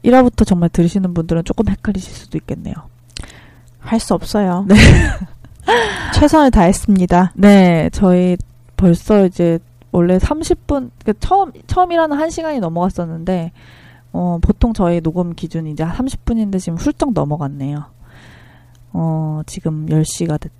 1화부터 0.04 0.46
정말 0.46 0.70
들으시는 0.70 1.12
분들은 1.12 1.44
조금 1.44 1.68
헷갈리실 1.68 2.12
수도 2.14 2.38
있겠네요. 2.38 2.74
할 3.80 3.98
수 4.00 4.14
없어요. 4.14 4.64
네. 4.68 4.74
최선을 6.14 6.50
다했습니다. 6.50 7.32
네, 7.34 7.90
저희 7.92 8.36
벌써 8.76 9.26
이제 9.26 9.58
원래 9.92 10.18
30분, 10.18 10.90
그 11.04 11.12
처음, 11.18 11.52
처음이라는 11.66 12.16
1시간이 12.16 12.60
넘어갔었는데, 12.60 13.52
어, 14.12 14.38
보통 14.40 14.72
저희 14.72 15.00
녹음 15.00 15.34
기준이 15.34 15.70
이제 15.72 15.84
30분인데 15.84 16.58
지금 16.60 16.78
훌쩍 16.78 17.12
넘어갔네요. 17.12 17.84
어, 18.92 19.40
지금 19.46 19.86
10시가 19.86 20.40
됐, 20.40 20.52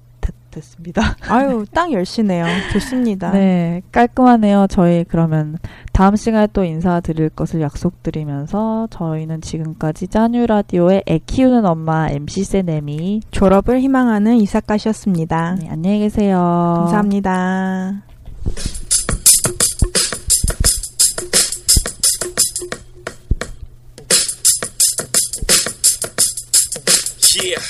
됐, 0.51 0.63
습니다 0.63 1.17
아유, 1.29 1.65
딱 1.73 1.89
10시네요. 1.89 2.45
좋습니다. 2.73 3.31
네, 3.33 3.83
깔끔하네요. 3.93 4.67
저희 4.69 5.05
그러면 5.05 5.59
다음 5.93 6.17
시간에 6.17 6.49
또 6.53 6.65
인사드릴 6.65 7.31
것을 7.31 7.61
약속드리면서 7.61 8.89
저희는 8.91 9.41
지금까지 9.41 10.09
짜뉴 10.09 10.47
라디오의 10.47 11.05
애 11.09 11.19
키우는 11.25 11.65
엄마 11.67 12.09
MC 12.11 12.45
세네미. 12.45 13.23
졸업을 13.31 13.81
희망하는 13.81 14.37
이사카시였습니다. 14.37 15.57
네, 15.61 15.69
안녕히 15.71 16.01
계세요. 16.01 16.37
감사합니다. 16.79 18.03
Yeah, 27.31 27.63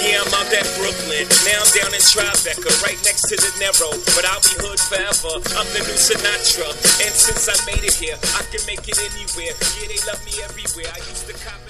yeah, 0.00 0.24
I'm 0.24 0.32
out 0.32 0.48
at 0.56 0.64
Brooklyn. 0.80 1.28
Now 1.44 1.60
I'm 1.60 1.68
down 1.76 1.92
in 1.92 2.00
Tribeca, 2.00 2.82
right 2.82 2.96
next 3.04 3.28
to 3.28 3.36
the 3.36 3.52
Narrow. 3.60 3.92
But 4.16 4.24
I'll 4.24 4.40
be 4.40 4.56
hood 4.56 4.80
forever. 4.80 5.36
I'm 5.52 5.68
the 5.76 5.84
new 5.84 6.00
Sinatra. 6.00 6.72
And 7.04 7.12
since 7.12 7.44
I 7.44 7.56
made 7.66 7.84
it 7.84 7.92
here, 7.92 8.16
I 8.16 8.42
can 8.48 8.64
make 8.64 8.88
it 8.88 8.96
anywhere. 8.96 9.52
Yeah, 9.76 9.88
they 9.92 10.00
love 10.08 10.24
me 10.24 10.40
everywhere. 10.42 10.88
I 10.94 10.98
used 11.12 11.26
to 11.28 11.34
cop. 11.44 11.65